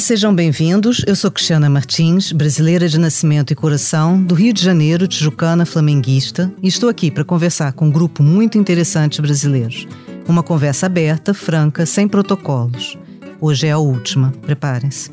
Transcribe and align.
sejam 0.00 0.34
bem-vindos. 0.34 1.02
Eu 1.06 1.14
sou 1.14 1.30
Cristiana 1.30 1.68
Martins, 1.68 2.32
brasileira 2.32 2.88
de 2.88 2.98
nascimento 2.98 3.52
e 3.52 3.54
coração, 3.54 4.20
do 4.20 4.34
Rio 4.34 4.52
de 4.52 4.62
Janeiro, 4.62 5.06
tijucana, 5.06 5.66
flamenguista, 5.66 6.50
e 6.62 6.68
estou 6.68 6.88
aqui 6.88 7.10
para 7.10 7.22
conversar 7.22 7.74
com 7.74 7.86
um 7.86 7.90
grupo 7.90 8.22
muito 8.22 8.56
interessante 8.56 9.16
de 9.16 9.22
brasileiros. 9.22 9.86
Uma 10.26 10.42
conversa 10.42 10.86
aberta, 10.86 11.34
franca, 11.34 11.84
sem 11.84 12.08
protocolos. 12.08 12.96
Hoje 13.40 13.66
é 13.66 13.70
a 13.70 13.78
última, 13.78 14.32
preparem-se. 14.42 15.10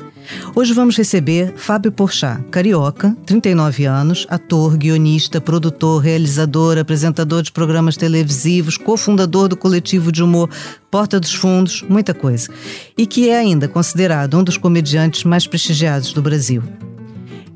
Hoje 0.54 0.74
vamos 0.74 0.96
receber 0.98 1.54
Fábio 1.56 1.90
Porchat, 1.90 2.42
carioca, 2.50 3.16
39 3.24 3.86
anos, 3.86 4.26
ator, 4.28 4.76
guionista, 4.76 5.40
produtor, 5.40 6.02
realizador, 6.02 6.76
apresentador 6.76 7.42
de 7.42 7.50
programas 7.50 7.96
televisivos, 7.96 8.76
cofundador 8.76 9.48
do 9.48 9.56
coletivo 9.56 10.12
de 10.12 10.22
humor 10.22 10.50
Porta 10.90 11.18
dos 11.18 11.32
Fundos, 11.32 11.82
muita 11.88 12.12
coisa. 12.12 12.52
E 12.98 13.06
que 13.06 13.30
é 13.30 13.38
ainda 13.38 13.66
considerado 13.66 14.38
um 14.38 14.44
dos 14.44 14.58
comediantes 14.58 15.24
mais 15.24 15.46
prestigiados 15.46 16.12
do 16.12 16.20
Brasil. 16.20 16.62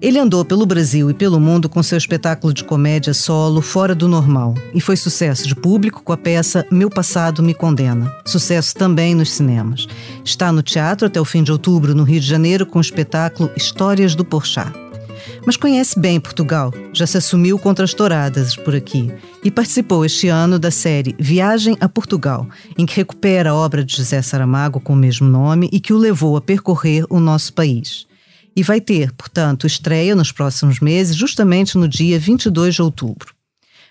Ele 0.03 0.19
andou 0.19 0.45
pelo 0.45 0.67
Brasil 0.67 1.09
e 1.09 1.15
pelo 1.15 1.39
mundo 1.39 1.69
com 1.69 1.81
seu 1.81 1.97
espetáculo 1.97 2.53
de 2.53 2.65
comédia 2.65 3.15
solo 3.15 3.63
Fora 3.63 3.95
do 3.95 4.09
Normal 4.09 4.53
e 4.75 4.81
foi 4.81 4.97
sucesso 4.97 5.47
de 5.47 5.55
público 5.55 6.03
com 6.03 6.13
a 6.13 6.17
peça 6.17 6.67
Meu 6.73 6.91
Passado 6.91 7.41
Me 7.41 7.55
Condena. 7.55 8.13
Sucesso 8.27 8.75
também 8.75 9.15
nos 9.15 9.31
cinemas. 9.31 9.87
Está 10.25 10.51
no 10.51 10.61
teatro 10.61 11.07
até 11.07 11.21
o 11.21 11.25
fim 11.25 11.45
de 11.45 11.53
outubro 11.53 11.95
no 11.95 12.03
Rio 12.03 12.19
de 12.19 12.27
Janeiro 12.27 12.67
com 12.67 12.81
o 12.81 12.83
espetáculo 12.83 13.49
Histórias 13.57 14.17
do 14.17 14.25
Porchat. 14.25 14.73
Mas 15.47 15.57
conhece 15.57 15.97
bem 16.01 16.19
Portugal, 16.19 16.75
já 16.93 17.07
se 17.07 17.19
assumiu 17.19 17.57
contra 17.57 17.85
as 17.85 17.95
touradas 17.95 18.57
por 18.57 18.75
aqui 18.75 19.09
e 19.45 19.53
participou 19.53 20.05
este 20.05 20.27
ano 20.27 20.59
da 20.59 20.73
série 20.73 21.15
Viagem 21.17 21.77
a 21.81 21.89
Portugal, 21.89 22.49
em 22.77 22.85
que 22.85 22.97
recupera 22.97 23.51
a 23.51 23.55
obra 23.55 23.85
de 23.85 23.97
José 23.97 24.21
Saramago 24.21 24.81
com 24.81 24.95
o 24.95 24.97
mesmo 24.97 25.29
nome 25.29 25.69
e 25.71 25.79
que 25.79 25.93
o 25.93 25.97
levou 25.97 26.37
a 26.37 26.41
percorrer 26.41 27.05
o 27.09 27.21
nosso 27.21 27.53
país 27.53 28.11
e 28.55 28.63
vai 28.63 28.81
ter, 28.81 29.13
portanto, 29.13 29.67
estreia 29.67 30.15
nos 30.15 30.33
próximos 30.33 30.81
meses, 30.81 31.17
justamente 31.17 31.77
no 31.77 31.89
dia 31.89 32.19
22 32.19 32.75
de 32.75 32.83
outubro. 32.83 33.35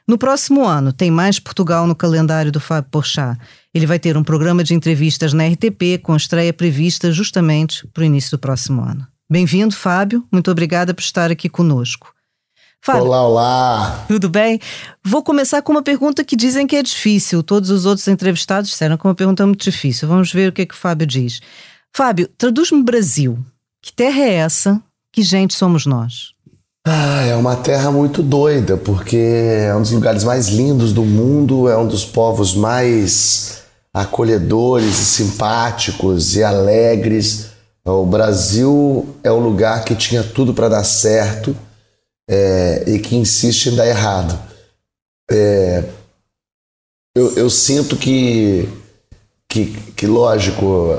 No 0.08 0.18
próximo 0.18 0.66
ano, 0.66 0.92
tem 0.92 1.12
mais 1.12 1.40
Portugal 1.40 1.88
no 1.88 1.96
calendário 1.96 2.52
do 2.52 2.60
Fábio 2.60 2.90
Porchat. 2.92 3.40
Ele 3.74 3.86
vai 3.86 4.00
ter 4.00 4.18
um 4.18 4.24
programa 4.24 4.64
de 4.64 4.74
entrevistas 4.74 5.32
na 5.32 5.48
RTP 5.48 6.02
com 6.02 6.16
estreia 6.16 6.52
prevista 6.52 7.12
justamente 7.12 7.88
para 7.88 8.02
o 8.02 8.06
início 8.06 8.32
do 8.32 8.40
próximo 8.40 8.82
ano. 8.82 9.08
Bem-vindo, 9.30 9.76
Fábio. 9.76 10.26
Muito 10.32 10.52
obrigada 10.52 10.94
por 10.94 11.02
estar 11.02 11.32
aqui 11.32 11.48
conosco. 11.48 12.14
Fábio, 12.84 13.04
olá, 13.04 13.28
olá. 13.28 14.06
Tudo 14.08 14.28
bem? 14.28 14.60
Vou 15.06 15.24
começar 15.24 15.62
com 15.62 15.72
uma 15.72 15.84
pergunta 15.84 16.24
que 16.24 16.36
dizem 16.36 16.66
que 16.66 16.76
é 16.76 16.82
difícil. 16.82 17.44
Todos 17.44 17.70
os 17.70 17.86
outros 17.86 18.08
entrevistados 18.08 18.72
disseram 18.72 18.98
que 18.98 19.06
é 19.06 19.10
uma 19.10 19.16
pergunta 19.16 19.46
muito 19.46 19.64
difícil. 19.64 20.08
Vamos 20.08 20.34
ver 20.34 20.50
o 20.50 20.52
que, 20.52 20.64
é 20.64 20.66
que 20.66 20.74
o 20.74 20.78
Fábio 20.78 21.06
diz. 21.06 21.40
Fábio, 21.96 22.28
traduz-me 22.38 22.84
Brasil. 22.84 23.38
Que 23.82 23.92
terra 23.92 24.22
é 24.22 24.34
essa? 24.34 24.82
Que 25.12 25.24
gente 25.24 25.54
somos 25.54 25.86
nós? 25.86 26.34
Ah, 26.86 27.24
é 27.24 27.36
uma 27.36 27.56
terra 27.56 27.92
muito 27.92 28.24
doida, 28.24 28.78
porque 28.78 29.18
é 29.18 29.76
um 29.76 29.82
dos 29.82 29.92
lugares 29.92 30.24
mais 30.24 30.48
lindos 30.48 30.94
do 30.94 31.04
mundo, 31.04 31.70
é 31.70 31.78
um 31.78 31.88
dos 31.88 32.06
povos 32.06 32.56
mais 32.56 33.64
acolhedores 33.94 35.00
e 35.00 35.06
simpáticos 35.06 36.36
e 36.36 36.44
alegres. 36.44 37.52
O 37.86 38.06
Brasil 38.06 39.16
é 39.24 39.32
o 39.32 39.40
lugar 39.40 39.84
que 39.84 39.96
tinha 39.96 40.24
tudo 40.24 40.54
para 40.54 40.70
dar 40.70 40.84
certo 40.84 41.56
é, 42.30 42.84
e 42.88 43.00
que 43.00 43.16
insiste 43.16 43.68
em 43.68 43.76
dar 43.76 43.88
errado. 43.88 44.40
É, 45.30 45.84
eu, 47.16 47.36
eu, 47.36 47.50
sinto 47.50 47.96
que, 47.96 48.70
que, 49.48 49.66
que, 49.96 50.08
lógico, 50.08 50.96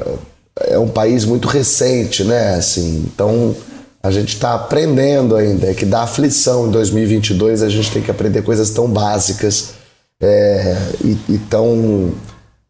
é 0.61 0.79
um 0.79 0.89
país 0.89 1.25
muito 1.25 1.49
recente, 1.49 2.25
né? 2.25 2.55
Assim, 2.55 3.05
então 3.07 3.55
a 4.03 4.11
gente 4.11 4.35
está 4.35 4.55
aprendendo 4.55 5.37
ainda, 5.37 5.71
é 5.71 5.75
que 5.75 5.87
dá 5.87 6.03
aflição 6.03 6.67
em 6.67 6.71
2022 6.71 7.63
a 7.63 7.69
gente 7.69 7.91
tem 7.91 8.03
que 8.03 8.11
aprender 8.11 8.43
coisas 8.43 8.71
tão 8.71 8.89
básicas 8.89 9.75
é, 10.21 10.77
e, 11.05 11.19
e, 11.29 11.39
tão, 11.49 12.13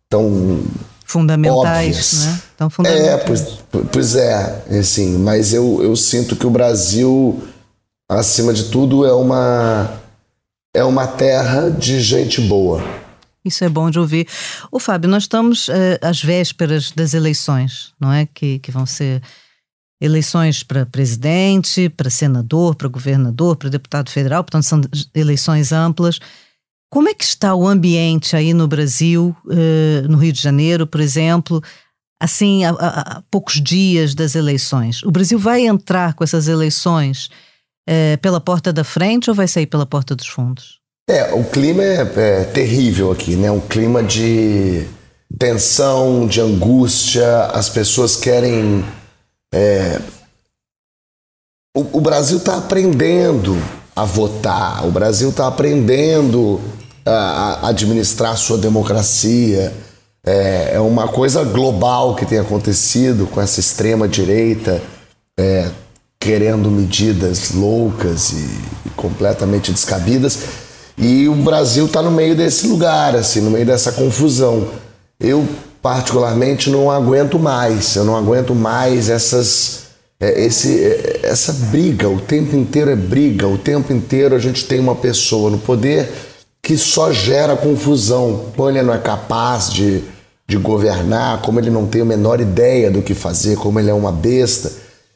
tão 0.08 0.62
fundamentais, 1.04 1.86
óbvias. 1.86 2.26
né? 2.26 2.42
Tão 2.56 2.70
fundamentais. 2.70 3.08
É, 3.08 3.16
pois, 3.18 3.44
pois 3.90 4.16
é, 4.16 4.62
assim, 4.78 5.18
mas 5.18 5.52
eu, 5.52 5.82
eu 5.82 5.96
sinto 5.96 6.36
que 6.36 6.46
o 6.46 6.50
Brasil, 6.50 7.42
acima 8.08 8.52
de 8.52 8.64
tudo, 8.64 9.04
é 9.06 9.12
uma 9.12 10.00
é 10.74 10.82
uma 10.84 11.06
terra 11.06 11.68
de 11.70 12.00
gente 12.00 12.40
boa. 12.40 12.82
Isso 13.44 13.64
é 13.64 13.68
bom 13.68 13.90
de 13.90 13.98
ouvir. 13.98 14.28
O 14.70 14.78
Fábio, 14.78 15.10
nós 15.10 15.24
estamos 15.24 15.68
uh, 15.68 15.72
às 16.00 16.22
vésperas 16.22 16.92
das 16.92 17.12
eleições, 17.12 17.92
não 18.00 18.12
é? 18.12 18.26
Que, 18.26 18.58
que 18.60 18.70
vão 18.70 18.86
ser 18.86 19.20
eleições 20.00 20.64
para 20.64 20.84
presidente, 20.84 21.88
para 21.88 22.10
senador, 22.10 22.74
para 22.74 22.88
governador, 22.88 23.56
para 23.56 23.68
deputado 23.68 24.10
federal, 24.10 24.42
portanto 24.42 24.64
são 24.64 24.80
eleições 25.14 25.72
amplas. 25.72 26.18
Como 26.90 27.08
é 27.08 27.14
que 27.14 27.24
está 27.24 27.54
o 27.54 27.66
ambiente 27.66 28.36
aí 28.36 28.52
no 28.52 28.66
Brasil, 28.66 29.34
uh, 29.46 30.08
no 30.08 30.18
Rio 30.18 30.32
de 30.32 30.42
Janeiro, 30.42 30.86
por 30.86 31.00
exemplo, 31.00 31.62
assim, 32.20 32.64
há, 32.64 33.22
poucos 33.30 33.60
dias 33.62 34.14
das 34.14 34.34
eleições? 34.34 35.02
O 35.04 35.10
Brasil 35.10 35.38
vai 35.38 35.66
entrar 35.66 36.14
com 36.14 36.24
essas 36.24 36.48
eleições 36.48 37.30
uh, 37.88 38.18
pela 38.20 38.40
porta 38.40 38.72
da 38.72 38.84
frente 38.84 39.30
ou 39.30 39.36
vai 39.36 39.48
sair 39.48 39.66
pela 39.66 39.86
porta 39.86 40.14
dos 40.14 40.26
fundos? 40.26 40.81
É, 41.08 41.34
o 41.34 41.44
clima 41.44 41.82
é, 41.82 42.00
é 42.16 42.44
terrível 42.44 43.10
aqui, 43.10 43.34
né? 43.34 43.50
Um 43.50 43.60
clima 43.60 44.02
de 44.02 44.86
tensão, 45.38 46.26
de 46.26 46.40
angústia. 46.40 47.46
As 47.46 47.68
pessoas 47.68 48.16
querem. 48.16 48.84
É... 49.52 50.00
O, 51.76 51.98
o, 51.98 52.00
Brasil 52.00 52.38
está 52.38 52.58
aprendendo 52.58 53.56
a 53.96 54.04
votar, 54.04 54.86
o 54.86 54.90
Brasil 54.90 55.30
está 55.30 55.46
aprendendo 55.46 56.60
a, 57.04 57.10
a, 57.10 57.68
administrar 57.68 58.36
sua 58.36 58.58
democracia. 58.58 59.72
É, 60.24 60.74
é, 60.74 60.80
uma 60.80 61.08
coisa 61.08 61.42
global 61.42 62.14
que 62.14 62.24
tem 62.24 62.38
acontecido 62.38 63.26
com 63.26 63.40
essa 63.40 63.58
extrema-direita 63.58 64.80
é, 65.36 65.68
querendo 66.20 66.70
medidas 66.70 67.50
loucas 67.52 68.30
e, 68.30 68.60
e 68.86 68.90
completamente 68.90 69.72
descabidas. 69.72 70.38
E 70.96 71.28
o 71.28 71.34
Brasil 71.34 71.86
está 71.86 72.02
no 72.02 72.10
meio 72.10 72.34
desse 72.36 72.66
lugar, 72.66 73.16
assim, 73.16 73.40
no 73.40 73.50
meio 73.50 73.66
dessa 73.66 73.92
confusão. 73.92 74.68
Eu, 75.18 75.46
particularmente, 75.80 76.70
não 76.70 76.90
aguento 76.90 77.38
mais. 77.38 77.96
Eu 77.96 78.04
não 78.04 78.16
aguento 78.16 78.54
mais 78.54 79.08
essas, 79.08 79.84
é, 80.20 80.44
esse, 80.44 80.82
é, 80.82 81.20
essa 81.22 81.52
briga. 81.70 82.08
O 82.08 82.20
tempo 82.20 82.56
inteiro 82.56 82.90
é 82.90 82.96
briga. 82.96 83.46
O 83.46 83.58
tempo 83.58 83.92
inteiro 83.92 84.34
a 84.34 84.38
gente 84.38 84.64
tem 84.66 84.80
uma 84.80 84.94
pessoa 84.94 85.50
no 85.50 85.58
poder 85.58 86.10
que 86.62 86.76
só 86.76 87.12
gera 87.12 87.56
confusão. 87.56 88.46
Como 88.56 88.68
ele 88.68 88.82
não 88.82 88.94
é 88.94 88.98
capaz 88.98 89.70
de, 89.70 90.02
de 90.46 90.56
governar, 90.56 91.40
como 91.40 91.58
ele 91.58 91.70
não 91.70 91.86
tem 91.86 92.02
a 92.02 92.04
menor 92.04 92.40
ideia 92.40 92.90
do 92.90 93.02
que 93.02 93.14
fazer, 93.14 93.56
como 93.56 93.80
ele 93.80 93.90
é 93.90 93.94
uma 93.94 94.12
besta, 94.12 94.70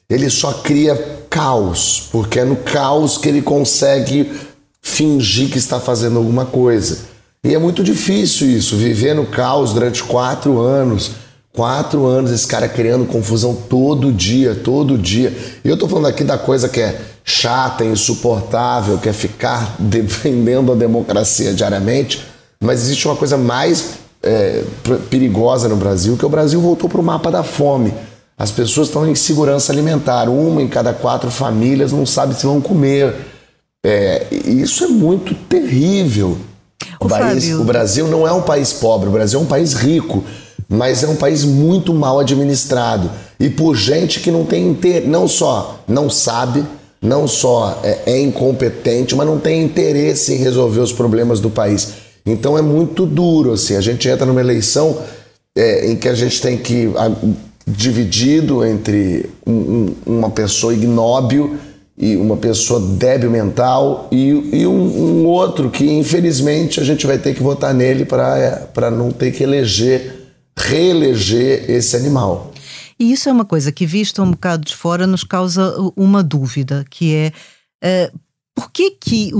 ele 0.08 0.30
só 0.30 0.52
cria 0.52 0.94
caos, 1.28 2.08
porque 2.12 2.40
é 2.40 2.44
no 2.44 2.56
caos 2.56 3.18
que 3.18 3.28
ele 3.28 3.42
consegue 3.42 4.30
fingir 4.86 5.50
que 5.50 5.58
está 5.58 5.80
fazendo 5.80 6.16
alguma 6.16 6.46
coisa. 6.46 6.98
E 7.42 7.52
é 7.52 7.58
muito 7.58 7.82
difícil 7.82 8.48
isso, 8.48 8.76
viver 8.76 9.14
no 9.14 9.26
caos 9.26 9.72
durante 9.72 10.02
quatro 10.04 10.60
anos. 10.60 11.10
Quatro 11.52 12.06
anos, 12.06 12.30
esse 12.30 12.46
cara 12.46 12.68
criando 12.68 13.04
confusão 13.04 13.52
todo 13.54 14.12
dia, 14.12 14.54
todo 14.54 14.96
dia. 14.96 15.36
E 15.64 15.68
eu 15.68 15.76
tô 15.76 15.88
falando 15.88 16.06
aqui 16.06 16.22
da 16.22 16.38
coisa 16.38 16.68
que 16.68 16.80
é 16.80 17.00
chata, 17.24 17.84
insuportável, 17.84 18.98
que 18.98 19.08
é 19.08 19.12
ficar 19.12 19.74
defendendo 19.80 20.70
a 20.70 20.76
democracia 20.76 21.52
diariamente, 21.52 22.24
mas 22.62 22.82
existe 22.82 23.08
uma 23.08 23.16
coisa 23.16 23.36
mais 23.36 23.94
é, 24.22 24.62
perigosa 25.10 25.68
no 25.68 25.76
Brasil, 25.76 26.16
que 26.16 26.24
é 26.24 26.28
o 26.28 26.30
Brasil 26.30 26.60
voltou 26.60 26.88
para 26.88 27.00
o 27.00 27.04
mapa 27.04 27.30
da 27.30 27.42
fome. 27.42 27.92
As 28.38 28.52
pessoas 28.52 28.86
estão 28.88 29.08
em 29.08 29.14
segurança 29.14 29.72
alimentar. 29.72 30.28
Uma 30.28 30.62
em 30.62 30.68
cada 30.68 30.92
quatro 30.92 31.30
famílias 31.30 31.90
não 31.90 32.06
sabe 32.06 32.34
se 32.34 32.46
vão 32.46 32.60
comer. 32.60 33.14
É, 33.84 34.26
isso 34.30 34.84
é 34.84 34.88
muito 34.88 35.34
terrível. 35.48 36.38
O, 37.00 37.08
país, 37.08 37.52
o 37.52 37.64
Brasil 37.64 38.08
não 38.08 38.26
é 38.26 38.32
um 38.32 38.42
país 38.42 38.72
pobre, 38.72 39.08
o 39.08 39.12
Brasil 39.12 39.38
é 39.38 39.42
um 39.42 39.46
país 39.46 39.74
rico, 39.74 40.24
mas 40.68 41.02
é 41.02 41.08
um 41.08 41.16
país 41.16 41.44
muito 41.44 41.94
mal 41.94 42.18
administrado 42.18 43.10
e 43.38 43.48
por 43.48 43.76
gente 43.76 44.20
que 44.20 44.30
não 44.30 44.44
tem 44.44 44.68
inter... 44.68 45.06
não 45.06 45.28
só 45.28 45.80
não 45.86 46.08
sabe, 46.08 46.64
não 47.00 47.28
só 47.28 47.80
é, 47.82 48.02
é, 48.06 48.20
incompetente, 48.20 49.14
mas 49.14 49.26
não 49.26 49.38
tem 49.38 49.62
interesse 49.62 50.34
em 50.34 50.38
resolver 50.38 50.80
os 50.80 50.92
problemas 50.92 51.38
do 51.38 51.50
país. 51.50 51.88
Então 52.24 52.58
é 52.58 52.62
muito 52.62 53.06
duro 53.06 53.52
assim. 53.52 53.76
A 53.76 53.80
gente 53.80 54.08
entra 54.08 54.26
numa 54.26 54.40
eleição 54.40 54.98
é, 55.56 55.90
em 55.90 55.96
que 55.96 56.08
a 56.08 56.14
gente 56.14 56.40
tem 56.40 56.56
que 56.56 56.92
a, 56.96 57.10
dividido 57.66 58.64
entre 58.64 59.28
um, 59.46 59.52
um, 59.52 59.94
uma 60.06 60.30
pessoa 60.30 60.72
ignóbil 60.72 61.56
e 61.98 62.14
uma 62.16 62.36
pessoa 62.36 62.78
débil 62.80 63.30
mental 63.30 64.08
e, 64.12 64.28
e 64.52 64.66
um, 64.66 65.22
um, 65.22 65.26
outro 65.26 65.70
que 65.70 65.84
infelizmente 65.84 66.78
a 66.78 66.84
gente 66.84 67.06
vai 67.06 67.18
ter 67.18 67.34
que 67.34 67.42
votar 67.42 67.72
nele 67.72 68.04
para 68.04 68.90
não 68.90 69.10
ter 69.10 69.32
que 69.32 69.42
eleger, 69.42 70.34
reeleger 70.56 71.70
esse 71.70 71.96
animal. 71.96 72.52
E 72.98 73.12
isso 73.12 73.28
é 73.28 73.32
uma 73.32 73.44
coisa 73.44 73.70
que, 73.72 73.86
visto 73.86 74.22
um 74.22 74.30
bocado 74.30 74.64
de 74.64 74.74
fora, 74.74 75.06
nos 75.06 75.22
causa 75.22 75.74
uma 75.94 76.22
dúvida, 76.22 76.84
que 76.90 77.14
é 77.14 77.32
uh, 77.84 78.18
por 78.54 78.70
que, 78.70 78.92
que 78.92 79.30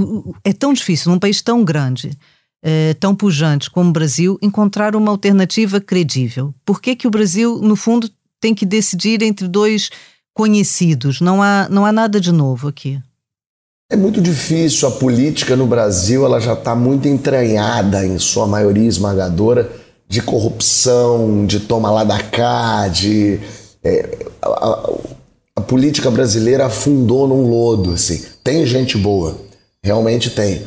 é 0.45 0.53
tão 0.53 0.75
difícil, 0.75 1.11
num 1.11 1.19
país 1.19 1.41
tão 1.41 1.65
grande, 1.65 2.09
uh, 2.63 2.95
tão 3.01 3.15
pujante 3.15 3.71
como 3.71 3.89
o 3.89 3.93
Brasil, 3.93 4.39
encontrar 4.43 4.95
uma 4.95 5.11
alternativa 5.11 5.81
credível? 5.81 6.55
Por 6.67 6.83
que, 6.83 6.95
que 6.95 7.07
o 7.07 7.11
Brasil, 7.11 7.59
no 7.63 7.77
fundo, 7.77 8.11
tem 8.41 8.55
que 8.55 8.67
decidir 8.67 9.23
entre 9.23 9.49
dois 9.49 9.91
conhecidos? 10.37 11.23
Não 11.23 11.43
há, 11.43 11.67
não 11.71 11.87
há 11.87 11.91
nada 11.91 12.21
de 12.21 12.31
novo 12.31 12.69
aqui. 12.69 13.01
É 13.91 13.97
muito 13.97 14.21
difícil. 14.21 14.87
A 14.87 14.91
política 14.91 15.57
no 15.57 15.67
Brasil 15.67 16.27
ela 16.27 16.39
já 16.39 16.53
está 16.53 16.75
muito 16.75 17.09
entranhada, 17.09 18.07
em 18.07 18.19
sua 18.19 18.47
maioria 18.47 18.87
esmagadora, 18.87 19.73
de 20.07 20.21
corrupção, 20.21 21.47
de 21.47 21.61
toma 21.61 21.91
lá 21.91 22.05
da 22.05 22.23
cá, 22.23 22.87
de. 22.89 23.41
É, 23.83 24.27
a, 24.43 24.49
a, 24.49 24.91
a, 25.57 25.61
política 25.63 26.11
brasileira 26.11 26.67
afundou 26.67 27.27
num 27.27 27.49
lodo, 27.49 27.93
assim. 27.93 28.23
Tem 28.45 28.67
gente 28.67 28.99
boa, 28.99 29.39
realmente 29.83 30.29
tem. 30.31 30.67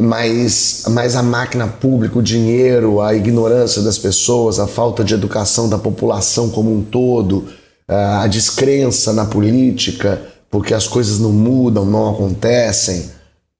Mas, 0.00 0.84
mas 0.88 1.16
a 1.16 1.22
máquina 1.22 1.68
pública, 1.68 2.18
o 2.18 2.22
dinheiro, 2.22 3.00
a 3.00 3.14
ignorância 3.14 3.82
das 3.82 3.98
pessoas, 3.98 4.58
a 4.58 4.66
falta 4.66 5.04
de 5.04 5.14
educação 5.14 5.68
da 5.68 5.78
população 5.78 6.48
como 6.50 6.74
um 6.74 6.82
todo, 6.82 7.46
a 7.88 8.26
descrença 8.26 9.12
na 9.12 9.24
política, 9.24 10.20
porque 10.50 10.74
as 10.74 10.86
coisas 10.86 11.18
não 11.18 11.32
mudam, 11.32 11.84
não 11.84 12.10
acontecem, 12.10 13.10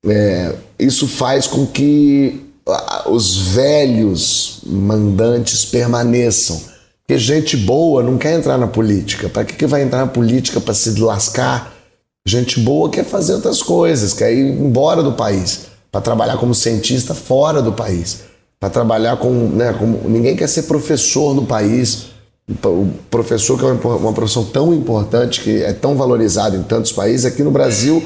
é, 0.04 0.54
isso 0.78 1.06
faz 1.06 1.46
com 1.46 1.66
que 1.66 2.40
os 3.06 3.36
velhos 3.36 4.60
mandantes 4.66 5.64
permaneçam. 5.64 6.60
Porque 7.00 7.18
gente 7.18 7.56
boa 7.56 8.02
não 8.02 8.16
quer 8.16 8.34
entrar 8.34 8.56
na 8.56 8.66
política. 8.66 9.28
Para 9.28 9.44
que, 9.44 9.54
que 9.54 9.66
vai 9.66 9.82
entrar 9.82 9.98
na 9.98 10.06
política 10.06 10.60
para 10.60 10.74
se 10.74 10.98
lascar? 11.00 11.72
Gente 12.26 12.60
boa 12.60 12.88
quer 12.88 13.04
fazer 13.04 13.34
outras 13.34 13.62
coisas, 13.62 14.14
quer 14.14 14.32
ir 14.32 14.52
embora 14.52 15.02
do 15.02 15.12
país, 15.12 15.62
para 15.90 16.00
trabalhar 16.00 16.36
como 16.36 16.54
cientista 16.54 17.14
fora 17.14 17.60
do 17.60 17.72
país, 17.72 18.20
para 18.60 18.70
trabalhar 18.70 19.16
com, 19.16 19.30
né, 19.48 19.74
como 19.76 20.08
ninguém 20.08 20.36
quer 20.36 20.48
ser 20.48 20.62
professor 20.62 21.34
no 21.34 21.44
país. 21.44 22.11
O 22.48 22.88
professor 23.10 23.58
que 23.58 23.64
é 23.64 23.68
uma 23.68 24.12
profissão 24.12 24.44
tão 24.44 24.74
importante 24.74 25.40
que 25.40 25.62
é 25.62 25.72
tão 25.72 25.96
valorizada 25.96 26.56
em 26.56 26.62
tantos 26.62 26.92
países, 26.92 27.24
aqui 27.24 27.42
no 27.42 27.50
Brasil 27.50 28.02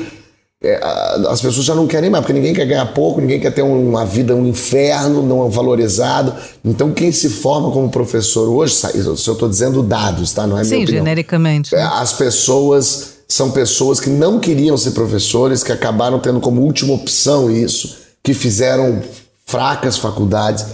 é, 0.62 0.81
as 1.29 1.41
pessoas 1.41 1.67
já 1.67 1.75
não 1.75 1.87
querem 1.87 2.09
mais, 2.09 2.23
porque 2.23 2.33
ninguém 2.33 2.55
quer 2.55 2.65
ganhar 2.65 2.87
pouco, 2.87 3.21
ninguém 3.21 3.38
quer 3.38 3.53
ter 3.53 3.62
uma 3.62 4.06
vida, 4.06 4.35
um 4.35 4.47
inferno, 4.47 5.23
não 5.23 5.47
é 5.47 5.50
valorizado. 5.50 6.35
Então, 6.65 6.93
quem 6.93 7.12
se 7.12 7.29
forma 7.29 7.71
como 7.71 7.91
professor 7.91 8.49
hoje, 8.49 8.75
se 8.75 8.99
eu 8.99 9.15
estou 9.15 9.49
dizendo 9.49 9.83
dados, 9.83 10.33
tá? 10.33 10.47
Não 10.47 10.59
é 10.59 10.65
Sim, 10.65 10.87
genericamente. 10.87 11.75
É, 11.75 11.82
as 11.82 12.15
pessoas 12.15 13.17
são 13.29 13.50
pessoas 13.50 14.00
que 14.00 14.09
não 14.09 14.41
queriam 14.41 14.79
ser 14.79 14.93
professores, 14.93 15.62
que 15.62 15.73
acabaram 15.73 16.19
tendo 16.19 16.41
como 16.41 16.62
última 16.62 16.94
opção 16.94 17.50
isso, 17.50 17.99
que 18.23 18.32
fizeram 18.32 19.03
fracas 19.44 19.99
faculdades. 19.99 20.65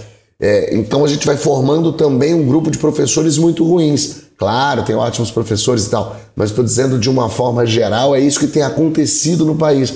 É, 0.45 0.75
então, 0.75 1.05
a 1.05 1.07
gente 1.07 1.25
vai 1.25 1.37
formando 1.37 1.93
também 1.93 2.33
um 2.33 2.45
grupo 2.45 2.69
de 2.69 2.77
professores 2.77 3.37
muito 3.37 3.63
ruins. 3.63 4.23
Claro, 4.37 4.83
tem 4.83 4.93
ótimos 4.93 5.31
professores 5.31 5.85
e 5.85 5.89
tal, 5.89 6.17
mas 6.35 6.49
estou 6.49 6.65
dizendo 6.65 6.99
de 6.99 7.09
uma 7.09 7.29
forma 7.29 7.65
geral, 7.65 8.13
é 8.13 8.19
isso 8.19 8.41
que 8.41 8.47
tem 8.47 8.61
acontecido 8.61 9.45
no 9.45 9.55
país. 9.55 9.93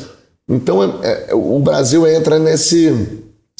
Então, 0.49 0.81
é, 0.81 1.31
é, 1.31 1.35
o 1.35 1.59
Brasil 1.59 2.07
entra 2.07 2.39
nesse, 2.39 2.91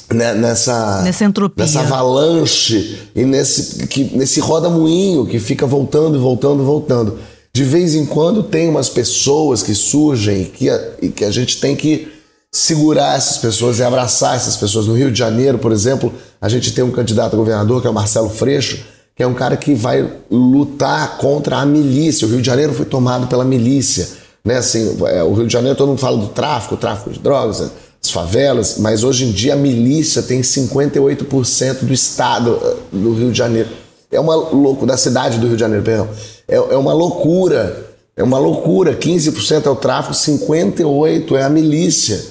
né, 0.10 0.34
nessa, 0.34 1.02
nessa 1.02 1.26
entropia. 1.26 1.66
nessa 1.66 1.82
avalanche 1.82 3.10
e 3.14 3.26
nesse, 3.26 3.86
que, 3.88 4.06
nesse 4.16 4.40
roda-moinho 4.40 5.26
que 5.26 5.40
fica 5.40 5.68
voltando 5.68 6.16
e 6.16 6.22
voltando 6.22 6.64
e 6.64 6.66
voltando. 6.66 7.20
De 7.54 7.66
vez 7.66 7.96
em 7.96 8.06
quando 8.06 8.44
tem 8.44 8.70
umas 8.70 8.88
pessoas 8.88 9.62
que 9.62 9.76
surgem 9.76 10.46
que 10.46 10.70
a, 10.70 10.92
e 11.02 11.10
que 11.10 11.26
a 11.26 11.32
gente 11.32 11.60
tem 11.60 11.76
que 11.76 12.16
segurar 12.50 13.18
essas 13.18 13.38
pessoas 13.40 13.80
e 13.80 13.84
abraçar 13.84 14.38
essas 14.38 14.56
pessoas. 14.56 14.88
No 14.88 14.96
Rio 14.96 15.12
de 15.12 15.20
Janeiro, 15.20 15.58
por 15.58 15.74
exemplo, 15.74 16.14
a 16.40 16.50
gente 16.50 16.74
tem 16.74 16.84
um 16.84 16.92
candidato 16.92 17.34
a 17.34 17.38
governador 17.38 17.82
que 17.82 17.88
é 17.88 17.90
o 17.90 17.94
Marcelo 17.94 18.30
Freixo, 18.30 18.86
que 19.16 19.24
é 19.24 19.28
um 19.28 19.34
cara 19.34 19.58
que 19.58 19.74
vai 19.74 20.08
lutar 20.30 21.18
contra 21.18 21.58
a 21.58 21.66
milícia. 21.66 22.28
O 22.28 22.30
Rio 22.30 22.42
de 22.42 22.46
Janeiro 22.46 22.74
foi 22.74 22.86
tomado 22.86 23.28
pela 23.28 23.44
milícia. 23.44 24.08
Né? 24.46 24.58
Assim, 24.58 24.98
é, 25.08 25.24
o 25.24 25.34
Rio 25.34 25.48
de 25.48 25.54
Janeiro, 25.54 25.76
todo 25.76 25.90
mundo 25.90 26.00
fala 26.00 26.18
do 26.18 26.28
tráfico, 26.28 26.78
tráfico 26.78 27.10
de 27.10 27.20
drogas, 27.20 27.72
as 28.04 28.12
favelas, 28.12 28.78
mas 28.78 29.04
hoje 29.04 29.26
em 29.26 29.32
dia 29.32 29.54
a 29.54 29.58
milícia 29.58 30.22
tem 30.22 30.42
58% 30.42 31.80
do 31.82 31.92
estado 31.92 32.60
eh, 32.64 32.76
do 32.92 33.14
Rio 33.14 33.32
de 33.32 33.38
Janeiro. 33.38 33.70
É 34.12 34.20
uma 34.20 34.36
loucura, 34.36 34.92
da 34.92 34.98
cidade 34.98 35.38
do 35.40 35.48
Rio 35.48 35.56
de 35.56 35.60
Janeiro, 35.60 35.84
perdão. 35.84 36.08
É, 36.48 36.56
é 36.56 36.78
uma 36.78 36.94
loucura. 36.94 37.86
É 38.16 38.24
uma 38.24 38.38
loucura. 38.38 38.96
15% 38.96 39.66
é 39.66 39.70
o 39.70 39.76
tráfico, 39.76 40.14
58% 40.14 41.36
é 41.36 41.44
a 41.44 41.50
milícia. 41.50 42.24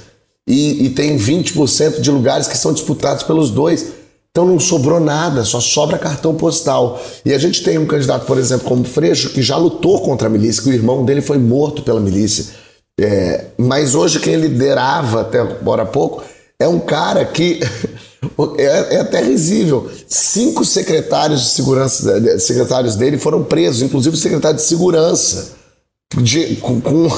E, 0.47 0.87
e 0.87 0.91
tem 0.91 1.19
20% 1.19 2.01
de 2.01 2.11
lugares 2.11 2.47
que 2.47 2.57
são 2.57 2.73
disputados 2.73 3.25
pelos 3.25 3.51
dois. 3.51 3.93
Então 4.37 4.45
não 4.45 4.61
sobrou 4.61 5.01
nada, 5.01 5.47
só 5.47 5.63
sobra 5.63 5.97
cartão 5.97 6.35
postal. 6.35 7.03
E 7.25 7.33
a 7.33 7.39
gente 7.39 7.63
tem 7.63 7.79
um 7.79 7.87
candidato, 7.87 8.27
por 8.27 8.37
exemplo, 8.37 8.69
como 8.69 8.85
Freixo, 8.85 9.31
que 9.31 9.41
já 9.41 9.57
lutou 9.57 10.03
contra 10.03 10.27
a 10.27 10.31
milícia, 10.31 10.63
que 10.63 10.69
o 10.69 10.75
irmão 10.75 11.07
dele 11.07 11.23
foi 11.23 11.39
morto 11.39 11.83
pela 11.83 11.99
milícia. 11.99 12.49
É, 13.01 13.47
mas 13.57 13.95
hoje 13.95 14.21
quem 14.21 14.37
liderava, 14.37 15.23
até 15.23 15.41
agora 15.41 15.85
há 15.85 15.87
pouco, 15.87 16.23
é 16.61 16.69
um 16.69 16.79
cara 16.79 17.25
que 17.25 17.61
é, 18.59 18.97
é, 18.97 19.01
até 19.01 19.23
risível. 19.23 19.91
Cinco 20.07 20.67
secretários 20.67 21.41
de 21.41 21.49
segurança, 21.53 22.39
secretários 22.39 22.95
dele 22.95 23.17
foram 23.17 23.43
presos, 23.43 23.81
inclusive 23.81 24.17
o 24.17 24.21
secretário 24.21 24.59
de 24.59 24.65
segurança, 24.65 25.53
de, 26.15 26.57
com, 26.57 26.79
com, 26.79 27.09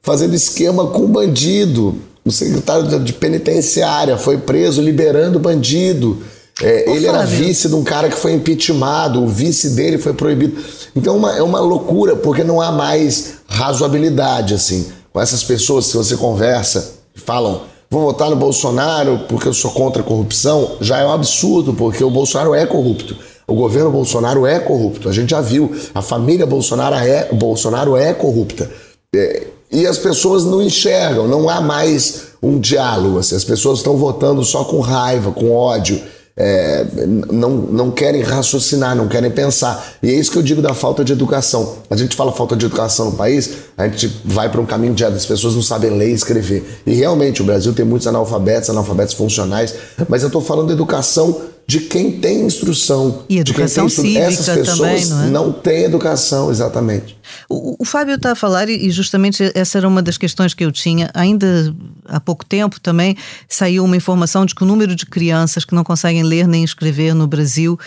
fazendo 0.00 0.34
esquema 0.34 0.86
com 0.86 1.06
bandido. 1.06 1.96
O 2.24 2.32
secretário 2.32 2.98
de, 2.98 3.12
penitenciária 3.12 4.16
foi 4.16 4.38
preso 4.38 4.80
liberando 4.80 5.38
bandido. 5.38 6.22
É, 6.62 6.88
ele 6.88 7.06
era 7.06 7.24
vice 7.24 7.68
de 7.68 7.74
um 7.74 7.82
cara 7.82 8.08
que 8.08 8.16
foi 8.16 8.32
impeachmentado, 8.32 9.22
o 9.22 9.26
vice 9.26 9.70
dele 9.70 9.98
foi 9.98 10.14
proibido. 10.14 10.62
Então 10.94 11.16
uma, 11.16 11.36
é 11.36 11.42
uma 11.42 11.58
loucura, 11.58 12.14
porque 12.14 12.44
não 12.44 12.60
há 12.60 12.70
mais 12.70 13.34
razoabilidade, 13.48 14.54
assim. 14.54 14.86
Com 15.12 15.20
essas 15.20 15.42
pessoas, 15.42 15.86
se 15.86 15.96
você 15.96 16.16
conversa, 16.16 16.94
falam, 17.14 17.62
vou 17.90 18.02
votar 18.02 18.30
no 18.30 18.36
Bolsonaro 18.36 19.22
porque 19.28 19.48
eu 19.48 19.52
sou 19.52 19.72
contra 19.72 20.02
a 20.02 20.04
corrupção, 20.04 20.76
já 20.80 20.98
é 20.98 21.04
um 21.04 21.12
absurdo, 21.12 21.74
porque 21.74 22.02
o 22.04 22.10
Bolsonaro 22.10 22.54
é 22.54 22.64
corrupto. 22.64 23.16
O 23.46 23.54
governo 23.54 23.90
Bolsonaro 23.90 24.46
é 24.46 24.60
corrupto. 24.60 25.08
A 25.08 25.12
gente 25.12 25.30
já 25.30 25.40
viu. 25.40 25.74
A 25.92 26.00
família 26.00 26.46
Bolsonaro 26.46 26.94
é, 26.94 27.28
Bolsonaro 27.32 27.96
é 27.96 28.14
corrupta. 28.14 28.70
É, 29.14 29.48
e 29.70 29.84
as 29.84 29.98
pessoas 29.98 30.44
não 30.44 30.62
enxergam, 30.62 31.26
não 31.26 31.48
há 31.48 31.60
mais 31.60 32.28
um 32.40 32.58
diálogo. 32.60 33.18
Assim, 33.18 33.34
as 33.34 33.44
pessoas 33.44 33.78
estão 33.78 33.96
votando 33.96 34.44
só 34.44 34.64
com 34.64 34.80
raiva, 34.80 35.32
com 35.32 35.50
ódio 35.50 36.00
é, 36.36 36.86
não, 37.30 37.50
não 37.50 37.90
querem 37.90 38.22
raciocinar, 38.22 38.96
não 38.96 39.08
querem 39.08 39.30
pensar. 39.30 39.96
E 40.02 40.08
é 40.08 40.14
isso 40.14 40.30
que 40.30 40.38
eu 40.38 40.42
digo 40.42 40.62
da 40.62 40.74
falta 40.74 41.04
de 41.04 41.12
educação. 41.12 41.78
A 41.90 41.96
gente 41.96 42.16
fala 42.16 42.32
falta 42.32 42.56
de 42.56 42.66
educação 42.66 43.10
no 43.10 43.16
país, 43.16 43.50
a 43.76 43.86
gente 43.86 44.08
vai 44.24 44.48
para 44.48 44.60
um 44.60 44.66
caminho 44.66 44.94
de 44.94 45.04
as 45.04 45.26
pessoas 45.26 45.54
não 45.54 45.62
sabem 45.62 45.90
ler 45.90 46.10
e 46.10 46.14
escrever. 46.14 46.82
E 46.86 46.94
realmente 46.94 47.42
o 47.42 47.44
Brasil 47.44 47.72
tem 47.74 47.84
muitos 47.84 48.06
analfabetos, 48.06 48.70
analfabetos 48.70 49.14
funcionais, 49.14 49.74
mas 50.08 50.22
eu 50.22 50.28
estou 50.28 50.40
falando 50.40 50.68
de 50.68 50.72
educação 50.72 51.51
de 51.66 51.80
quem 51.80 52.12
tem 52.12 52.44
instrução. 52.44 53.24
E 53.28 53.38
educação 53.38 53.86
de 53.86 53.94
quem 53.94 54.14
tem 54.14 54.22
Essas 54.22 54.56
pessoas 54.56 54.78
também, 54.78 55.06
não, 55.06 55.22
é? 55.22 55.30
não 55.30 55.52
têm 55.52 55.84
educação, 55.84 56.50
exatamente. 56.50 57.16
O, 57.48 57.82
o 57.82 57.84
Fábio 57.84 58.14
está 58.14 58.32
a 58.32 58.34
falar, 58.34 58.68
e 58.68 58.90
justamente 58.90 59.50
essa 59.54 59.78
era 59.78 59.88
uma 59.88 60.02
das 60.02 60.18
questões 60.18 60.54
que 60.54 60.64
eu 60.64 60.72
tinha. 60.72 61.10
Ainda 61.14 61.74
há 62.06 62.20
pouco 62.20 62.44
tempo 62.44 62.80
também 62.80 63.16
saiu 63.48 63.84
uma 63.84 63.96
informação 63.96 64.44
de 64.44 64.54
que 64.54 64.62
o 64.62 64.66
número 64.66 64.94
de 64.94 65.06
crianças 65.06 65.64
que 65.64 65.74
não 65.74 65.84
conseguem 65.84 66.22
ler 66.22 66.46
nem 66.46 66.64
escrever 66.64 67.14
no 67.14 67.26
Brasil 67.26 67.78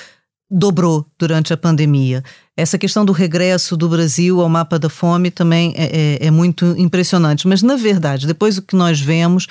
dobrou 0.50 1.05
durante 1.17 1.53
a 1.53 1.58
pandemia. 1.58 2.24
Essa 2.55 2.77
questão 2.77 3.03
do 3.03 3.12
regresso 3.12 3.75
do 3.75 3.89
Brasil 3.89 4.39
ao 4.39 4.48
mapa 4.48 4.79
da 4.79 4.89
fome 4.89 5.29
também 5.29 5.74
é, 5.75 6.20
é, 6.22 6.27
é 6.27 6.32
muito 6.32 6.75
impressionante. 6.77 7.48
Mas, 7.48 7.62
na 7.62 7.75
verdade, 7.75 8.27
depois 8.27 8.58
o 8.58 8.62
que 8.62 8.75
nós 8.75 9.00
vemos 9.00 9.48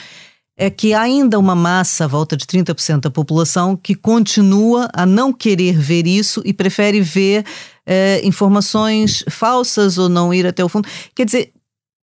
é 0.57 0.71
que 0.71 0.95
há 0.95 1.03
ainda 1.03 1.39
uma 1.39 1.55
massa, 1.55 2.05
à 2.05 2.07
volta 2.07 2.37
de 2.37 2.47
30% 2.47 3.01
da 3.01 3.11
população, 3.11 3.77
que 3.77 3.95
continua 3.95 4.89
a 4.93 5.05
não 5.05 5.33
querer 5.33 5.77
ver 5.77 6.07
isso 6.07 6.41
e 6.45 6.53
prefere 6.53 7.01
ver 7.01 7.45
eh, 7.87 8.21
informações 8.25 9.25
falsas 9.29 9.99
ou 9.99 10.09
não 10.09 10.33
ir 10.33 10.47
até 10.47 10.65
o 10.65 10.69
fundo. 10.69 10.89
Quer 11.15 11.25
dizer, 11.25 11.53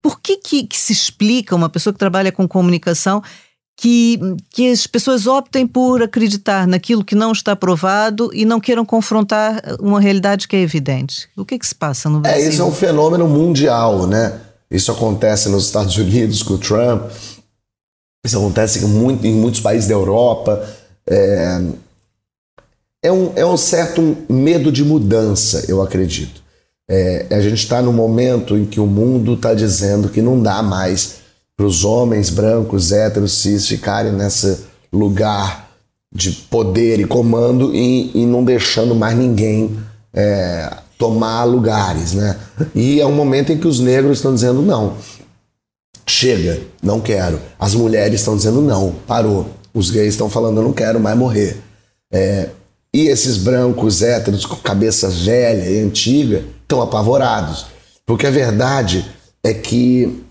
por 0.02 0.20
que, 0.20 0.36
que, 0.36 0.66
que 0.66 0.76
se 0.76 0.92
explica 0.92 1.56
uma 1.56 1.70
pessoa 1.70 1.92
que 1.92 1.98
trabalha 1.98 2.30
com 2.30 2.46
comunicação 2.46 3.22
que, 3.76 4.20
que 4.50 4.70
as 4.70 4.86
pessoas 4.86 5.26
optem 5.26 5.66
por 5.66 6.02
acreditar 6.02 6.66
naquilo 6.66 7.04
que 7.04 7.14
não 7.14 7.32
está 7.32 7.56
provado 7.56 8.30
e 8.32 8.44
não 8.44 8.60
queiram 8.60 8.84
confrontar 8.84 9.60
uma 9.80 10.00
realidade 10.00 10.46
que 10.46 10.54
é 10.54 10.60
evidente? 10.60 11.28
O 11.36 11.44
que, 11.44 11.58
que 11.58 11.66
se 11.66 11.74
passa 11.74 12.08
no 12.08 12.20
Brasil? 12.20 12.44
É, 12.44 12.48
isso 12.48 12.62
é 12.62 12.64
um 12.64 12.72
fenômeno 12.72 13.26
mundial, 13.26 14.06
né? 14.06 14.40
Isso 14.70 14.92
acontece 14.92 15.48
nos 15.48 15.66
Estados 15.66 15.96
Unidos 15.96 16.42
com 16.42 16.54
o 16.54 16.58
Trump, 16.58 17.10
isso 18.24 18.38
acontece 18.38 18.84
muito, 18.86 19.26
em 19.26 19.34
muitos 19.34 19.60
países 19.60 19.86
da 19.86 19.94
Europa. 19.94 20.66
É, 21.06 21.60
é, 23.02 23.12
um, 23.12 23.32
é 23.36 23.44
um 23.44 23.56
certo 23.56 24.16
medo 24.28 24.72
de 24.72 24.82
mudança, 24.82 25.64
eu 25.68 25.82
acredito. 25.82 26.42
É, 26.88 27.26
a 27.30 27.40
gente 27.40 27.62
está 27.62 27.82
no 27.82 27.92
momento 27.92 28.56
em 28.56 28.64
que 28.64 28.80
o 28.80 28.86
mundo 28.86 29.34
está 29.34 29.52
dizendo 29.52 30.08
que 30.08 30.22
não 30.22 30.40
dá 30.40 30.62
mais 30.62 31.16
para 31.56 31.66
os 31.66 31.84
homens 31.84 32.30
brancos, 32.30 32.92
héteros, 32.92 33.32
cis 33.32 33.66
ficarem 33.68 34.12
nesse 34.12 34.58
lugar 34.92 35.70
de 36.14 36.30
poder 36.30 37.00
e 37.00 37.04
comando 37.04 37.74
e, 37.74 38.10
e 38.14 38.26
não 38.26 38.44
deixando 38.44 38.94
mais 38.94 39.16
ninguém 39.16 39.76
é, 40.12 40.72
tomar 40.98 41.44
lugares, 41.44 42.12
né? 42.14 42.38
E 42.74 43.00
é 43.00 43.06
um 43.06 43.12
momento 43.12 43.52
em 43.52 43.58
que 43.58 43.66
os 43.66 43.80
negros 43.80 44.18
estão 44.18 44.34
dizendo 44.34 44.62
não, 44.62 44.94
chega, 46.06 46.60
não 46.82 47.00
quero. 47.00 47.40
As 47.58 47.74
mulheres 47.74 48.20
estão 48.20 48.36
dizendo 48.36 48.60
não, 48.60 48.94
parou. 49.06 49.48
Os 49.72 49.90
gays 49.90 50.14
estão 50.14 50.30
falando 50.30 50.58
eu 50.58 50.64
não 50.64 50.72
quero 50.72 51.00
mais 51.00 51.16
morrer. 51.16 51.56
É, 52.12 52.50
e 52.92 53.08
esses 53.08 53.36
brancos 53.36 54.02
héteros 54.02 54.46
com 54.46 54.54
cabeça 54.56 55.08
velha 55.08 55.68
e 55.68 55.80
antiga 55.80 56.44
estão 56.62 56.80
apavorados. 56.80 57.66
Porque 58.06 58.26
a 58.26 58.30
verdade 58.30 59.04
é 59.42 59.52
que 59.52 60.22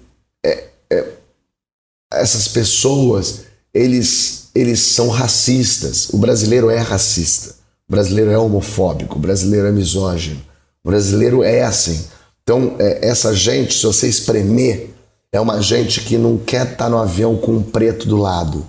é, 0.46 0.66
é, 0.90 1.06
essas 2.14 2.48
pessoas, 2.48 3.42
eles, 3.74 4.50
eles 4.56 4.80
são 4.80 5.10
racistas. 5.10 6.10
O 6.12 6.18
brasileiro 6.18 6.70
é 6.70 6.78
racista. 6.78 7.56
O 7.90 7.92
brasileiro 7.92 8.32
é 8.32 8.38
homofóbico. 8.38 9.18
O 9.18 9.22
brasileiro 9.22 9.68
é 9.68 9.72
misógino. 9.72 10.42
O 10.84 10.90
brasileiro 10.90 11.44
é 11.44 11.64
assim. 11.64 12.06
Então, 12.44 12.76
é, 12.80 13.08
essa 13.08 13.34
gente, 13.34 13.74
se 13.74 13.86
você 13.86 14.08
espremer, 14.08 14.93
é 15.34 15.42
uma 15.42 15.62
gente 15.62 16.02
que 16.02 16.18
não 16.18 16.38
quer 16.38 16.64
estar 16.64 16.86
tá 16.86 16.90
no 16.90 16.98
avião 16.98 17.36
com 17.36 17.54
um 17.54 17.64
preto 17.64 18.08
do 18.08 18.16
lado. 18.16 18.66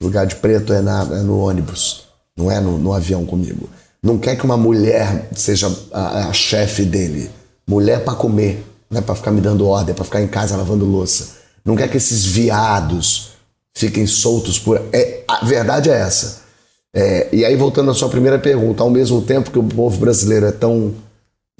O 0.00 0.06
lugar 0.06 0.26
de 0.26 0.36
preto 0.36 0.72
é, 0.72 0.80
na, 0.80 1.02
é 1.02 1.22
no 1.22 1.38
ônibus 1.38 2.06
não 2.36 2.50
é 2.50 2.60
no, 2.60 2.78
no 2.78 2.92
avião 2.92 3.24
comigo. 3.24 3.68
Não 4.02 4.18
quer 4.18 4.36
que 4.36 4.44
uma 4.44 4.56
mulher 4.56 5.28
seja 5.34 5.74
a, 5.90 6.28
a 6.28 6.32
chefe 6.32 6.84
dele. 6.84 7.30
Mulher 7.66 8.04
para 8.04 8.14
comer, 8.14 8.64
não 8.90 8.98
é 8.98 9.02
para 9.02 9.14
ficar 9.14 9.30
me 9.30 9.40
dando 9.40 9.66
ordem, 9.66 9.92
é 9.92 9.94
para 9.94 10.04
ficar 10.04 10.22
em 10.22 10.28
casa 10.28 10.56
lavando 10.56 10.84
louça. 10.84 11.36
Não 11.64 11.74
quer 11.74 11.88
que 11.88 11.96
esses 11.96 12.24
viados 12.24 13.30
fiquem 13.74 14.06
soltos 14.06 14.58
por. 14.58 14.80
É, 14.92 15.24
a 15.26 15.44
verdade 15.44 15.88
é 15.88 15.94
essa. 15.94 16.42
É, 16.94 17.28
e 17.32 17.44
aí, 17.44 17.56
voltando 17.56 17.90
à 17.90 17.94
sua 17.94 18.08
primeira 18.08 18.38
pergunta, 18.38 18.82
ao 18.82 18.90
mesmo 18.90 19.20
tempo 19.22 19.50
que 19.50 19.58
o 19.58 19.64
povo 19.64 19.98
brasileiro 19.98 20.46
é 20.46 20.52
tão 20.52 20.94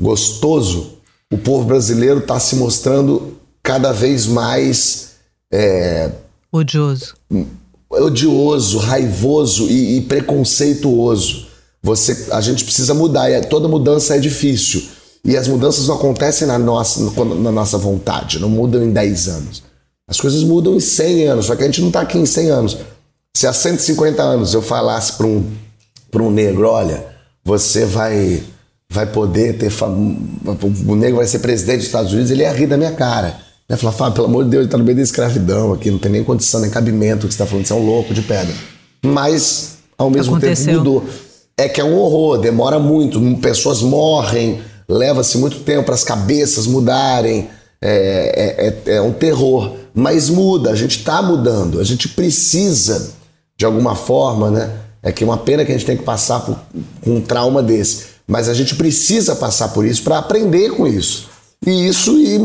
gostoso, 0.01 0.99
o 1.33 1.39
povo 1.39 1.65
brasileiro 1.65 2.21
está 2.21 2.39
se 2.39 2.55
mostrando 2.57 3.37
cada 3.67 3.93
vez 3.93 4.27
mais. 4.27 5.17
É, 5.53 6.11
Odioso 6.51 7.15
odioso, 7.89 8.79
raivoso 8.79 9.69
e, 9.69 9.99
e, 9.99 10.01
preconceituoso. 10.03 11.47
Você, 11.83 12.29
a 12.33 12.41
gente 12.41 12.65
precisa 12.65 12.95
mudar 12.95 13.31
e 13.31 13.41
toda 13.43 13.69
mudança 13.69 14.17
é 14.17 14.19
difícil. 14.19 14.83
E 15.25 15.37
as 15.37 15.49
mudanças 15.49 15.89
não 15.89 15.97
acontecem 15.97 16.47
na 16.47 16.59
nossa, 16.59 17.01
na 17.25 17.53
nossa 17.53 17.79
vontade, 17.79 18.39
não 18.39 18.49
mudam 18.49 18.83
em 18.83 18.93
10 18.93 19.29
anos. 19.29 19.63
As 20.09 20.21
coisas 20.21 20.43
mudam 20.45 20.77
em 20.77 20.81
100 20.81 21.27
anos, 21.27 21.47
só 21.47 21.57
que 21.57 21.63
a 21.63 21.67
gente 21.67 21.81
não 21.81 21.89
está 21.89 22.01
aqui 22.01 22.19
em 22.19 22.27
100 22.27 22.51
anos. 22.51 22.79
Se 23.37 23.47
há 23.47 23.53
150 23.53 24.23
anos 24.23 24.55
eu 24.55 24.63
falasse 24.63 25.13
para 25.15 25.27
um, 25.27 25.45
um 26.15 26.31
negro, 26.31 26.69
olha, 26.69 27.05
você 27.45 27.85
vai 27.85 28.43
vai 28.89 29.07
poder 29.07 29.59
ter. 29.59 29.73
O 30.87 30.95
negro 30.95 31.17
vai 31.17 31.27
ser 31.27 31.41
presidente 31.41 31.79
dos 31.79 31.87
Estados 31.87 32.13
Unidos, 32.13 32.31
ele 32.31 32.43
ia 32.43 32.53
rir 32.53 32.69
da 32.69 32.77
minha 32.77 32.93
cara. 32.93 33.46
Né? 33.69 33.77
Falar, 33.77 33.93
Fábio, 33.93 34.15
pelo 34.15 34.27
amor 34.27 34.45
de 34.45 34.51
Deus, 34.51 34.61
ele 34.61 34.69
está 34.69 34.79
no 34.79 34.85
meio 34.85 34.97
da 34.97 35.03
escravidão 35.03 35.73
aqui, 35.73 35.91
não 35.91 35.99
tem 35.99 36.13
nem 36.13 36.25
condição, 36.25 36.61
nem 36.61 36.71
cabimento 36.71 37.27
que 37.27 37.35
você 37.35 37.43
está 37.43 37.47
falando, 37.47 37.67
você 37.67 37.73
é 37.73 37.77
um 37.77 37.85
louco 37.85 38.15
de 38.15 38.23
pedra. 38.23 38.55
Mas, 39.05 39.79
ao 39.99 40.11
mesmo 40.11 40.37
Aconteceu. 40.37 40.67
tempo, 40.67 40.79
mudou. 40.79 41.05
É 41.57 41.69
que 41.69 41.81
é 41.81 41.85
um 41.85 41.97
horror, 41.97 42.39
demora 42.39 42.79
muito, 42.79 43.21
pessoas 43.41 43.81
morrem, 43.83 44.61
leva-se 44.89 45.39
muito 45.39 45.61
tempo 45.61 45.85
para 45.85 45.95
as 45.95 46.05
cabeças 46.05 46.67
mudarem, 46.67 47.49
é, 47.81 48.85
é, 48.87 48.93
é, 48.93 48.97
é 48.97 49.03
um 49.03 49.13
terror. 49.13 49.75
Mas 49.95 50.29
muda, 50.29 50.71
a 50.71 50.75
gente 50.75 50.99
está 50.99 51.23
mudando, 51.23 51.81
a 51.81 51.85
gente 51.85 52.09
precisa, 52.11 53.15
de 53.57 53.65
alguma 53.65 53.95
forma, 53.95 54.51
né? 54.51 54.71
É 55.03 55.13
que 55.13 55.25
é 55.25 55.27
uma 55.27 55.39
pena 55.39 55.65
que 55.65 55.73
a 55.73 55.75
gente 55.75 55.87
tem 55.87 55.97
que 55.97 56.03
passar 56.03 56.41
por 56.41 56.59
um 57.07 57.21
trauma 57.21 57.63
desse. 57.63 58.17
Mas 58.27 58.49
a 58.49 58.55
gente 58.55 58.75
precisa 58.75 59.37
passar 59.37 59.69
por 59.69 59.87
isso 59.87 60.03
para 60.03 60.19
aprender 60.19 60.71
com 60.73 60.87
isso. 60.87 61.29
E 61.65 61.87
isso 61.87 62.19
ir 62.19 62.41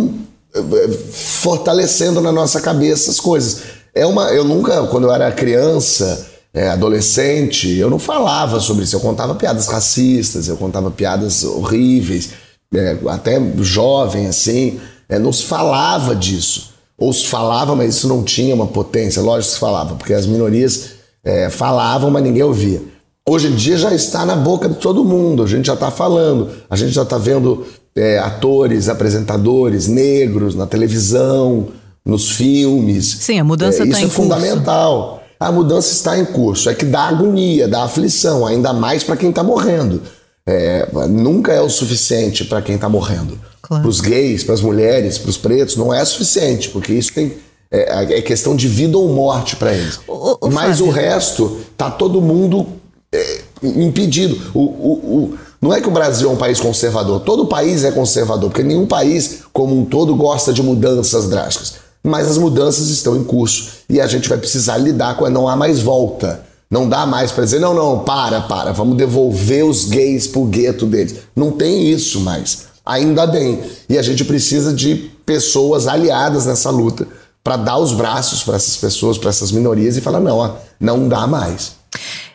fortalecendo 1.12 2.22
na 2.22 2.31
nossa 2.31 2.60
cabeça 2.60 3.12
as 3.12 3.20
coisas. 3.20 3.62
É 3.93 4.05
uma, 4.05 4.29
eu 4.31 4.43
nunca, 4.43 4.88
quando 4.88 5.05
eu 5.05 5.13
era 5.13 5.31
criança, 5.31 6.27
é, 6.53 6.70
adolescente, 6.70 7.77
eu 7.77 7.89
não 7.89 8.00
falava 8.00 8.60
sobre 8.60 8.84
isso. 8.84 8.96
Eu 8.96 9.00
contava 9.00 9.36
piadas 9.36 9.67
racistas, 9.67 10.48
eu 10.48 10.58
contava 10.58 10.91
piadas 10.91 11.43
horríveis, 11.43 12.31
é, 12.74 12.98
até 13.08 13.39
jovem 13.60 14.27
assim, 14.27 14.79
é, 15.08 15.17
não 15.20 15.31
se 15.31 15.43
falava 15.43 16.15
disso. 16.15 16.72
Ou 16.98 17.12
se 17.12 17.27
falava, 17.27 17.75
mas 17.75 17.96
isso 17.96 18.08
não 18.08 18.24
tinha 18.24 18.53
uma 18.53 18.67
potência. 18.67 19.22
Lógico 19.22 19.50
que 19.50 19.53
se 19.55 19.60
falava, 19.60 19.96
porque 19.96 20.13
as 20.13 20.25
minorias 20.25 20.91
é, 21.24 21.50
falavam, 21.50 22.12
mas 22.12 22.24
ninguém 22.24 22.43
ouvia. 22.43 22.81
Hoje 23.27 23.48
em 23.48 23.55
dia 23.55 23.77
já 23.77 23.93
está 23.93 24.25
na 24.25 24.36
boca 24.36 24.67
de 24.67 24.75
todo 24.75 25.03
mundo, 25.03 25.43
a 25.43 25.48
gente 25.48 25.67
já 25.67 25.75
está 25.75 25.91
falando, 25.91 26.50
a 26.70 26.75
gente 26.75 26.91
já 26.91 27.03
está 27.03 27.17
vendo 27.17 27.65
é, 27.96 28.20
atores, 28.20 28.90
apresentadores 28.90 29.88
negros 29.88 30.56
na 30.56 30.66
televisão, 30.66 31.68
nos 32.06 32.32
filmes. 32.32 33.18
Sim, 33.20 33.40
a 33.40 33.44
mudança 33.44 33.84
está 33.84 33.98
é, 33.98 34.02
tá 34.02 34.06
em 34.06 34.10
curso. 34.10 34.22
Isso 34.22 34.22
é 34.22 34.24
fundamental. 34.24 35.24
A 35.40 35.52
mudança 35.52 35.92
está 35.92 36.20
em 36.20 36.26
curso. 36.26 36.70
É 36.70 36.74
que 36.74 36.86
dá 36.86 37.04
agonia, 37.04 37.68
dá 37.68 37.84
aflição, 37.84 38.46
ainda 38.46 38.74
mais 38.74 39.04
para 39.04 39.18
quem 39.18 39.30
está 39.30 39.44
morrendo. 39.44 40.02
É, 40.46 40.88
nunca 41.10 41.52
é 41.52 41.62
o 41.62 41.70
suficiente 41.70 42.46
para 42.46 42.62
quem 42.62 42.76
está 42.76 42.90
morrendo. 42.90 43.40
Claro. 43.62 43.84
Para 43.84 43.90
os 43.90 44.02
gays, 44.02 44.44
para 44.44 44.54
as 44.54 44.62
mulheres, 44.62 45.18
para 45.18 45.30
os 45.30 45.38
pretos, 45.38 45.76
não 45.76 45.94
é 45.94 46.04
suficiente, 46.04 46.70
porque 46.70 46.94
isso 46.94 47.14
tem 47.14 47.34
é, 47.72 48.18
é 48.18 48.22
questão 48.22 48.56
de 48.56 48.68
vida 48.68 48.98
ou 48.98 49.08
morte 49.14 49.56
para 49.56 49.74
eles. 49.74 50.00
O, 50.08 50.48
o 50.48 50.52
Mas 50.52 50.80
Fábio. 50.80 50.88
o 50.88 50.90
resto 50.92 51.62
tá 51.78 51.90
todo 51.90 52.22
mundo 52.22 52.68
é, 53.14 53.42
impedido. 53.64 54.52
O, 54.54 54.60
o 54.60 55.38
não 55.62 55.74
é 55.74 55.80
que 55.80 55.88
o 55.88 55.91
Brasil 55.91 56.30
é 56.30 56.34
um 56.34 56.38
país 56.38 56.60
conservador, 56.60 57.22
todo 57.22 57.46
país 57.46 57.84
é 57.84 57.91
conservador, 57.91 58.50
porque 58.50 58.63
nenhum 58.63 58.88
país 58.88 59.41
como 59.53 59.77
um 59.77 59.86
todo 59.86 60.15
gosta 60.15 60.51
de 60.51 60.63
mudanças 60.63 61.30
drásticas. 61.30 61.75
Mas 62.03 62.27
as 62.27 62.38
mudanças 62.38 62.89
estão 62.89 63.15
em 63.15 63.24
curso 63.24 63.74
e 63.88 64.01
a 64.01 64.08
gente 64.08 64.27
vai 64.27 64.38
precisar 64.38 64.77
lidar 64.77 65.15
com 65.15 65.30
não 65.30 65.48
há 65.48 65.56
mais 65.56 65.80
volta. 65.80 66.44
Não 66.70 66.88
dá 66.88 67.06
mais 67.06 67.32
para 67.32 67.44
dizer, 67.44 67.60
não, 67.60 67.74
não, 67.74 68.00
para, 68.00 68.41
para, 68.41 68.72
vamos 68.72 68.98
devolver 68.98 69.65
os 69.65 69.86
gays 69.86 70.25
pro 70.25 70.46
gueto 70.46 70.86
deles. 70.86 71.18
Não 71.36 71.51
tem 71.51 71.91
isso 71.91 72.22
mais. 72.22 72.70
Ainda 72.86 73.27
bem. 73.27 73.62
E 73.89 73.98
a 73.98 74.01
gente 74.01 74.24
precisa 74.24 74.74
de 74.74 75.12
pessoas 75.25 75.86
aliadas 75.86 76.46
nessa 76.46 76.70
luta 76.70 77.06
para 77.44 77.58
dar 77.58 77.77
os 77.77 77.91
braços 77.91 78.41
para 78.41 78.56
essas 78.56 78.77
pessoas, 78.77 79.18
para 79.18 79.30
essas 79.30 79.51
minorias 79.51 79.98
e 79.98 80.01
falar: 80.01 80.22
não, 80.22 80.38
ó, 80.38 80.56
não 80.80 81.08
dá 81.08 81.27
mais. 81.27 81.74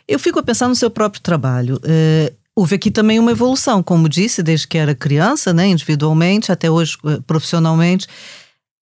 Eu 0.06 0.18
fico 0.18 0.38
a 0.38 0.42
pensar 0.42 0.68
no 0.68 0.76
seu 0.76 0.90
próprio 0.90 1.22
trabalho. 1.22 1.80
É, 1.82 2.32
Houve 2.58 2.76
aqui 2.76 2.90
também 2.90 3.18
uma 3.18 3.32
evolução, 3.32 3.82
como 3.82 4.08
disse, 4.08 4.42
desde 4.42 4.66
que 4.66 4.78
era 4.78 4.94
criança, 4.94 5.52
né, 5.52 5.66
individualmente, 5.66 6.50
até 6.50 6.70
hoje 6.70 6.96
eh, 7.04 7.20
profissionalmente. 7.26 8.06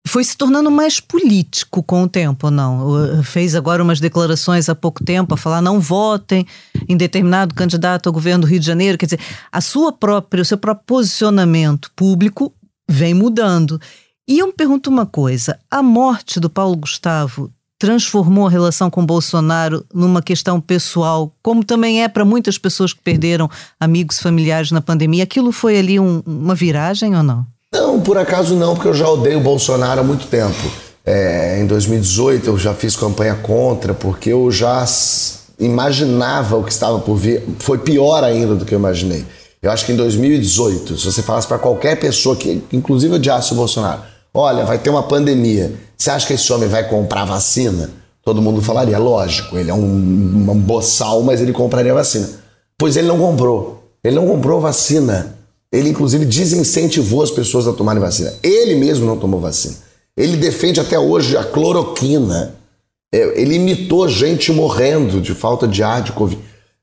Foi 0.06 0.24
se 0.24 0.34
tornando 0.34 0.70
mais 0.70 1.00
político 1.00 1.82
com 1.82 2.04
o 2.04 2.08
tempo, 2.08 2.50
não? 2.50 3.18
Eh, 3.18 3.22
fez 3.22 3.54
agora 3.54 3.82
umas 3.82 4.00
declarações 4.00 4.70
há 4.70 4.74
pouco 4.74 5.04
tempo 5.04 5.34
a 5.34 5.36
falar 5.36 5.60
não 5.60 5.80
votem 5.80 6.46
em 6.88 6.96
determinado 6.96 7.54
candidato 7.54 8.06
ao 8.06 8.12
governo 8.12 8.46
do 8.46 8.46
Rio 8.46 8.58
de 8.58 8.64
Janeiro. 8.64 8.96
Quer 8.96 9.04
dizer, 9.04 9.20
a 9.52 9.60
sua 9.60 9.92
própria, 9.92 10.40
o 10.40 10.46
seu 10.46 10.56
próprio 10.56 10.86
posicionamento 10.86 11.90
público 11.94 12.54
vem 12.88 13.12
mudando. 13.12 13.78
E 14.26 14.38
eu 14.38 14.46
me 14.46 14.52
pergunto 14.54 14.88
uma 14.88 15.04
coisa: 15.04 15.58
a 15.70 15.82
morte 15.82 16.40
do 16.40 16.48
Paulo 16.48 16.74
Gustavo 16.74 17.52
transformou 17.78 18.46
a 18.46 18.50
relação 18.50 18.90
com 18.90 19.06
Bolsonaro 19.06 19.84
numa 19.94 20.20
questão 20.20 20.60
pessoal, 20.60 21.32
como 21.42 21.64
também 21.64 22.02
é 22.02 22.08
para 22.08 22.24
muitas 22.24 22.58
pessoas 22.58 22.92
que 22.92 23.00
perderam 23.00 23.48
amigos 23.78 24.18
familiares 24.18 24.72
na 24.72 24.80
pandemia. 24.80 25.22
Aquilo 25.22 25.52
foi 25.52 25.78
ali 25.78 26.00
um, 26.00 26.22
uma 26.26 26.54
viragem 26.54 27.16
ou 27.16 27.22
não? 27.22 27.46
Não, 27.72 28.00
por 28.00 28.18
acaso 28.18 28.56
não, 28.56 28.74
porque 28.74 28.88
eu 28.88 28.94
já 28.94 29.08
odeio 29.08 29.38
o 29.38 29.42
Bolsonaro 29.42 30.00
há 30.00 30.04
muito 30.04 30.26
tempo. 30.26 30.70
É, 31.04 31.60
em 31.60 31.66
2018 31.66 32.48
eu 32.48 32.58
já 32.58 32.74
fiz 32.74 32.96
campanha 32.96 33.34
contra, 33.36 33.94
porque 33.94 34.30
eu 34.30 34.50
já 34.50 34.84
imaginava 35.58 36.56
o 36.56 36.64
que 36.64 36.72
estava 36.72 36.98
por 36.98 37.16
vir. 37.16 37.44
Foi 37.58 37.78
pior 37.78 38.24
ainda 38.24 38.54
do 38.54 38.64
que 38.64 38.74
eu 38.74 38.78
imaginei. 38.78 39.24
Eu 39.60 39.70
acho 39.70 39.84
que 39.84 39.92
em 39.92 39.96
2018, 39.96 40.98
se 40.98 41.04
você 41.04 41.22
falasse 41.22 41.46
para 41.46 41.58
qualquer 41.58 41.98
pessoa 41.98 42.36
que, 42.36 42.62
inclusive, 42.72 43.14
odiasse 43.14 43.52
o 43.52 43.56
Bolsonaro, 43.56 44.02
olha, 44.32 44.64
vai 44.64 44.78
ter 44.78 44.90
uma 44.90 45.02
pandemia 45.02 45.72
você 45.98 46.10
acha 46.10 46.26
que 46.28 46.34
esse 46.34 46.52
homem 46.52 46.68
vai 46.68 46.88
comprar 46.88 47.24
vacina? 47.24 47.90
Todo 48.24 48.40
mundo 48.40 48.62
falaria, 48.62 48.98
lógico, 48.98 49.58
ele 49.58 49.68
é 49.68 49.74
um, 49.74 49.78
um 49.78 50.60
boçal, 50.60 51.22
mas 51.22 51.40
ele 51.40 51.52
compraria 51.52 51.92
vacina. 51.92 52.28
Pois 52.78 52.96
ele 52.96 53.08
não 53.08 53.18
comprou. 53.18 53.82
Ele 54.04 54.14
não 54.14 54.26
comprou 54.28 54.60
vacina. 54.60 55.36
Ele, 55.72 55.88
inclusive, 55.88 56.24
desincentivou 56.24 57.22
as 57.22 57.32
pessoas 57.32 57.66
a 57.66 57.72
tomarem 57.72 58.00
vacina. 58.00 58.32
Ele 58.44 58.76
mesmo 58.76 59.06
não 59.06 59.18
tomou 59.18 59.40
vacina. 59.40 59.74
Ele 60.16 60.36
defende 60.36 60.78
até 60.78 60.96
hoje 60.96 61.36
a 61.36 61.42
cloroquina. 61.42 62.54
É, 63.12 63.40
ele 63.40 63.56
imitou 63.56 64.08
gente 64.08 64.52
morrendo 64.52 65.20
de 65.20 65.34
falta 65.34 65.66
de 65.66 65.82
ar, 65.82 66.02
de 66.02 66.12
Covid. 66.12 66.40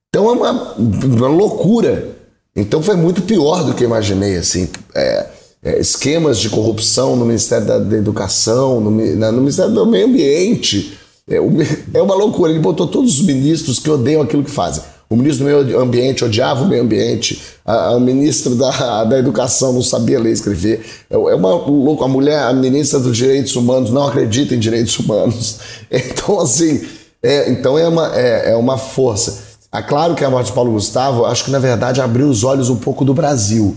Então 0.10 0.30
é 0.30 0.34
uma, 0.34 0.74
uma 0.78 1.28
loucura. 1.28 2.10
Então 2.54 2.82
foi 2.82 2.96
muito 2.96 3.22
pior 3.22 3.64
do 3.64 3.74
que 3.74 3.84
eu 3.84 3.88
imaginei, 3.88 4.36
assim. 4.36 4.68
É, 4.94 5.26
é, 5.66 5.80
esquemas 5.80 6.38
de 6.38 6.48
corrupção 6.48 7.16
no 7.16 7.26
Ministério 7.26 7.66
da, 7.66 7.80
da 7.80 7.98
Educação, 7.98 8.80
no, 8.80 8.92
na, 9.16 9.32
no, 9.32 9.40
Ministério 9.40 9.74
do 9.74 9.84
Meio 9.88 10.06
Ambiente. 10.06 10.96
É, 11.28 11.38
é, 11.92 12.02
uma 12.02 12.14
loucura. 12.14 12.52
Ele 12.52 12.60
botou 12.60 12.86
todos 12.86 13.20
os 13.20 13.26
ministros 13.26 13.80
que 13.80 13.90
odeiam 13.90 14.22
aquilo 14.22 14.44
que 14.44 14.52
fazem. 14.52 14.84
O 15.10 15.16
ministro 15.16 15.46
do 15.46 15.66
Meio 15.66 15.80
Ambiente 15.80 16.24
odiava 16.24 16.64
o 16.64 16.68
meio 16.68 16.82
ambiente, 16.82 17.40
a, 17.64 17.94
a 17.94 18.00
ministra 18.00 18.54
da, 18.56 19.04
da 19.06 19.18
Educação 19.18 19.74
não 19.74 19.82
sabia 19.82 20.20
ler 20.20 20.30
e 20.30 20.34
escrever. 20.34 20.86
É, 21.10 21.16
é 21.16 21.36
uma 21.36 21.56
louco. 21.56 22.04
A 22.04 22.08
mulher, 22.08 22.44
a 22.44 22.54
ministra 22.54 23.00
dos 23.00 23.18
Direitos 23.18 23.56
Humanos, 23.56 23.90
não 23.90 24.08
acredita 24.08 24.54
em 24.54 24.60
direitos 24.60 24.98
humanos. 25.00 25.58
Então, 25.90 26.40
assim, 26.40 26.86
é, 27.24 27.50
então 27.50 27.76
é 27.78 27.88
uma, 27.88 28.16
é, 28.16 28.52
é 28.52 28.56
uma 28.56 28.78
força. 28.78 29.44
É 29.74 29.82
claro 29.82 30.14
que 30.14 30.24
a 30.24 30.30
morte 30.30 30.48
de 30.48 30.54
Paulo 30.54 30.72
Gustavo, 30.72 31.26
acho 31.26 31.44
que 31.44 31.52
na 31.52 31.60
verdade 31.60 32.00
abriu 32.00 32.30
os 32.30 32.44
olhos 32.44 32.70
um 32.70 32.78
pouco 32.78 33.04
do 33.04 33.14
Brasil. 33.16 33.76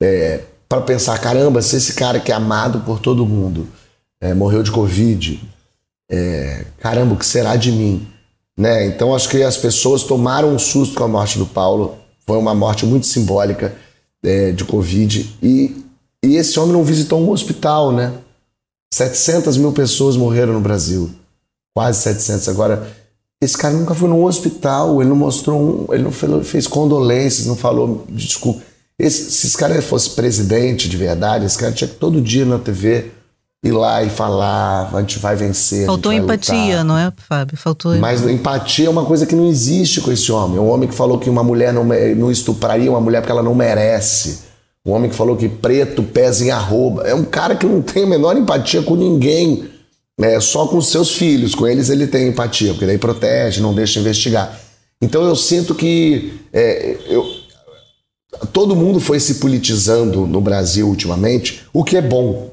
É, 0.00 0.40
para 0.68 0.80
pensar, 0.80 1.18
caramba, 1.18 1.62
se 1.62 1.76
esse 1.76 1.94
cara 1.94 2.20
que 2.20 2.32
é 2.32 2.34
amado 2.34 2.80
por 2.80 2.98
todo 2.98 3.26
mundo 3.26 3.68
é, 4.20 4.34
morreu 4.34 4.62
de 4.62 4.70
Covid, 4.70 5.40
é, 6.10 6.64
caramba, 6.80 7.14
o 7.14 7.18
que 7.18 7.26
será 7.26 7.56
de 7.56 7.70
mim? 7.72 8.06
Né? 8.56 8.86
Então 8.86 9.14
acho 9.14 9.28
que 9.28 9.42
as 9.42 9.56
pessoas 9.56 10.02
tomaram 10.04 10.54
um 10.54 10.58
susto 10.58 10.94
com 10.94 11.04
a 11.04 11.08
morte 11.08 11.38
do 11.38 11.46
Paulo. 11.46 11.96
Foi 12.26 12.38
uma 12.38 12.54
morte 12.54 12.86
muito 12.86 13.06
simbólica 13.06 13.74
é, 14.22 14.52
de 14.52 14.64
Covid. 14.64 15.36
E, 15.42 15.84
e 16.24 16.36
esse 16.36 16.58
homem 16.58 16.72
não 16.72 16.84
visitou 16.84 17.20
um 17.20 17.30
hospital, 17.30 17.92
né? 17.92 18.12
700 18.92 19.56
mil 19.56 19.72
pessoas 19.72 20.16
morreram 20.16 20.52
no 20.52 20.60
Brasil. 20.60 21.10
Quase 21.74 22.00
700. 22.00 22.48
Agora, 22.48 22.88
esse 23.42 23.58
cara 23.58 23.74
nunca 23.74 23.94
foi 23.94 24.08
num 24.08 24.24
hospital, 24.24 25.00
ele 25.00 25.10
não 25.10 25.16
mostrou 25.16 25.60
um, 25.60 25.92
ele 25.92 26.04
não 26.04 26.12
fez, 26.42 26.66
condolências, 26.66 27.46
não 27.46 27.56
falou 27.56 28.06
desculpa. 28.08 28.62
Esse, 28.98 29.30
se 29.30 29.46
esse 29.48 29.56
cara 29.56 29.80
fosse 29.82 30.10
presidente 30.10 30.88
de 30.88 30.96
verdade, 30.96 31.44
esse 31.44 31.58
cara 31.58 31.72
tinha 31.72 31.88
que 31.88 31.96
todo 31.96 32.20
dia 32.20 32.44
na 32.44 32.58
TV 32.58 33.10
ir 33.64 33.72
lá 33.72 34.02
e 34.04 34.10
falar, 34.10 34.90
a 34.94 35.00
gente 35.00 35.18
vai 35.18 35.34
vencer. 35.34 35.86
Faltou 35.86 36.12
empatia, 36.12 36.54
lutar. 36.54 36.84
não 36.84 36.98
é, 36.98 37.10
Fábio? 37.16 37.56
Faltou. 37.56 37.96
Mas 37.96 38.22
empatia 38.22 38.86
é 38.86 38.90
uma 38.90 39.06
coisa 39.06 39.24
que 39.24 39.34
não 39.34 39.46
existe 39.46 40.02
com 40.02 40.12
esse 40.12 40.30
homem. 40.30 40.58
Um 40.58 40.68
homem 40.68 40.88
que 40.88 40.94
falou 40.94 41.18
que 41.18 41.30
uma 41.30 41.42
mulher 41.42 41.72
não, 41.72 41.84
não 41.84 42.30
estupraria 42.30 42.90
uma 42.90 43.00
mulher 43.00 43.20
porque 43.22 43.32
ela 43.32 43.42
não 43.42 43.54
merece. 43.54 44.40
Um 44.86 44.92
homem 44.92 45.08
que 45.08 45.16
falou 45.16 45.34
que 45.34 45.48
preto 45.48 46.02
pesa 46.02 46.44
em 46.44 46.50
arroba. 46.50 47.02
É 47.04 47.14
um 47.14 47.24
cara 47.24 47.56
que 47.56 47.64
não 47.64 47.80
tem 47.80 48.04
a 48.04 48.06
menor 48.06 48.36
empatia 48.36 48.82
com 48.82 48.94
ninguém. 48.94 49.64
É, 50.20 50.38
só 50.38 50.66
com 50.66 50.80
seus 50.82 51.16
filhos. 51.16 51.54
Com 51.54 51.66
eles 51.66 51.88
ele 51.88 52.06
tem 52.06 52.28
empatia, 52.28 52.72
porque 52.72 52.86
daí 52.86 52.98
protege, 52.98 53.62
não 53.62 53.74
deixa 53.74 53.98
investigar. 53.98 54.60
Então 55.00 55.24
eu 55.24 55.34
sinto 55.34 55.74
que 55.74 56.38
é, 56.52 56.98
eu, 57.08 57.26
todo 58.52 58.76
mundo 58.76 59.00
foi 59.00 59.20
se 59.20 59.34
politizando 59.34 60.26
no 60.26 60.40
Brasil 60.40 60.88
ultimamente, 60.88 61.62
o 61.72 61.84
que 61.84 61.96
é 61.96 62.02
bom. 62.02 62.50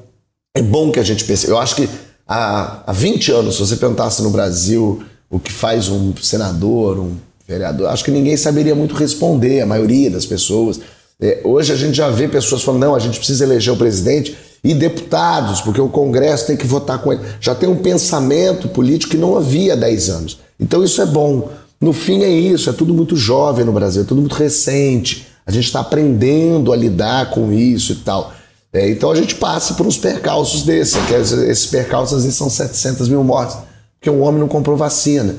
É 0.54 0.62
bom 0.62 0.90
que 0.90 1.00
a 1.00 1.04
gente 1.04 1.24
pense. 1.24 1.48
Eu 1.48 1.58
acho 1.58 1.76
que 1.76 1.88
há, 2.26 2.82
há 2.86 2.92
20 2.92 3.32
anos, 3.32 3.56
se 3.56 3.60
você 3.60 3.76
perguntasse 3.76 4.22
no 4.22 4.30
Brasil 4.30 5.02
o 5.30 5.38
que 5.38 5.50
faz 5.50 5.88
um 5.88 6.14
senador, 6.16 6.98
um 6.98 7.16
vereador, 7.48 7.88
acho 7.88 8.04
que 8.04 8.10
ninguém 8.10 8.36
saberia 8.36 8.74
muito 8.74 8.94
responder, 8.94 9.60
a 9.60 9.66
maioria 9.66 10.10
das 10.10 10.26
pessoas. 10.26 10.80
É, 11.20 11.40
hoje 11.44 11.72
a 11.72 11.76
gente 11.76 11.94
já 11.96 12.10
vê 12.10 12.28
pessoas 12.28 12.62
falando: 12.62 12.82
não, 12.82 12.94
a 12.94 12.98
gente 12.98 13.18
precisa 13.18 13.44
eleger 13.44 13.72
o 13.72 13.76
presidente 13.76 14.36
e 14.62 14.74
deputados, 14.74 15.60
porque 15.60 15.80
o 15.80 15.88
Congresso 15.88 16.46
tem 16.46 16.56
que 16.56 16.66
votar 16.66 16.98
com 16.98 17.12
ele. 17.12 17.22
Já 17.40 17.54
tem 17.54 17.68
um 17.68 17.76
pensamento 17.76 18.68
político 18.68 19.12
que 19.12 19.16
não 19.16 19.36
havia 19.36 19.72
há 19.72 19.76
10 19.76 20.10
anos. 20.10 20.38
Então 20.58 20.84
isso 20.84 21.00
é 21.00 21.06
bom. 21.06 21.48
No 21.80 21.92
fim 21.92 22.22
é 22.22 22.30
isso, 22.30 22.70
é 22.70 22.72
tudo 22.72 22.94
muito 22.94 23.16
jovem 23.16 23.64
no 23.64 23.72
Brasil, 23.72 24.02
é 24.02 24.04
tudo 24.04 24.20
muito 24.20 24.36
recente. 24.36 25.26
A 25.46 25.50
gente 25.50 25.64
está 25.64 25.80
aprendendo 25.80 26.72
a 26.72 26.76
lidar 26.76 27.30
com 27.30 27.52
isso 27.52 27.92
e 27.92 27.96
tal. 27.96 28.32
É, 28.72 28.88
então 28.88 29.10
a 29.10 29.14
gente 29.14 29.34
passa 29.34 29.74
por 29.74 29.86
uns 29.86 29.98
percalços 29.98 30.62
desses, 30.62 30.96
que 31.04 31.14
esses 31.14 31.66
percalços 31.66 32.22
são 32.34 32.48
700 32.48 33.08
mil 33.08 33.22
mortes, 33.22 33.56
porque 33.98 34.08
um 34.08 34.22
homem 34.22 34.40
não 34.40 34.48
comprou 34.48 34.76
vacina. 34.76 35.36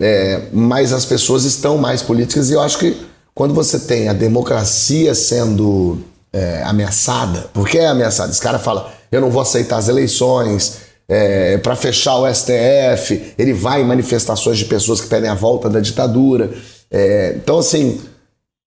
É, 0.00 0.48
mas 0.52 0.92
as 0.92 1.04
pessoas 1.04 1.44
estão 1.44 1.78
mais 1.78 2.02
políticas 2.02 2.50
e 2.50 2.52
eu 2.52 2.60
acho 2.60 2.78
que 2.78 2.96
quando 3.34 3.54
você 3.54 3.78
tem 3.78 4.08
a 4.08 4.12
democracia 4.12 5.14
sendo 5.14 5.98
é, 6.32 6.62
ameaçada, 6.64 7.48
porque 7.52 7.78
é 7.78 7.86
ameaçada, 7.86 8.30
esse 8.30 8.40
cara 8.40 8.58
fala, 8.58 8.92
eu 9.10 9.20
não 9.20 9.30
vou 9.30 9.40
aceitar 9.40 9.76
as 9.76 9.88
eleições, 9.88 10.78
é, 11.08 11.58
para 11.58 11.76
fechar 11.76 12.16
o 12.16 12.32
STF, 12.32 13.34
ele 13.38 13.52
vai 13.52 13.82
em 13.82 13.84
manifestações 13.84 14.58
de 14.58 14.64
pessoas 14.64 15.00
que 15.00 15.06
pedem 15.06 15.30
a 15.30 15.34
volta 15.34 15.68
da 15.68 15.80
ditadura. 15.80 16.50
É, 16.90 17.34
então, 17.36 17.58
assim, 17.58 18.00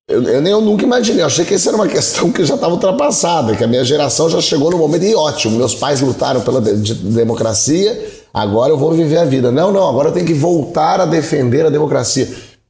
eu, 0.08 0.22
eu, 0.22 0.40
nem, 0.40 0.52
eu 0.52 0.60
nunca 0.60 0.84
imaginei, 0.84 1.22
eu 1.22 1.26
achei 1.26 1.44
que 1.44 1.54
essa 1.54 1.68
era 1.68 1.76
uma 1.76 1.88
questão 1.88 2.30
que 2.30 2.44
já 2.44 2.54
estava 2.54 2.72
ultrapassada, 2.72 3.56
que 3.56 3.64
a 3.64 3.66
minha 3.66 3.84
geração 3.84 4.30
já 4.30 4.40
chegou 4.40 4.70
no 4.70 4.78
momento 4.78 5.04
e 5.04 5.14
ótimo, 5.14 5.58
meus 5.58 5.74
pais 5.74 6.00
lutaram 6.00 6.42
pela 6.42 6.60
de, 6.60 6.76
de, 6.76 6.94
democracia, 6.94 8.06
agora 8.32 8.72
eu 8.72 8.78
vou 8.78 8.92
viver 8.92 9.18
a 9.18 9.24
vida. 9.24 9.50
Não, 9.50 9.72
não, 9.72 9.88
agora 9.88 10.10
eu 10.10 10.12
tenho 10.12 10.24
que 10.26 10.34
voltar 10.34 11.00
a 11.00 11.06
defender 11.06 11.66
a 11.66 11.70
democracia, 11.70 12.28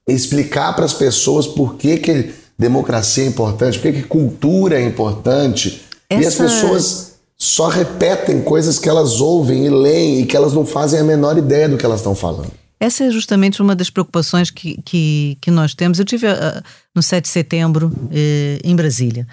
explicar 0.08 0.74
para 0.74 0.86
as 0.86 0.94
pessoas 0.94 1.46
por 1.46 1.74
que, 1.74 1.98
que 1.98 2.34
democracia 2.58 3.24
é 3.24 3.26
importante, 3.26 3.78
por 3.78 3.92
que, 3.92 4.00
que 4.00 4.08
cultura 4.08 4.80
é 4.80 4.82
importante. 4.82 5.82
Essa... 6.08 6.22
E 6.22 6.26
as 6.26 6.34
pessoas 6.36 7.12
só 7.36 7.68
repetem 7.68 8.40
coisas 8.40 8.78
que 8.78 8.88
elas 8.88 9.20
ouvem 9.20 9.66
e 9.66 9.68
leem 9.68 10.20
e 10.20 10.26
que 10.26 10.34
elas 10.34 10.54
não 10.54 10.64
fazem 10.64 11.00
a 11.00 11.04
menor 11.04 11.36
ideia 11.36 11.68
do 11.68 11.76
que 11.76 11.84
elas 11.84 12.00
estão 12.00 12.14
falando. 12.14 12.50
Essa 12.78 13.04
é 13.04 13.10
justamente 13.10 13.62
uma 13.62 13.74
das 13.74 13.88
preocupações 13.88 14.50
que, 14.50 14.80
que, 14.82 15.38
que 15.40 15.50
nós 15.50 15.74
temos. 15.74 15.98
Eu 15.98 16.04
tive 16.04 16.26
uh, 16.26 16.62
no 16.94 17.02
7 17.02 17.24
de 17.24 17.30
setembro 17.30 17.88
uh, 17.88 18.60
em 18.62 18.76
Brasília. 18.76 19.26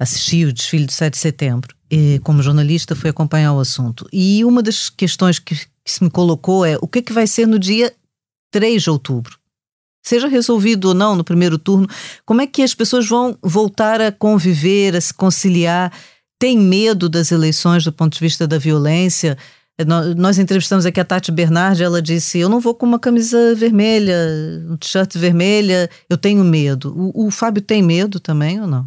Assisti 0.00 0.44
o 0.44 0.52
desfile 0.52 0.86
do 0.86 0.92
7 0.92 1.12
de 1.12 1.18
setembro. 1.18 1.76
E, 1.90 2.18
como 2.20 2.42
jornalista, 2.42 2.94
fui 2.94 3.10
acompanhar 3.10 3.52
o 3.52 3.60
assunto. 3.60 4.08
E 4.12 4.44
uma 4.44 4.62
das 4.62 4.88
questões 4.88 5.38
que, 5.38 5.54
que 5.54 5.92
se 5.92 6.02
me 6.02 6.10
colocou 6.10 6.64
é 6.64 6.76
o 6.80 6.88
que, 6.88 7.00
é 7.00 7.02
que 7.02 7.12
vai 7.12 7.26
ser 7.26 7.46
no 7.46 7.58
dia 7.58 7.92
3 8.50 8.82
de 8.82 8.90
outubro? 8.90 9.38
Seja 10.02 10.28
resolvido 10.28 10.86
ou 10.86 10.94
não 10.94 11.14
no 11.14 11.24
primeiro 11.24 11.58
turno, 11.58 11.86
como 12.24 12.40
é 12.40 12.46
que 12.46 12.62
as 12.62 12.74
pessoas 12.74 13.06
vão 13.06 13.36
voltar 13.42 14.00
a 14.00 14.12
conviver, 14.12 14.96
a 14.96 15.00
se 15.00 15.12
conciliar? 15.12 15.92
Tem 16.38 16.56
medo 16.56 17.08
das 17.08 17.30
eleições 17.32 17.84
do 17.84 17.92
ponto 17.92 18.14
de 18.14 18.20
vista 18.20 18.46
da 18.46 18.56
violência? 18.56 19.36
Nós 20.16 20.38
entrevistamos 20.38 20.84
aqui 20.84 20.98
a 20.98 21.04
Tati 21.04 21.30
Bernardi, 21.30 21.84
ela 21.84 22.02
disse: 22.02 22.38
Eu 22.38 22.48
não 22.48 22.58
vou 22.58 22.74
com 22.74 22.84
uma 22.84 22.98
camisa 22.98 23.54
vermelha, 23.54 24.16
um 24.68 24.76
t-shirt 24.76 25.16
vermelha, 25.16 25.88
eu 26.10 26.16
tenho 26.16 26.42
medo. 26.42 26.92
O, 27.14 27.26
o, 27.26 27.30
Fábio 27.30 27.62
tem 27.62 27.80
medo 27.80 28.18
também 28.18 28.60
ou 28.60 28.66
não? 28.66 28.86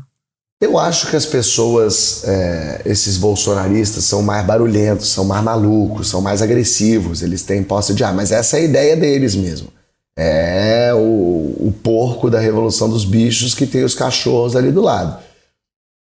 Eu 0.62 0.78
acho 0.78 1.10
que 1.10 1.16
as 1.16 1.26
pessoas, 1.26 2.24
é, 2.26 2.82
esses 2.86 3.18
bolsonaristas, 3.18 4.04
são 4.04 4.22
mais 4.22 4.46
barulhentos, 4.46 5.08
são 5.08 5.24
mais 5.24 5.44
malucos, 5.44 6.10
são 6.10 6.22
mais 6.22 6.42
agressivos, 6.42 7.22
eles 7.22 7.42
têm 7.42 7.64
posse 7.64 7.94
de 7.94 8.04
ar, 8.04 8.14
mas 8.14 8.32
essa 8.32 8.58
é 8.58 8.60
a 8.60 8.64
ideia 8.66 8.98
deles 8.98 9.34
mesmo. 9.34 9.70
É 10.18 10.94
o, 10.94 11.68
o 11.68 11.74
porco 11.82 12.30
da 12.30 12.40
revolução 12.40 12.90
dos 12.90 13.06
bichos 13.06 13.56
que 13.56 13.66
tem 13.66 13.84
os 13.84 13.96
cachorros 13.96 14.58
ali 14.58 14.72
do 14.72 14.82
lado. 14.82 15.24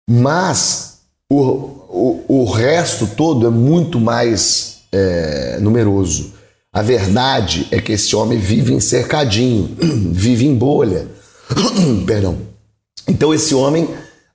Mas 0.10 1.00
o, 1.30 1.77
o, 1.90 2.46
resto 2.46 3.08
todo 3.08 3.48
é 3.48 3.50
muito 3.50 4.00
mais 4.00 4.80
é, 4.92 5.58
numeroso. 5.60 6.34
A 6.72 6.82
verdade 6.82 7.68
é 7.72 7.80
que 7.80 7.94
esse 7.94 8.16
homem 8.16 8.38
vive 8.38 8.74
em 8.74 8.80
cercadinho, 8.80 9.76
vive 10.12 10.46
em 10.46 10.56
bolha. 10.56 11.08
Perdão. 12.06 12.38
Então 13.08 13.34
esse 13.34 13.56
homem 13.56 13.90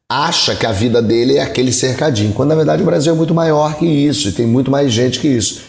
acha 0.08 0.54
que 0.56 0.66
a 0.66 0.72
vida 0.72 1.00
dele 1.00 1.36
é 1.36 1.42
aquele 1.42 1.72
cercadinho, 1.72 2.32
quando 2.32 2.50
na 2.50 2.54
verdade 2.54 2.82
o 2.82 2.86
Brasil 2.86 3.12
é 3.12 3.16
muito 3.16 3.34
maior 3.34 3.76
que 3.76 3.86
isso 3.86 4.28
e 4.28 4.32
tem 4.32 4.46
muito 4.46 4.70
mais 4.70 4.92
gente 4.92 5.20
que 5.20 5.28
isso. 5.28 5.62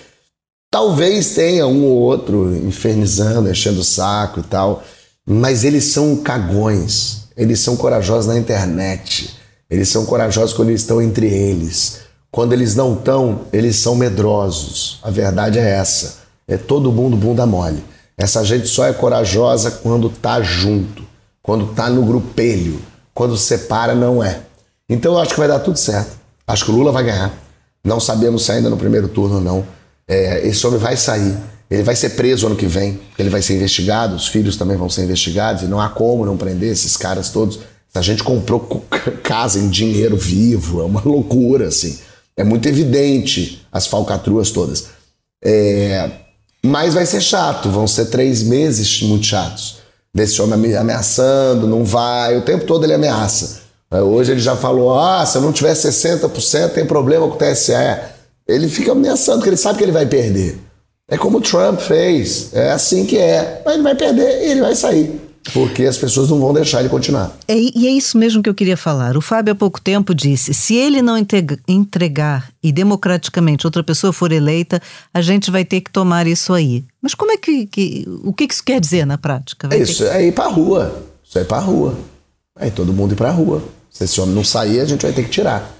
Talvez 0.71 1.35
tenha 1.35 1.67
um 1.67 1.85
ou 1.85 1.99
outro 1.99 2.55
infernizando, 2.55 3.49
enchendo 3.49 3.81
o 3.81 3.83
saco 3.83 4.39
e 4.39 4.43
tal, 4.43 4.83
mas 5.25 5.63
eles 5.63 5.85
são 5.85 6.17
cagões, 6.17 7.27
eles 7.37 7.59
são 7.59 7.77
corajosos 7.77 8.27
na 8.27 8.37
internet. 8.37 9.42
Eles 9.73 9.89
são 9.89 10.05
corajosos 10.05 10.53
quando 10.53 10.69
eles 10.69 10.81
estão 10.81 11.01
entre 11.01 11.25
eles. 11.25 12.01
Quando 12.29 12.53
eles 12.53 12.75
não 12.75 12.93
estão, 12.93 13.41
eles 13.51 13.77
são 13.77 13.95
medrosos. 13.95 14.99
A 15.01 15.09
verdade 15.09 15.57
é 15.57 15.67
essa. 15.67 16.17
É 16.47 16.57
todo 16.57 16.91
mundo 16.91 17.17
bunda 17.17 17.43
mole. 17.47 17.83
Essa 18.15 18.43
gente 18.45 18.67
só 18.67 18.85
é 18.85 18.93
corajosa 18.93 19.71
quando 19.71 20.09
tá 20.09 20.39
junto, 20.43 21.01
quando 21.41 21.73
tá 21.73 21.89
no 21.89 22.05
grupelho. 22.05 22.79
Quando 23.15 23.35
separa, 23.35 23.95
não 23.95 24.23
é. 24.23 24.41
Então 24.87 25.13
eu 25.13 25.19
acho 25.19 25.31
que 25.31 25.39
vai 25.39 25.47
dar 25.47 25.59
tudo 25.59 25.79
certo. 25.79 26.17
Acho 26.45 26.65
que 26.65 26.71
o 26.71 26.75
Lula 26.75 26.91
vai 26.91 27.05
ganhar. 27.05 27.33
Não 27.83 27.99
sabemos 27.99 28.45
se 28.45 28.51
ainda 28.51 28.69
no 28.69 28.77
primeiro 28.77 29.07
turno 29.07 29.41
não. 29.41 29.65
É, 30.07 30.47
esse 30.47 30.67
homem 30.67 30.77
vai 30.77 30.95
sair. 30.95 31.35
Ele 31.67 31.81
vai 31.81 31.95
ser 31.95 32.11
preso 32.11 32.45
ano 32.45 32.55
que 32.55 32.67
vem, 32.67 32.99
ele 33.17 33.31
vai 33.31 33.41
ser 33.41 33.55
investigado, 33.55 34.15
os 34.15 34.27
filhos 34.27 34.55
também 34.55 34.77
vão 34.77 34.87
ser 34.87 35.03
investigados, 35.03 35.63
e 35.63 35.65
não 35.65 35.81
há 35.81 35.89
como 35.89 36.23
não 36.23 36.37
prender 36.37 36.71
esses 36.71 36.95
caras 36.95 37.29
todos. 37.29 37.59
A 37.95 38.01
gente 38.01 38.23
comprou 38.23 38.59
casa 39.23 39.59
em 39.59 39.69
dinheiro 39.69 40.17
vivo, 40.17 40.81
é 40.81 40.85
uma 40.85 41.01
loucura, 41.03 41.67
assim. 41.67 41.99
É 42.35 42.43
muito 42.43 42.67
evidente 42.67 43.65
as 43.71 43.85
falcatruas 43.87 44.51
todas. 44.51 44.87
É... 45.43 46.09
Mas 46.65 46.93
vai 46.93 47.05
ser 47.05 47.21
chato, 47.21 47.69
vão 47.69 47.85
ser 47.85 48.05
três 48.05 48.41
meses 48.41 49.01
muito 49.03 49.25
chatos. 49.25 49.77
desse 50.13 50.41
homem 50.41 50.75
ameaçando, 50.75 51.67
não 51.67 51.83
vai, 51.83 52.37
o 52.37 52.43
tempo 52.43 52.65
todo 52.65 52.83
ele 52.83 52.93
ameaça. 52.93 53.63
É, 53.91 54.01
hoje 54.01 54.31
ele 54.31 54.39
já 54.39 54.55
falou: 54.55 54.97
ah, 54.97 55.23
se 55.25 55.37
eu 55.37 55.41
não 55.41 55.51
tiver 55.51 55.73
60%, 55.73 56.69
tem 56.69 56.85
problema 56.85 57.27
com 57.27 57.35
o 57.35 57.37
TSE. 57.37 57.73
Ele 58.47 58.67
fica 58.67 58.91
ameaçando, 58.91 59.37
porque 59.37 59.49
ele 59.49 59.57
sabe 59.57 59.77
que 59.77 59.83
ele 59.83 59.91
vai 59.91 60.05
perder. 60.05 60.57
É 61.07 61.17
como 61.17 61.37
o 61.37 61.41
Trump 61.41 61.79
fez. 61.79 62.49
É 62.53 62.71
assim 62.71 63.05
que 63.05 63.17
é. 63.17 63.61
Mas 63.63 63.75
ele 63.75 63.83
vai 63.83 63.95
perder 63.95 64.47
e 64.47 64.51
ele 64.51 64.61
vai 64.61 64.75
sair. 64.75 65.21
Porque 65.51 65.83
as 65.83 65.97
pessoas 65.97 66.29
não 66.29 66.39
vão 66.39 66.53
deixar 66.53 66.79
ele 66.79 66.89
continuar. 66.89 67.35
É, 67.47 67.55
e 67.55 67.87
é 67.87 67.91
isso 67.91 68.17
mesmo 68.17 68.41
que 68.41 68.49
eu 68.49 68.53
queria 68.53 68.77
falar. 68.77 69.17
O 69.17 69.21
Fábio 69.21 69.51
há 69.51 69.55
pouco 69.55 69.81
tempo 69.81 70.15
disse: 70.15 70.53
se 70.53 70.75
ele 70.75 71.01
não 71.01 71.17
entregar 71.67 72.49
e 72.61 72.71
democraticamente 72.71 73.67
outra 73.67 73.83
pessoa 73.83 74.13
for 74.13 74.31
eleita, 74.31 74.81
a 75.13 75.21
gente 75.21 75.51
vai 75.51 75.65
ter 75.65 75.81
que 75.81 75.91
tomar 75.91 76.27
isso 76.27 76.53
aí. 76.53 76.85
Mas 77.01 77.13
como 77.13 77.31
é 77.31 77.37
que. 77.37 77.65
que 77.65 78.07
o 78.23 78.31
que 78.31 78.45
isso 78.45 78.63
quer 78.63 78.79
dizer 78.79 79.05
na 79.05 79.17
prática? 79.17 79.67
Vai 79.67 79.79
é 79.79 79.81
isso, 79.81 80.03
que... 80.03 80.09
é 80.09 80.27
ir 80.27 80.31
pra 80.31 80.47
rua. 80.47 81.03
Isso 81.23 81.37
é 81.37 81.41
ir 81.41 81.45
pra 81.45 81.59
rua. 81.59 81.97
Aí 82.55 82.71
todo 82.71 82.93
mundo 82.93 83.11
ir 83.11 83.17
pra 83.17 83.31
rua. 83.31 83.61
Se 83.89 84.05
esse 84.05 84.21
homem 84.21 84.33
não 84.33 84.43
sair, 84.43 84.79
a 84.79 84.85
gente 84.85 85.01
vai 85.01 85.11
ter 85.11 85.23
que 85.23 85.29
tirar. 85.29 85.71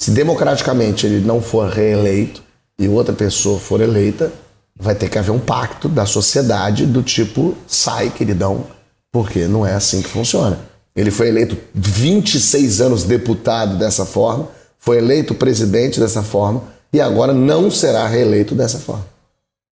Se 0.00 0.10
democraticamente 0.10 1.06
ele 1.06 1.24
não 1.24 1.40
for 1.40 1.70
reeleito 1.70 2.42
e 2.78 2.88
outra 2.88 3.14
pessoa 3.14 3.58
for 3.60 3.80
eleita, 3.80 4.32
vai 4.76 4.94
ter 4.96 5.08
que 5.08 5.16
haver 5.16 5.30
um 5.30 5.38
pacto 5.38 5.88
da 5.88 6.04
sociedade 6.04 6.84
do 6.84 7.02
tipo 7.02 7.54
sai, 7.68 8.10
queridão 8.10 8.66
porque 9.12 9.46
não 9.46 9.66
é 9.66 9.74
assim 9.74 10.00
que 10.00 10.08
funciona. 10.08 10.58
Ele 10.96 11.10
foi 11.10 11.28
eleito 11.28 11.56
26 11.74 12.80
anos 12.80 13.04
deputado 13.04 13.78
dessa 13.78 14.06
forma, 14.06 14.48
foi 14.78 14.98
eleito 14.98 15.34
presidente 15.34 16.00
dessa 16.00 16.22
forma 16.22 16.62
e 16.92 17.00
agora 17.00 17.32
não 17.32 17.70
será 17.70 18.06
reeleito 18.08 18.54
dessa 18.54 18.78
forma. 18.78 19.06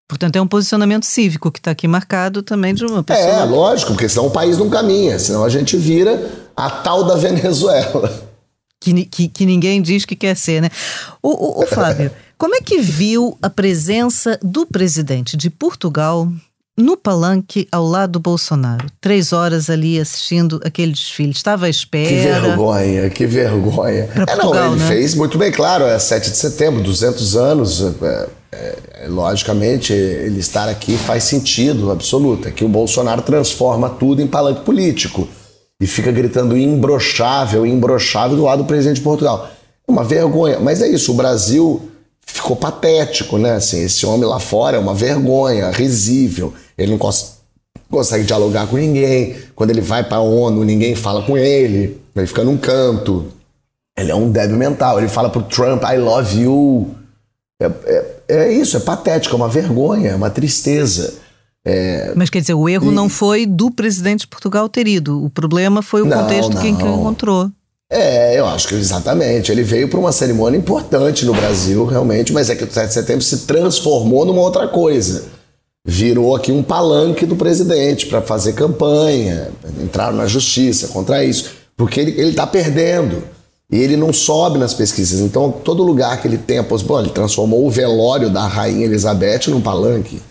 Portanto, 0.08 0.36
é 0.36 0.42
um 0.42 0.48
posicionamento 0.48 1.06
cívico 1.06 1.52
que 1.52 1.60
está 1.60 1.72
aqui 1.72 1.88
marcado 1.88 2.42
também 2.42 2.74
de 2.74 2.84
uma 2.84 3.04
pessoa. 3.04 3.28
É, 3.28 3.44
lógico, 3.44 3.92
porque 3.92 4.10
senão 4.10 4.28
o 4.28 4.32
país 4.32 4.58
não 4.58 4.70
caminha, 4.70 5.20
senão 5.20 5.44
a 5.44 5.50
gente 5.50 5.78
vira 5.78 6.50
a 6.56 6.70
tal 6.70 7.04
da 7.04 7.16
Venezuela. 7.18 8.28
Que, 8.82 9.06
que, 9.06 9.28
que 9.28 9.46
ninguém 9.46 9.82
diz 9.82 10.06
que 10.06 10.16
quer 10.16 10.36
ser, 10.36 10.62
né? 10.62 10.70
O, 11.22 11.30
o, 11.30 11.64
o 11.64 11.68
Fábio, 11.68 12.12
como 12.38 12.56
é 12.56 12.62
que 12.62 12.80
viu 12.80 13.38
a 13.42 13.50
presença 13.50 14.40
do 14.42 14.66
presidente 14.66 15.38
de 15.38 15.50
Portugal 15.50 16.32
no 16.80 16.96
palanque 16.96 17.68
ao 17.72 17.86
lado 17.86 18.14
do 18.14 18.20
Bolsonaro. 18.20 18.88
Três 19.02 19.34
horas 19.34 19.70
ali 19.70 20.00
assistindo 20.00 20.62
aquele 20.64 20.94
desfile. 20.94 21.32
Estava 21.32 21.66
à 21.66 21.70
espera. 21.70 22.08
Que 22.08 22.16
vergonha, 22.16 23.10
que 23.10 23.26
vergonha. 23.26 24.08
Pra 24.14 24.24
é, 24.24 24.26
Portugal, 24.26 24.54
não, 24.54 24.74
ele 24.74 24.82
né? 24.82 24.88
fez 24.88 25.14
muito 25.14 25.38
bem, 25.38 25.52
claro, 25.52 25.84
é 25.84 26.00
7 26.00 26.32
de 26.32 26.38
setembro, 26.38 26.82
200 26.82 27.36
anos. 27.36 27.82
É, 28.02 28.30
é, 28.52 28.78
é, 29.04 29.08
logicamente, 29.08 29.92
ele 29.92 30.40
estar 30.40 30.70
aqui 30.70 30.98
faz 30.98 31.26
sentido 31.26 31.92
absoluto. 31.92 32.48
É 32.48 32.52
que 32.52 32.64
o 32.64 32.70
Bolsonaro 32.70 33.22
transforma 33.22 33.90
tudo 33.90 34.22
em 34.22 34.28
palanque 34.28 34.62
político 34.62 35.28
e 35.82 35.86
fica 35.86 36.12
gritando 36.12 36.58
imbrochável, 36.58 37.66
imbrochável 37.66 38.38
do 38.38 38.44
lado 38.44 38.64
do 38.64 38.66
presidente 38.66 38.98
de 38.98 39.04
Portugal. 39.04 39.50
É 39.86 39.92
uma 39.92 40.06
vergonha. 40.06 40.60
Mas 40.62 40.82
é 40.82 40.88
isso, 40.88 41.12
o 41.12 41.16
Brasil 41.16 41.89
ficou 42.26 42.56
patético, 42.56 43.38
né? 43.38 43.54
Assim, 43.54 43.84
esse 43.84 44.06
homem 44.06 44.28
lá 44.28 44.40
fora 44.40 44.78
é 44.78 44.80
uma 44.80 44.94
vergonha, 44.94 45.72
risível. 45.72 46.54
Ele 46.78 46.92
não 46.92 46.98
cons 46.98 47.40
consegue 47.90 48.24
dialogar 48.24 48.68
com 48.68 48.78
ninguém. 48.78 49.36
Quando 49.56 49.72
ele 49.72 49.82
vai 49.82 50.04
para 50.04 50.18
a 50.18 50.22
ONU, 50.22 50.64
ninguém 50.64 50.96
fala 50.96 51.24
com 51.24 51.38
ele. 51.38 52.00
Ele 52.16 52.28
fica 52.28 52.44
num 52.44 52.58
canto. 52.58 53.26
Ele 53.98 54.12
é 54.12 54.16
um 54.16 54.32
débil 54.32 54.58
mental. 54.58 55.00
Ele 55.00 55.10
fala 55.10 55.30
pro 55.30 55.42
Trump, 55.42 55.84
I 55.84 55.98
love 55.98 56.40
you. 56.40 56.96
É, 57.62 57.66
é, 57.66 58.06
é 58.30 58.54
isso, 58.54 58.78
é 58.78 58.80
patético, 58.80 59.36
é 59.36 59.38
uma 59.38 59.50
vergonha, 59.50 60.12
é 60.12 60.16
uma 60.16 60.30
tristeza. 60.30 61.16
É... 61.66 62.14
Mas 62.16 62.30
quer 62.30 62.40
dizer, 62.40 62.54
o 62.54 62.70
erro 62.70 62.92
e... 62.92 62.96
não 62.96 63.10
foi 63.10 63.46
do 63.46 63.70
presidente 63.70 64.22
de 64.22 64.28
Portugal 64.28 64.70
ter 64.70 64.88
ido. 64.88 65.24
O 65.24 65.30
problema 65.30 65.82
foi 65.82 66.02
o 66.02 66.06
não, 66.06 66.22
contexto 66.22 66.54
não. 66.54 66.62
que 66.62 66.68
encontrou. 66.70 67.52
É, 67.92 68.38
eu 68.40 68.46
acho 68.46 68.68
que 68.68 68.76
exatamente. 68.76 69.52
Ele 69.52 69.64
veio 69.64 69.90
para 69.90 70.00
uma 70.00 70.12
cerimônia 70.12 70.58
importante 70.58 71.26
no 71.26 71.34
Brasil, 71.34 71.86
realmente, 71.86 72.32
mas 72.32 72.50
é 72.50 72.56
que 72.56 72.64
o 72.64 72.72
7 72.72 72.88
de 72.88 72.94
setembro 72.94 73.24
se 73.24 73.40
transformou 73.40 74.26
numa 74.26 74.42
outra 74.42 74.68
coisa. 74.68 75.26
Virou 75.84 76.36
aqui 76.36 76.52
um 76.52 76.62
palanque 76.62 77.26
do 77.26 77.36
presidente 77.36 78.06
para 78.06 78.22
fazer 78.22 78.54
campanha, 78.54 79.50
entraram 79.82 80.18
na 80.18 80.28
justiça 80.28 80.90
contra 80.90 81.24
isso, 81.24 81.52
porque 81.76 82.00
ele 82.00 82.30
está 82.30 82.46
perdendo. 82.46 83.24
E 83.72 83.78
ele 83.78 83.96
não 83.96 84.12
sobe 84.12 84.58
nas 84.58 84.74
pesquisas. 84.74 85.20
Então, 85.20 85.52
todo 85.52 85.84
lugar 85.84 86.20
que 86.22 86.28
ele 86.28 86.40
tem 86.40 86.58
a 86.58 86.64
possibilidade, 86.64 87.08
ele 87.08 87.16
transformou 87.16 87.66
o 87.66 87.70
velório 87.70 88.30
da 88.30 88.48
Rainha 88.48 88.86
Elizabeth 88.86 89.48
num 89.48 89.62
palanque. 89.62 90.22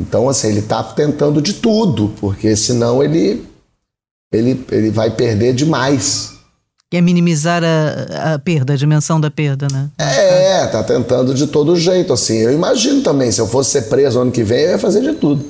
Então, 0.00 0.28
assim, 0.28 0.48
ele 0.48 0.60
está 0.60 0.82
tentando 0.82 1.42
de 1.42 1.54
tudo, 1.54 2.12
porque 2.18 2.56
senão 2.56 3.02
ele, 3.02 3.46
ele, 4.32 4.64
ele 4.72 4.90
vai 4.90 5.10
perder 5.10 5.54
demais 5.54 6.33
é 6.96 7.00
minimizar 7.00 7.62
a, 7.64 8.34
a 8.34 8.38
perda, 8.38 8.72
a 8.72 8.76
dimensão 8.76 9.20
da 9.20 9.30
perda, 9.30 9.66
né? 9.72 9.90
É, 9.98 10.66
tá 10.66 10.82
tentando 10.82 11.34
de 11.34 11.46
todo 11.46 11.76
jeito, 11.76 12.12
assim. 12.12 12.38
Eu 12.38 12.52
imagino 12.52 13.02
também, 13.02 13.30
se 13.30 13.40
eu 13.40 13.46
fosse 13.46 13.70
ser 13.70 13.82
preso 13.82 14.20
ano 14.20 14.32
que 14.32 14.42
vem, 14.42 14.62
eu 14.62 14.70
ia 14.70 14.78
fazer 14.78 15.00
de 15.00 15.14
tudo. 15.14 15.44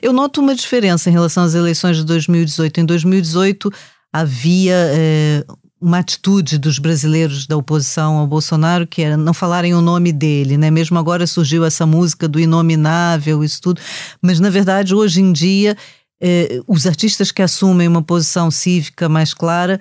Eu 0.00 0.12
noto 0.12 0.40
uma 0.40 0.54
diferença 0.54 1.10
em 1.10 1.12
relação 1.12 1.44
às 1.44 1.54
eleições 1.54 1.96
de 1.96 2.04
2018. 2.04 2.80
Em 2.80 2.84
2018 2.84 3.70
havia 4.12 4.74
é, 4.74 5.44
uma 5.80 5.98
atitude 5.98 6.58
dos 6.58 6.78
brasileiros 6.78 7.46
da 7.46 7.56
oposição 7.56 8.18
ao 8.18 8.26
Bolsonaro 8.26 8.86
que 8.86 9.02
era 9.02 9.16
não 9.16 9.34
falarem 9.34 9.74
o 9.74 9.80
nome 9.80 10.12
dele, 10.12 10.56
né? 10.56 10.70
Mesmo 10.70 10.98
agora 10.98 11.26
surgiu 11.26 11.64
essa 11.64 11.84
música 11.84 12.28
do 12.28 12.38
inominável, 12.38 13.42
isso 13.42 13.60
tudo. 13.60 13.80
Mas 14.22 14.38
na 14.38 14.48
verdade, 14.48 14.94
hoje 14.94 15.20
em 15.20 15.32
dia, 15.32 15.76
é, 16.22 16.60
os 16.68 16.86
artistas 16.86 17.32
que 17.32 17.42
assumem 17.42 17.88
uma 17.88 18.02
posição 18.02 18.50
cívica 18.50 19.08
mais 19.08 19.34
clara 19.34 19.80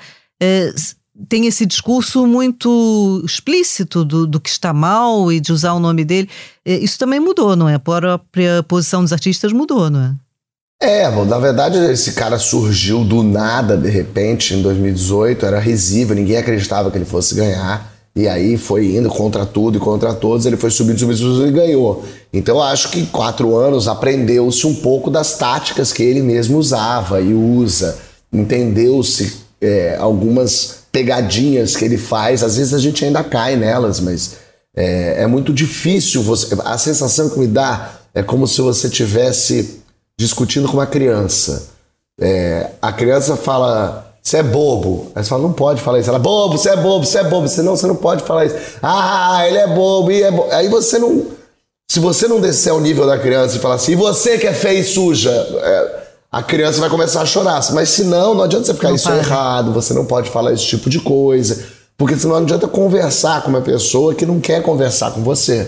tem 1.28 1.46
esse 1.46 1.66
discurso 1.66 2.26
muito 2.26 3.22
explícito 3.26 4.04
do, 4.04 4.26
do 4.26 4.40
que 4.40 4.50
está 4.50 4.74
mal 4.74 5.32
e 5.32 5.40
de 5.40 5.52
usar 5.52 5.74
o 5.74 5.80
nome 5.80 6.04
dele. 6.04 6.30
Eh, 6.66 6.78
isso 6.78 6.98
também 6.98 7.20
mudou, 7.20 7.56
não 7.56 7.70
é? 7.70 7.76
A 7.76 7.80
própria 7.80 8.64
posição 8.64 9.04
dos 9.04 9.14
artistas 9.14 9.52
mudou, 9.52 9.90
não 9.90 10.02
é? 10.02 10.16
É, 10.84 11.12
bom, 11.12 11.26
na 11.26 11.38
verdade 11.38 11.78
esse 11.92 12.14
cara 12.14 12.40
surgiu 12.40 13.04
do 13.04 13.22
nada, 13.22 13.78
de 13.78 13.88
repente, 13.88 14.56
em 14.56 14.64
2018, 14.64 15.46
era 15.46 15.60
risível, 15.60 16.16
ninguém 16.16 16.38
acreditava 16.38 16.90
que 16.90 16.98
ele 16.98 17.06
fosse 17.06 17.36
ganhar. 17.36 17.92
E 18.16 18.28
aí 18.28 18.58
foi 18.58 18.96
indo 18.96 19.08
contra 19.08 19.46
tudo 19.46 19.78
e 19.78 19.80
contra 19.80 20.14
todos, 20.14 20.46
ele 20.46 20.58
foi 20.58 20.72
subindo, 20.72 21.00
subindo, 21.00 21.18
subindo 21.18 21.48
e 21.48 21.52
ganhou. 21.52 22.04
Então 22.34 22.62
acho 22.62 22.90
que 22.90 23.00
em 23.00 23.06
quatro 23.06 23.56
anos 23.56 23.88
aprendeu-se 23.88 24.66
um 24.66 24.76
pouco 24.76 25.10
das 25.10 25.38
táticas 25.38 25.94
que 25.94 26.02
ele 26.02 26.22
mesmo 26.22 26.58
usava 26.58 27.22
e 27.22 27.34
usa. 27.34 27.98
Entendeu-se 28.34 29.51
é, 29.62 29.96
algumas 30.00 30.80
pegadinhas 30.92 31.76
que 31.76 31.86
ele 31.86 31.98
faz, 31.98 32.44
às 32.44 32.58
vezes 32.58 32.74
a 32.74 32.80
gente 32.80 33.06
ainda 33.06 33.24
cai 33.24 33.56
nelas, 33.56 34.00
mas 34.00 34.38
é, 34.76 35.24
é 35.24 35.28
muito 35.28 35.54
difícil. 35.54 36.22
Você, 36.24 36.56
a 36.66 36.78
sensação 36.78 37.30
que 37.30 37.40
me 37.40 37.48
dá 37.48 38.00
é 38.14 38.24
como 38.24 38.48
se 38.48 38.62
você 38.62 38.90
tivesse 38.90 39.82
discutindo 40.18 40.68
com 40.68 40.74
uma 40.74 40.88
criança. 40.88 41.70
É, 42.20 42.72
a 42.82 42.92
criança 42.92 43.36
fala, 43.36 44.14
você 44.22 44.38
é 44.38 44.44
bobo. 44.44 45.12
Aí 45.16 45.24
você 45.24 45.30
fala, 45.30 45.44
não 45.44 45.54
pode 45.54 45.82
falar 45.82 46.00
isso. 46.00 46.10
Ela, 46.10 46.20
bobo, 46.20 46.58
você 46.58 46.70
é 46.70 46.76
bobo, 46.76 47.06
você 47.06 47.20
é 47.20 47.24
bobo. 47.24 47.48
Você 47.48 47.62
não, 47.62 47.76
você 47.76 47.88
não 47.88 47.96
pode 47.96 48.24
falar 48.24 48.46
isso. 48.46 48.56
Ah, 48.82 49.44
ele 49.48 49.58
é 49.58 49.68
bobo, 49.68 50.12
e 50.12 50.22
é 50.22 50.32
bobo. 50.32 50.52
Aí 50.52 50.68
você 50.68 51.00
não. 51.00 51.26
Se 51.90 52.00
você 52.00 52.28
não 52.28 52.40
descer 52.40 52.70
ao 52.70 52.80
nível 52.80 53.06
da 53.06 53.18
criança 53.18 53.58
e 53.58 53.60
falar 53.60 53.76
assim, 53.76 53.94
e 53.94 53.96
você 53.96 54.38
que 54.38 54.48
é 54.48 54.54
feio 54.54 54.80
e 54.80 54.84
suja, 54.84 55.32
é, 55.32 56.01
a 56.32 56.42
criança 56.42 56.80
vai 56.80 56.90
começar 56.90 57.22
a 57.22 57.26
chorar. 57.26 57.62
Mas 57.74 57.90
se 57.90 58.06
não, 58.06 58.34
não 58.34 58.44
adianta 58.44 58.66
você 58.66 58.74
ficar 58.74 58.90
não 58.90 58.96
isso 58.96 59.12
é 59.12 59.18
errado, 59.18 59.74
você 59.74 59.94
não 59.94 60.06
pode 60.06 60.30
falar 60.30 60.54
esse 60.54 60.66
tipo 60.66 60.90
de 60.90 61.00
coisa. 61.00 61.66
Porque 61.98 62.16
senão 62.16 62.36
não 62.36 62.44
adianta 62.44 62.68
conversar 62.68 63.44
com 63.44 63.50
uma 63.50 63.62
pessoa 63.62 64.16
que 64.16 64.26
não 64.26 64.40
quer 64.40 64.64
conversar 64.64 65.12
com 65.12 65.22
você. 65.22 65.68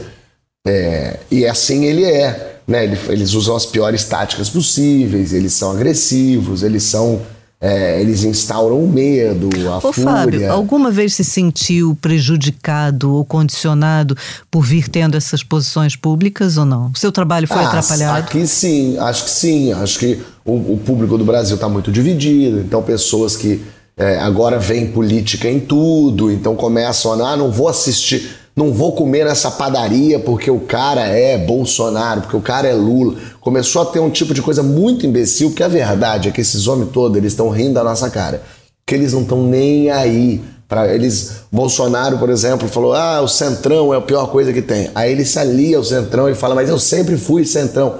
É, 0.65 1.19
e 1.29 1.45
assim 1.45 1.85
ele 1.85 2.05
é. 2.05 2.61
Né? 2.65 2.85
Eles 3.09 3.33
usam 3.33 3.57
as 3.57 3.65
piores 3.65 4.05
táticas 4.05 4.49
possíveis, 4.49 5.33
eles 5.33 5.53
são 5.53 5.71
agressivos, 5.71 6.63
eles 6.63 6.83
são 6.83 7.21
é, 7.63 8.01
eles 8.01 8.25
instauram 8.25 8.83
o 8.83 8.91
medo, 8.91 9.47
a 9.69 9.77
Ô, 9.77 9.93
fúria. 9.93 10.11
Fábio, 10.11 10.51
alguma 10.51 10.91
vez 10.91 11.13
se 11.13 11.23
sentiu 11.23 11.97
prejudicado 12.01 13.13
ou 13.13 13.23
condicionado 13.23 14.17
por 14.51 14.65
vir 14.65 14.89
tendo 14.89 15.15
essas 15.15 15.43
posições 15.43 15.95
públicas 15.95 16.57
ou 16.57 16.65
não? 16.65 16.91
O 16.93 16.97
seu 16.97 17.09
trabalho 17.09 17.47
foi 17.47 17.63
ah, 17.63 17.67
atrapalhado? 17.69 18.17
Aqui 18.17 18.45
sim, 18.45 18.97
acho 18.97 19.23
que 19.23 19.31
sim. 19.31 19.71
Acho 19.71 19.97
que 19.97 20.21
o, 20.43 20.73
o 20.73 20.77
público 20.85 21.17
do 21.17 21.23
Brasil 21.23 21.55
está 21.55 21.69
muito 21.69 21.89
dividido, 21.89 22.59
então 22.59 22.83
pessoas 22.83 23.37
que 23.37 23.63
é, 23.95 24.17
agora 24.17 24.59
veem 24.59 24.91
política 24.91 25.49
em 25.49 25.61
tudo, 25.61 26.29
então 26.29 26.57
começam 26.57 27.13
a, 27.13 27.31
ah, 27.31 27.37
não 27.37 27.49
vou 27.49 27.69
assistir 27.69 28.42
não 28.55 28.71
vou 28.71 28.93
comer 28.93 29.25
nessa 29.25 29.49
padaria 29.49 30.19
porque 30.19 30.51
o 30.51 30.59
cara 30.59 31.07
é 31.07 31.37
Bolsonaro, 31.37 32.21
porque 32.21 32.37
o 32.37 32.41
cara 32.41 32.67
é 32.67 32.73
Lula. 32.73 33.15
Começou 33.41 33.81
a 33.81 33.85
ter 33.85 33.99
um 33.99 34.09
tipo 34.09 34.33
de 34.33 34.41
coisa 34.41 34.61
muito 34.61 35.05
imbecil, 35.05 35.49
porque 35.49 35.63
a 35.63 35.67
verdade 35.67 36.29
é 36.29 36.31
que 36.31 36.41
esses 36.41 36.67
homens 36.67 36.91
todos, 36.91 37.17
eles 37.17 37.33
estão 37.33 37.49
rindo 37.49 37.73
da 37.73 37.83
nossa 37.83 38.09
cara. 38.09 38.43
Que 38.85 38.93
eles 38.93 39.13
não 39.13 39.21
estão 39.21 39.43
nem 39.43 39.89
aí. 39.89 40.43
para 40.67 40.93
eles, 40.93 41.43
Bolsonaro, 41.51 42.19
por 42.19 42.29
exemplo, 42.29 42.67
falou: 42.67 42.93
ah, 42.93 43.21
o 43.21 43.27
Centrão 43.27 43.93
é 43.93 43.97
a 43.97 44.01
pior 44.01 44.27
coisa 44.27 44.53
que 44.53 44.61
tem. 44.61 44.91
Aí 44.93 45.11
ele 45.11 45.25
se 45.25 45.39
alia 45.39 45.77
ao 45.77 45.83
Centrão 45.83 46.29
e 46.29 46.35
fala: 46.35 46.53
mas 46.53 46.69
eu 46.69 46.77
sempre 46.77 47.17
fui 47.17 47.45
Centrão. 47.45 47.99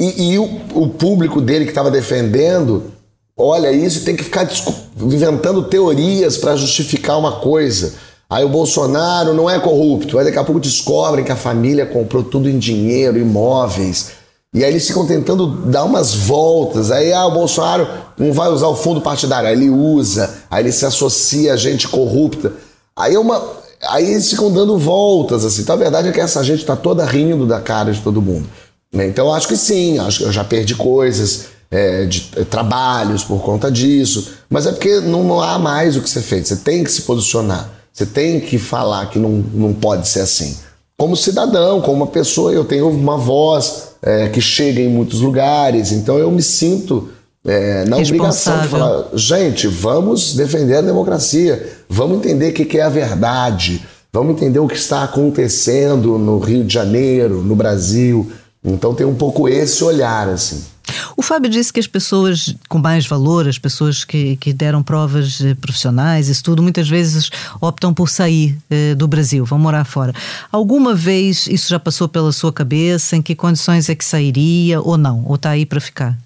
E, 0.00 0.32
e 0.32 0.38
o, 0.38 0.60
o, 0.74 0.88
público 0.88 1.40
dele 1.40 1.64
que 1.64 1.70
estava 1.70 1.88
defendendo 1.88 2.90
olha 3.36 3.70
isso 3.70 4.04
tem 4.04 4.16
que 4.16 4.24
ficar 4.24 4.48
inventando 5.00 5.62
teorias 5.64 6.36
para 6.36 6.56
justificar 6.56 7.16
uma 7.16 7.38
coisa. 7.40 7.94
Aí 8.28 8.44
o 8.44 8.48
Bolsonaro 8.48 9.34
não 9.34 9.48
é 9.48 9.58
corrupto, 9.60 10.18
aí 10.18 10.24
daqui 10.24 10.38
a 10.38 10.44
pouco 10.44 10.60
descobrem 10.60 11.24
que 11.24 11.32
a 11.32 11.36
família 11.36 11.86
comprou 11.86 12.22
tudo 12.22 12.48
em 12.48 12.58
dinheiro, 12.58 13.18
imóveis. 13.18 14.12
E 14.54 14.62
aí 14.64 14.70
eles 14.70 14.86
ficam 14.86 15.04
tentando 15.04 15.46
dar 15.46 15.84
umas 15.84 16.14
voltas. 16.14 16.92
Aí 16.92 17.12
ah, 17.12 17.26
o 17.26 17.32
Bolsonaro 17.32 17.88
não 18.16 18.32
vai 18.32 18.48
usar 18.48 18.68
o 18.68 18.76
fundo 18.76 19.00
partidário, 19.00 19.48
aí 19.48 19.54
ele 19.54 19.68
usa, 19.68 20.32
aí 20.48 20.62
ele 20.62 20.72
se 20.72 20.86
associa 20.86 21.54
a 21.54 21.56
gente 21.56 21.88
corrupta. 21.88 22.52
Aí 22.96 23.14
é 23.14 23.18
uma. 23.18 23.42
Aí 23.88 24.12
eles 24.12 24.30
ficam 24.30 24.50
dando 24.52 24.78
voltas, 24.78 25.44
assim. 25.44 25.62
Então 25.62 25.74
a 25.74 25.78
verdade 25.78 26.08
é 26.08 26.12
que 26.12 26.20
essa 26.20 26.42
gente 26.44 26.60
está 26.60 26.76
toda 26.76 27.04
rindo 27.04 27.46
da 27.46 27.60
cara 27.60 27.92
de 27.92 28.00
todo 28.00 28.22
mundo. 28.22 28.48
Né? 28.92 29.08
Então 29.08 29.26
eu 29.26 29.34
acho 29.34 29.48
que 29.48 29.56
sim, 29.56 29.98
acho 29.98 30.18
que 30.18 30.24
eu 30.24 30.32
já 30.32 30.44
perdi 30.44 30.76
coisas, 30.76 31.46
é, 31.68 32.04
de, 32.06 32.30
é, 32.36 32.44
trabalhos 32.44 33.24
por 33.24 33.42
conta 33.42 33.70
disso. 33.70 34.34
Mas 34.48 34.66
é 34.66 34.72
porque 34.72 35.00
não, 35.00 35.24
não 35.24 35.40
há 35.40 35.58
mais 35.58 35.96
o 35.96 36.00
que 36.00 36.08
ser 36.08 36.22
feito. 36.22 36.46
Você 36.46 36.56
tem 36.56 36.84
que 36.84 36.92
se 36.92 37.02
posicionar. 37.02 37.68
Você 37.94 38.04
tem 38.04 38.40
que 38.40 38.58
falar 38.58 39.06
que 39.08 39.20
não, 39.20 39.30
não 39.30 39.72
pode 39.72 40.08
ser 40.08 40.20
assim. 40.20 40.56
Como 40.98 41.16
cidadão, 41.16 41.80
como 41.80 41.98
uma 41.98 42.06
pessoa, 42.08 42.52
eu 42.52 42.64
tenho 42.64 42.88
uma 42.88 43.16
voz 43.16 43.90
é, 44.02 44.28
que 44.28 44.40
chega 44.40 44.80
em 44.80 44.88
muitos 44.88 45.20
lugares, 45.20 45.92
então 45.92 46.18
eu 46.18 46.28
me 46.28 46.42
sinto 46.42 47.08
é, 47.46 47.84
na 47.84 47.96
obrigação 47.96 48.60
de 48.62 48.68
falar: 48.68 49.10
gente, 49.14 49.68
vamos 49.68 50.34
defender 50.34 50.76
a 50.76 50.82
democracia, 50.82 51.72
vamos 51.88 52.18
entender 52.18 52.50
o 52.50 52.52
que 52.52 52.78
é 52.78 52.82
a 52.82 52.88
verdade, 52.88 53.86
vamos 54.12 54.34
entender 54.34 54.58
o 54.58 54.66
que 54.66 54.76
está 54.76 55.04
acontecendo 55.04 56.18
no 56.18 56.40
Rio 56.40 56.64
de 56.64 56.74
Janeiro, 56.74 57.42
no 57.42 57.54
Brasil. 57.54 58.28
Então 58.64 58.92
tem 58.92 59.06
um 59.06 59.14
pouco 59.14 59.48
esse 59.48 59.84
olhar, 59.84 60.28
assim. 60.28 60.64
O 61.16 61.22
Fábio 61.22 61.50
disse 61.50 61.72
que 61.72 61.80
as 61.80 61.86
pessoas 61.86 62.54
com 62.68 62.78
mais 62.78 63.06
valor, 63.06 63.48
as 63.48 63.58
pessoas 63.58 64.04
que, 64.04 64.36
que 64.36 64.52
deram 64.52 64.82
provas 64.82 65.40
eh, 65.40 65.54
profissionais, 65.54 66.28
isso 66.28 66.42
tudo, 66.44 66.62
muitas 66.62 66.88
vezes 66.88 67.30
optam 67.60 67.92
por 67.94 68.08
sair 68.08 68.58
eh, 68.70 68.94
do 68.94 69.06
Brasil, 69.06 69.44
vão 69.44 69.58
morar 69.58 69.84
fora. 69.84 70.12
Alguma 70.50 70.94
vez 70.94 71.46
isso 71.46 71.68
já 71.68 71.78
passou 71.78 72.08
pela 72.08 72.32
sua 72.32 72.52
cabeça? 72.52 73.16
Em 73.16 73.22
que 73.22 73.34
condições 73.34 73.88
é 73.88 73.94
que 73.94 74.04
sairia 74.04 74.80
ou 74.80 74.96
não? 74.96 75.24
Ou 75.26 75.36
está 75.36 75.50
aí 75.50 75.66
para 75.66 75.80
ficar? 75.80 76.18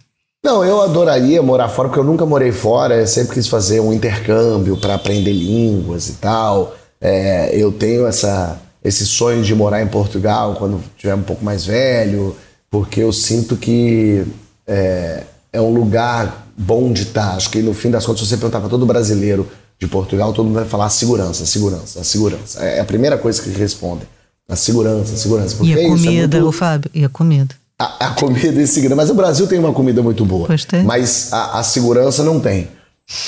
Não, 0.45 0.65
eu 0.65 0.81
adoraria 0.81 1.43
morar 1.43 1.69
fora, 1.69 1.89
porque 1.89 2.01
eu 2.01 2.05
nunca 2.05 2.25
morei 2.25 2.53
fora, 2.53 2.95
eu 2.95 3.07
sempre 3.07 3.35
quis 3.35 3.49
fazer 3.49 3.81
um 3.81 3.93
intercâmbio 3.93 4.77
para 4.77 4.95
aprender 4.95 5.33
línguas 5.33 6.09
e 6.09 6.13
tal. 6.15 6.77
É, 7.01 7.51
eu 7.53 7.73
tenho 7.73 8.07
essa, 8.07 8.61
esse 8.85 9.05
sonho 9.05 9.43
de 9.43 9.55
morar 9.55 9.83
em 9.83 9.89
Portugal 9.89 10.55
quando 10.57 10.81
tiver 10.97 11.15
um 11.15 11.23
pouco 11.23 11.45
mais 11.45 11.67
velho, 11.67 12.37
porque 12.71 13.01
eu 13.01 13.13
sinto 13.13 13.57
que 13.57 14.25
é, 14.69 15.23
é 15.53 15.61
um 15.61 15.73
lugar 15.73 16.47
bom 16.57 16.93
de 16.93 17.03
estar. 17.05 17.35
Acho 17.35 17.51
que 17.51 17.63
no 17.63 17.73
fim 17.73 17.91
das 17.91 18.05
contas, 18.05 18.21
se 18.21 18.29
você 18.29 18.37
perguntar 18.37 18.61
para 18.61 18.69
todo 18.69 18.85
brasileiro 18.85 19.49
de 19.81 19.87
Portugal, 19.87 20.33
todo 20.33 20.47
mundo 20.47 20.57
vai 20.57 20.67
falar 20.67 20.91
segurança, 20.91 21.47
segurança, 21.47 22.05
segurança. 22.05 22.63
É 22.63 22.81
a 22.81 22.85
primeira 22.85 23.17
coisa 23.17 23.41
que 23.41 23.49
responde. 23.51 24.03
A 24.49 24.57
segurança, 24.57 25.15
a 25.15 25.17
segurança. 25.17 25.57
Porque 25.57 25.73
e 25.73 25.75
a 25.75 25.83
é 25.83 25.89
comida, 25.89 26.37
é 26.37 26.41
muito... 26.41 26.49
o 26.49 26.53
Fábio, 26.53 26.91
e 26.93 27.05
a 27.05 27.09
comida. 27.09 27.55
A, 27.79 28.09
a 28.09 28.11
comida 28.11 28.61
e 28.61 28.67
segurança. 28.67 28.97
Mas 28.97 29.11
o 29.11 29.15
Brasil 29.15 29.47
tem 29.47 29.59
uma 29.59 29.73
comida 29.73 30.03
muito 30.03 30.25
boa. 30.25 30.47
Pois 30.47 30.65
tem. 30.65 30.83
Mas 30.85 31.33
a, 31.33 31.61
a 31.61 31.63
segurança 31.63 32.23
não 32.23 32.41
tem. 32.41 32.69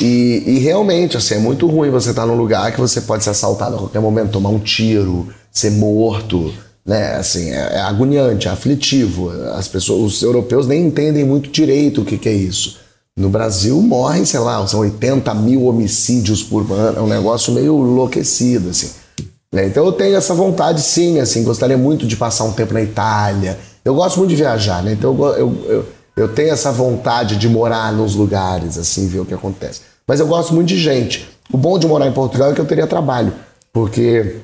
E, 0.01 0.43
e, 0.47 0.59
realmente, 0.59 1.17
assim, 1.17 1.35
é 1.35 1.39
muito 1.39 1.67
ruim 1.67 1.91
você 1.91 2.11
estar 2.11 2.27
num 2.27 2.37
lugar 2.37 2.71
que 2.71 2.81
você 2.81 3.01
pode 3.01 3.25
ser 3.25 3.31
assaltado 3.31 3.77
a 3.77 3.79
qualquer 3.79 4.01
momento, 4.01 4.33
tomar 4.33 4.51
um 4.51 4.59
tiro, 4.59 5.29
ser 5.51 5.71
morto 5.71 6.53
né? 6.85 7.15
Assim, 7.17 7.51
é, 7.51 7.75
é, 7.75 7.81
agoniante, 7.81 8.49
é 8.49 8.51
aflitivo. 8.51 9.31
As 9.55 9.69
pessoas, 9.69 10.15
os 10.15 10.23
europeus 10.23 10.67
nem 10.67 10.87
entendem 10.87 11.25
muito 11.25 11.51
direito 11.51 12.03
o 12.03 12.05
que, 12.05 12.19
que 12.19 12.29
é 12.29 12.33
isso. 12.33 12.79
No 13.17 13.29
Brasil 13.29 13.81
morrem, 13.83 14.25
sei 14.25 14.41
lá, 14.41 14.67
são 14.67 14.81
80 14.81 15.35
mil 15.35 15.65
homicídios 15.65 16.43
por 16.43 16.71
ano, 16.73 16.99
é 16.99 17.03
um 17.03 17.09
negócio 17.09 17.53
meio 17.53 17.77
enlouquecido, 17.79 18.71
assim. 18.71 18.91
Né? 19.53 19.67
Então 19.67 19.85
eu 19.85 19.93
tenho 19.93 20.17
essa 20.17 20.33
vontade, 20.33 20.81
sim, 20.81 21.19
assim, 21.19 21.43
gostaria 21.43 21.77
muito 21.77 22.07
de 22.07 22.17
passar 22.17 22.45
um 22.45 22.53
tempo 22.53 22.73
na 22.73 22.83
Itália. 22.83 23.59
Eu 23.85 23.95
gosto 23.95 24.19
muito 24.19 24.31
de 24.31 24.37
viajar, 24.37 24.83
né? 24.83 24.93
Então 24.93 25.17
eu, 25.19 25.35
eu, 25.35 25.65
eu, 25.69 25.87
eu 26.17 26.29
tenho 26.29 26.51
essa 26.51 26.71
vontade 26.71 27.37
de 27.37 27.49
morar 27.49 27.93
nos 27.93 28.15
lugares, 28.15 28.79
assim, 28.79 29.07
ver 29.09 29.21
o 29.21 29.25
que 29.25 29.35
acontece. 29.35 29.81
Mas 30.07 30.21
eu 30.21 30.27
gosto 30.27 30.55
muito 30.55 30.69
de 30.69 30.79
gente. 30.79 31.29
O 31.53 31.57
bom 31.57 31.79
de 31.79 31.87
morar 31.87 32.07
em 32.07 32.13
Portugal 32.13 32.53
é 32.53 32.55
que 32.55 32.61
eu 32.61 32.67
teria 32.67 32.87
trabalho, 32.87 33.33
porque 33.73 34.37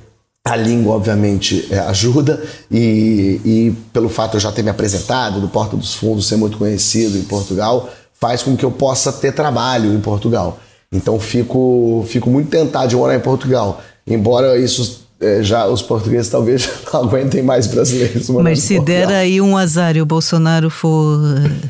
a 0.47 0.55
língua, 0.55 0.95
obviamente, 0.95 1.67
é, 1.73 1.79
ajuda, 1.81 2.41
e, 2.71 3.41
e, 3.45 3.75
pelo 3.93 4.09
fato 4.09 4.33
de 4.33 4.37
eu 4.37 4.41
já 4.41 4.53
ter 4.53 4.63
me 4.63 4.71
apresentado, 4.71 5.41
do 5.41 5.49
Porta 5.49 5.77
dos 5.77 5.95
Fundos 5.95 6.29
ser 6.29 6.37
muito 6.37 6.57
conhecido 6.57 7.19
em 7.19 7.23
Portugal, 7.23 7.91
faz 8.15 8.45
com 8.45 8.57
que 8.57 8.65
eu 8.65 8.71
possa 8.71 9.13
ter 9.13 9.33
trabalho 9.33 9.93
em 9.93 10.01
Portugal. 10.01 10.61
Então 10.93 11.19
fico, 11.19 12.05
fico 12.09 12.31
muito 12.31 12.49
tentado 12.49 12.87
de 12.87 12.95
morar 12.95 13.17
em 13.17 13.21
Portugal, 13.21 13.81
embora 14.07 14.57
isso 14.57 15.05
é, 15.21 15.43
já 15.43 15.67
os 15.67 15.83
portugueses 15.83 16.31
talvez 16.31 16.69
não 16.93 17.03
aguentem 17.03 17.43
mais 17.43 17.67
brasileiros. 17.67 18.29
Mas 18.31 18.61
se 18.61 18.79
der 18.79 19.09
aí 19.09 19.41
um 19.41 19.57
azar 19.57 19.97
e 19.97 20.01
o 20.01 20.07
Bolsonaro 20.07 20.71
for 20.71 21.19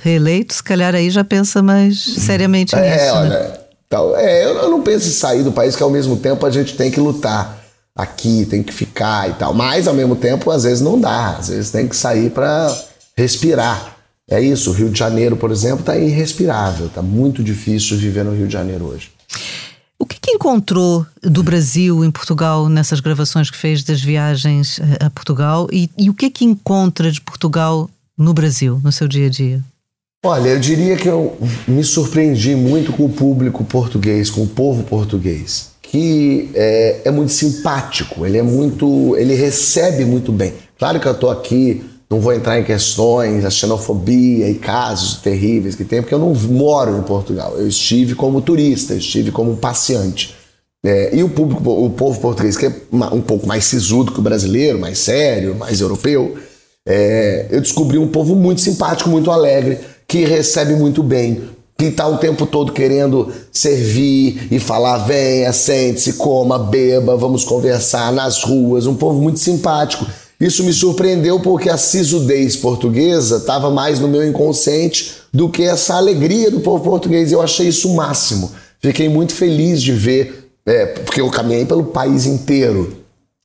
reeleito, 0.03 0.53
se 0.53 0.62
calhar 0.62 0.95
aí 0.95 1.09
já 1.09 1.25
pensa 1.25 1.62
mais 1.62 1.99
seriamente 1.99 2.75
é, 2.75 2.81
nisso. 2.81 3.05
É, 3.05 3.12
olha, 3.12 3.29
né? 3.31 3.53
tal, 3.89 4.15
é, 4.15 4.45
eu 4.45 4.71
não 4.71 4.83
penso 4.83 5.09
em 5.09 5.12
sair 5.12 5.43
do 5.43 5.51
país, 5.51 5.75
que 5.75 5.83
ao 5.83 5.91
mesmo 5.91 6.19
tempo 6.19 6.45
a 6.45 6.51
gente 6.51 6.77
tem 6.77 6.91
que 6.91 7.01
lutar 7.01 7.66
aqui, 7.97 8.45
tem 8.45 8.63
que 8.63 8.73
ficar 8.73 9.31
e 9.31 9.33
tal. 9.33 9.55
Mas 9.55 9.89
ao 9.89 9.95
mesmo 9.95 10.15
tempo, 10.15 10.51
às 10.51 10.65
vezes 10.65 10.83
não 10.83 11.01
dá, 11.01 11.37
às 11.39 11.49
vezes 11.49 11.71
tem 11.71 11.89
que 11.89 11.97
sair 11.97 12.31
para 12.31 12.77
respirar. 13.17 13.97
É 14.29 14.41
isso, 14.41 14.71
o 14.71 14.73
Rio 14.75 14.91
de 14.91 14.99
Janeiro, 14.99 15.37
por 15.37 15.51
exemplo, 15.51 15.81
está 15.81 15.97
irrespirável, 15.97 16.87
está 16.87 17.01
muito 17.01 17.43
difícil 17.43 17.97
viver 17.97 18.25
no 18.25 18.35
Rio 18.35 18.47
de 18.47 18.53
Janeiro 18.53 18.87
hoje. 18.87 19.11
O 19.99 20.05
que, 20.05 20.21
que, 20.21 20.33
encontrou 20.33 21.07
do 21.23 21.43
Brasil 21.43 22.05
em 22.05 22.11
Portugal 22.11 22.69
nessas 22.69 23.01
gravações 23.01 23.51
que 23.51 23.57
fez 23.57 23.83
das 23.83 24.03
viagens 24.03 24.79
eh, 24.79 25.07
a 25.07 25.09
Portugal 25.09 25.69
e, 25.73 25.89
e 25.97 26.11
o 26.11 26.15
que 26.15 26.29
que 26.29 26.45
encontra 26.45 27.11
de 27.11 27.21
Portugal 27.21 27.89
no 28.19 28.35
Brasil, 28.35 28.79
no 28.85 28.93
seu 28.93 29.09
dia 29.09 29.29
a 29.29 29.31
dia? 29.31 29.65
Olha, 30.25 30.49
eu 30.51 30.61
diria 30.61 30.97
que 30.97 31.09
eu 31.09 31.39
me 31.67 31.83
surpreendi 31.83 32.55
muito 32.55 32.93
com 32.93 33.07
o 33.07 33.09
público 33.09 33.65
português, 33.65 34.29
com 34.29 34.43
o 34.43 34.47
povo 34.47 34.83
português 34.83 35.76
que 35.97 36.51
é, 36.55 37.01
é, 37.07 37.11
muito 37.11 37.33
simpático, 37.33 38.27
ele 38.27 38.37
é 38.37 38.43
muito. 38.43 39.17
ele 39.17 39.35
recebe 39.35 40.05
muito 40.05 40.31
bem. 40.31 40.53
Claro 40.79 41.01
que 41.01 41.09
eu 41.09 41.13
estou 41.13 41.31
aqui, 41.31 41.83
não 42.11 42.21
vou 42.21 42.35
entrar 42.35 42.61
em 42.61 42.65
questões, 42.65 43.47
a 43.47 43.51
xenofobia 43.51 44.47
e 44.51 44.57
casos 44.57 45.23
terríveis 45.23 45.75
que 45.75 45.87
tem, 45.87 46.03
porque 46.03 46.15
eu 46.15 46.19
não 46.19 46.35
moro 46.35 46.99
em 46.99 47.03
Portugal. 47.03 47.55
Eu 47.57 47.67
estive 47.67 48.15
como 48.15 48.43
turista, 48.43 48.95
estive 48.95 49.31
como 49.31 49.57
passeante. 49.57 50.37
É, 50.85 51.17
e 51.17 51.23
o 51.23 51.31
público, 51.31 51.63
o 51.71 51.89
povo 51.89 52.21
português, 52.21 52.59
que 52.59 52.67
é 52.67 52.73
um 53.11 53.23
pouco 53.23 53.47
mais 53.47 53.65
sisudo 53.65 54.13
que 54.13 54.19
o 54.19 54.23
brasileiro, 54.23 54.79
mais 54.79 54.99
sério, 54.99 55.55
mais 55.55 55.81
europeu, 55.81 56.37
é, 56.87 57.47
eu 57.51 57.61
descobri 57.63 57.97
um 57.97 58.09
povo 58.09 58.37
muito 58.37 58.61
simpático, 58.61 59.09
muito 59.09 59.31
alegre, 59.31 59.79
que 60.07 60.27
recebe 60.27 60.75
muito 60.75 61.03
bem, 61.03 61.41
que 61.79 61.87
está 61.87 62.09
o 62.09 62.19
tempo 62.19 62.47
todo 62.47 62.73
querendo 62.73 63.33
servir 63.53 64.49
e 64.51 64.59
falar: 64.59 64.99
venha, 64.99 65.53
sente-se, 65.53 66.15
coma, 66.15 66.59
beba, 66.59 67.17
vamos 67.17 67.45
conversar 67.45 68.12
nas 68.12 68.43
ruas. 68.43 68.87
Um 68.87 68.95
povo 68.95 69.21
muito 69.21 69.39
simpático. 69.39 70.07
Isso 70.39 70.65
me 70.65 70.73
surpreendeu 70.73 71.41
porque 71.41 71.71
a 71.71 71.79
sisudez 71.79 72.57
portuguesa 72.57 73.39
estava 73.39 73.71
mais 73.71 73.99
no 73.99 74.09
meu 74.09 74.27
inconsciente 74.27 75.15
do 75.33 75.49
que 75.49 75.62
essa 75.62 75.95
alegria 75.95 76.51
do 76.51 76.61
povo 76.61 76.85
português. 76.85 77.33
Eu 77.33 77.41
achei 77.41 77.69
isso 77.69 77.91
o 77.91 77.97
máximo. 77.97 78.53
Fiquei 78.81 79.09
muito 79.09 79.33
feliz 79.33 79.83
de 79.83 79.93
ver, 79.93 80.51
é, 80.67 80.87
porque 80.87 81.21
eu 81.21 81.31
caminhei 81.31 81.65
pelo 81.65 81.85
país 81.85 82.27
inteiro. 82.27 82.99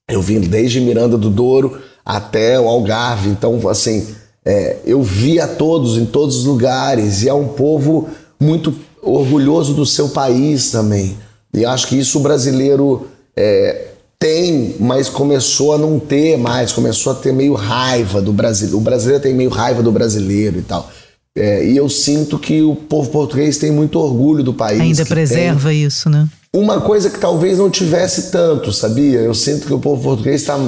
Eu 0.09 0.21
vim 0.21 0.41
desde 0.41 0.81
Miranda 0.81 1.17
do 1.17 1.29
Douro 1.29 1.79
até 2.05 2.59
o 2.59 2.67
Algarve. 2.67 3.29
Então, 3.29 3.69
assim, 3.69 4.13
é, 4.45 4.77
eu 4.85 5.01
vi 5.01 5.39
a 5.39 5.47
todos 5.47 5.97
em 5.97 6.05
todos 6.05 6.37
os 6.37 6.45
lugares 6.45 7.23
e 7.23 7.29
é 7.29 7.33
um 7.33 7.47
povo 7.47 8.09
muito 8.41 8.73
orgulhoso 9.03 9.73
do 9.75 9.85
seu 9.85 10.09
país 10.09 10.71
também. 10.71 11.15
E 11.53 11.63
acho 11.63 11.87
que 11.87 11.97
isso 11.97 12.17
o 12.17 12.21
brasileiro 12.21 13.07
é, 13.37 13.89
tem, 14.17 14.75
mas 14.79 15.07
começou 15.07 15.73
a 15.73 15.77
não 15.77 15.99
ter 15.99 16.37
mais, 16.37 16.71
começou 16.71 17.13
a 17.13 17.15
ter 17.15 17.31
meio 17.31 17.53
raiva 17.53 18.21
do 18.21 18.33
brasileiro. 18.33 18.77
O 18.77 18.81
brasileiro 18.81 19.21
tem 19.21 19.33
meio 19.33 19.49
raiva 19.49 19.83
do 19.83 19.91
brasileiro 19.91 20.59
e 20.59 20.61
tal. 20.63 20.89
É, 21.37 21.65
e 21.65 21.77
eu 21.77 21.87
sinto 21.87 22.37
que 22.39 22.61
o 22.61 22.75
povo 22.75 23.09
português 23.09 23.57
tem 23.57 23.71
muito 23.71 23.99
orgulho 23.99 24.43
do 24.43 24.53
país. 24.53 24.81
Ainda 24.81 25.05
preserva 25.05 25.73
isso, 25.73 26.09
né? 26.09 26.27
Uma 26.53 26.81
coisa 26.81 27.09
que 27.09 27.19
talvez 27.19 27.59
não 27.59 27.69
tivesse 27.69 28.31
tanto, 28.31 28.73
sabia? 28.73 29.19
Eu 29.19 29.33
sinto 29.33 29.65
que 29.67 29.73
o 29.73 29.79
povo 29.79 30.01
português 30.01 30.41
está 30.41 30.59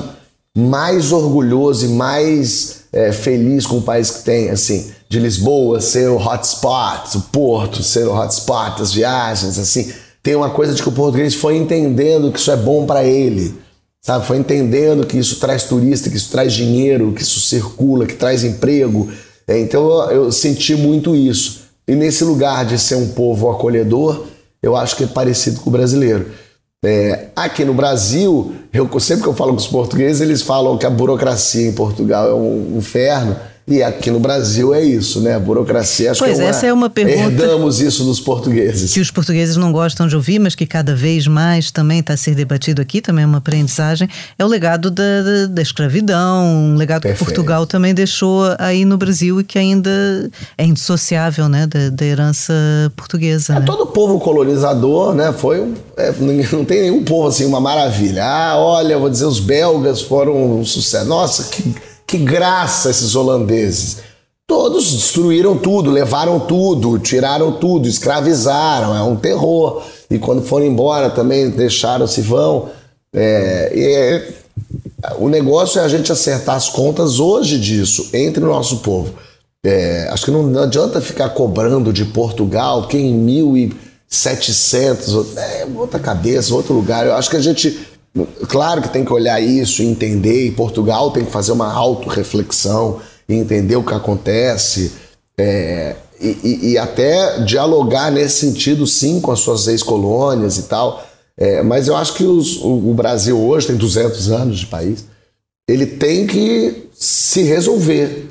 mais 0.56 1.12
orgulhoso 1.12 1.86
e 1.86 1.90
mais 1.90 2.84
é, 2.94 3.12
feliz 3.12 3.66
com 3.66 3.78
o 3.78 3.82
país 3.82 4.10
que 4.10 4.24
tem, 4.24 4.50
assim 4.50 4.92
de 5.14 5.20
Lisboa 5.20 5.80
ser 5.80 6.10
o 6.10 6.18
hotspot, 6.18 7.16
o 7.16 7.22
Porto 7.22 7.84
ser 7.84 8.08
o 8.08 8.16
hotspot, 8.16 8.82
as 8.82 8.92
viagens, 8.92 9.60
assim. 9.60 9.94
Tem 10.24 10.34
uma 10.34 10.50
coisa 10.50 10.74
de 10.74 10.82
que 10.82 10.90
o 10.90 10.92
português 10.92 11.36
foi 11.36 11.56
entendendo 11.56 12.32
que 12.32 12.40
isso 12.40 12.50
é 12.50 12.56
bom 12.56 12.88
para 12.88 13.04
ele, 13.04 13.54
sabe? 14.02 14.26
Foi 14.26 14.38
entendendo 14.38 15.06
que 15.06 15.16
isso 15.16 15.40
traz 15.40 15.66
turista, 15.66 16.10
que 16.10 16.18
isso 16.18 16.32
traz 16.32 16.54
dinheiro, 16.54 17.12
que 17.12 17.22
isso 17.22 17.40
circula, 17.42 18.08
que 18.08 18.16
traz 18.16 18.44
emprego. 18.44 19.12
É, 19.48 19.60
então 19.60 20.10
eu, 20.10 20.32
senti 20.32 20.76
muito 20.76 21.16
isso. 21.16 21.66
E 21.88 21.94
nesse 21.94 22.24
lugar 22.24 22.66
de 22.66 22.80
ser 22.80 22.96
um 22.96 23.10
povo 23.10 23.52
acolhedor, 23.52 24.26
eu 24.64 24.76
acho 24.76 24.96
que 24.96 25.04
é 25.04 25.08
parecido 25.08 25.60
com 25.60 25.70
o 25.70 25.74
brasileiro. 25.74 26.32
É, 26.84 27.28
aqui 27.36 27.64
no 27.64 27.74
Brasil, 27.74 28.56
eu, 28.74 28.90
sempre 29.00 29.24
que 29.24 29.30
eu 29.30 29.36
falo 29.36 29.52
com 29.52 29.58
os 29.58 29.68
portugueses, 29.68 30.22
eles 30.22 30.42
falam 30.42 30.76
que 30.78 30.88
a 30.88 30.90
burocracia 30.90 31.68
em 31.68 31.74
Portugal 31.74 32.30
é 32.30 32.34
um 32.34 32.78
inferno. 32.78 33.36
E 33.66 33.82
aqui 33.82 34.12
no 34.12 34.20
Brasil 34.20 34.74
é 34.74 34.84
isso, 34.84 35.22
né? 35.22 35.36
A 35.36 35.40
burocracia, 35.40 36.12
acho 36.12 36.20
pois 36.20 36.36
que 36.36 36.42
é 36.42 36.44
uma, 36.44 36.50
essa 36.50 36.66
é 36.66 36.74
uma 36.74 36.90
pergunta. 36.90 37.20
Herdamos 37.20 37.80
isso 37.80 38.04
dos 38.04 38.20
portugueses. 38.20 38.92
Que 38.92 39.00
os 39.00 39.10
portugueses 39.10 39.56
não 39.56 39.72
gostam 39.72 40.06
de 40.06 40.16
ouvir, 40.18 40.38
mas 40.38 40.54
que 40.54 40.66
cada 40.66 40.94
vez 40.94 41.28
mais 41.28 41.72
também 41.72 42.00
está 42.00 42.14
a 42.14 42.18
ser 42.18 42.36
debatido 42.36 42.82
aqui, 42.82 43.02
também 43.02 43.24
é 43.24 43.26
uma 43.26 43.38
aprendizagem, 43.38 44.10
é 44.38 44.44
o 44.44 44.48
legado 44.50 44.92
da, 44.92 45.22
da, 45.22 45.46
da 45.48 45.62
escravidão, 45.62 46.46
um 46.46 46.76
legado 46.76 47.04
Perfeito. 47.04 47.20
que 47.20 47.26
Portugal 47.26 47.66
também 47.66 47.94
deixou 47.94 48.44
aí 48.60 48.84
no 48.84 48.98
Brasil 48.98 49.40
e 49.40 49.46
que 49.46 49.58
ainda 49.58 49.90
é 50.58 50.66
indissociável 50.66 51.48
né, 51.48 51.66
da, 51.66 51.90
da 51.90 52.06
herança 52.06 52.54
portuguesa. 52.98 53.54
É, 53.54 53.60
né? 53.62 53.66
Todo 53.66 53.88
povo 53.88 54.20
colonizador, 54.20 55.16
né? 55.16 55.32
Foi 55.32 55.74
é, 55.96 56.14
não 56.52 56.66
tem 56.66 56.82
nenhum 56.82 57.04
povo 57.06 57.30
assim, 57.30 57.46
uma 57.46 57.62
maravilha. 57.62 58.26
Ah, 58.26 58.58
olha, 58.58 58.98
vou 58.98 59.10
dizer, 59.10 59.26
os 59.26 59.40
belgas 59.40 60.02
foram 60.02 60.60
um 60.60 60.66
sucesso. 60.66 61.06
Nossa, 61.06 61.44
que 61.44 61.93
que 62.06 62.18
graça 62.18 62.90
esses 62.90 63.16
holandeses. 63.16 63.98
Todos 64.46 64.92
destruíram 64.92 65.58
tudo, 65.58 65.90
levaram 65.90 66.40
tudo, 66.40 67.00
tiraram 67.00 67.54
tudo, 67.54 67.88
escravizaram, 67.88 68.96
é 68.96 69.02
um 69.02 69.16
terror. 69.16 69.82
E 70.10 70.20
quando 70.20 70.44
foram 70.44 70.66
embora 70.66 71.10
também 71.10 71.50
deixaram-se 71.50 72.22
vão. 72.22 72.70
É, 73.16 73.72
é, 73.74 74.34
o 75.18 75.30
negócio 75.30 75.80
é 75.80 75.84
a 75.84 75.88
gente 75.88 76.12
acertar 76.12 76.56
as 76.56 76.70
contas 76.70 77.20
hoje 77.20 77.60
disso, 77.60 78.10
entre 78.14 78.44
o 78.44 78.48
nosso 78.48 78.78
povo. 78.78 79.14
É, 79.66 80.10
acho 80.12 80.26
que 80.26 80.32
não, 80.32 80.62
adianta 80.62 81.00
ficar 81.00 81.30
cobrando 81.30 81.94
de 81.94 82.04
Portugal, 82.06 82.88
que 82.88 82.98
em 82.98 83.14
1700, 83.14 85.38
é 85.38 85.66
outra 85.74 86.00
cabeça, 86.00 86.54
outro 86.54 86.74
lugar. 86.74 87.08
Eu 87.08 87.16
acho 87.16 87.30
que 87.30 87.38
a 87.38 87.42
gente 87.42 87.80
Claro 88.48 88.82
que 88.82 88.90
tem 88.90 89.04
que 89.04 89.12
olhar 89.12 89.42
isso 89.42 89.82
e 89.82 89.88
entender, 89.88 90.46
e 90.46 90.52
Portugal 90.52 91.12
tem 91.12 91.26
que 91.26 91.32
fazer 91.32 91.52
uma 91.52 91.74
autorreflexão 91.74 93.00
e 93.28 93.34
entender 93.34 93.76
o 93.76 93.84
que 93.84 93.94
acontece, 93.94 94.94
é, 95.38 95.96
e, 96.22 96.72
e, 96.72 96.78
até 96.78 97.40
dialogar 97.40 98.12
nesse 98.12 98.46
sentido, 98.46 98.86
sim, 98.86 99.20
com 99.20 99.32
as 99.32 99.40
suas 99.40 99.68
ex-colônias 99.68 100.58
e 100.58 100.64
tal. 100.64 101.04
É, 101.36 101.64
mas 101.64 101.88
eu 101.88 101.96
acho 101.96 102.14
que 102.14 102.24
os, 102.24 102.58
o, 102.58 102.92
o 102.92 102.94
Brasil 102.94 103.38
hoje 103.40 103.68
tem 103.68 103.76
200 103.76 104.32
anos 104.32 104.60
de 104.60 104.68
país, 104.68 105.06
ele 105.68 105.86
tem 105.86 106.28
que 106.28 106.88
se 106.94 107.42
resolver. 107.42 108.30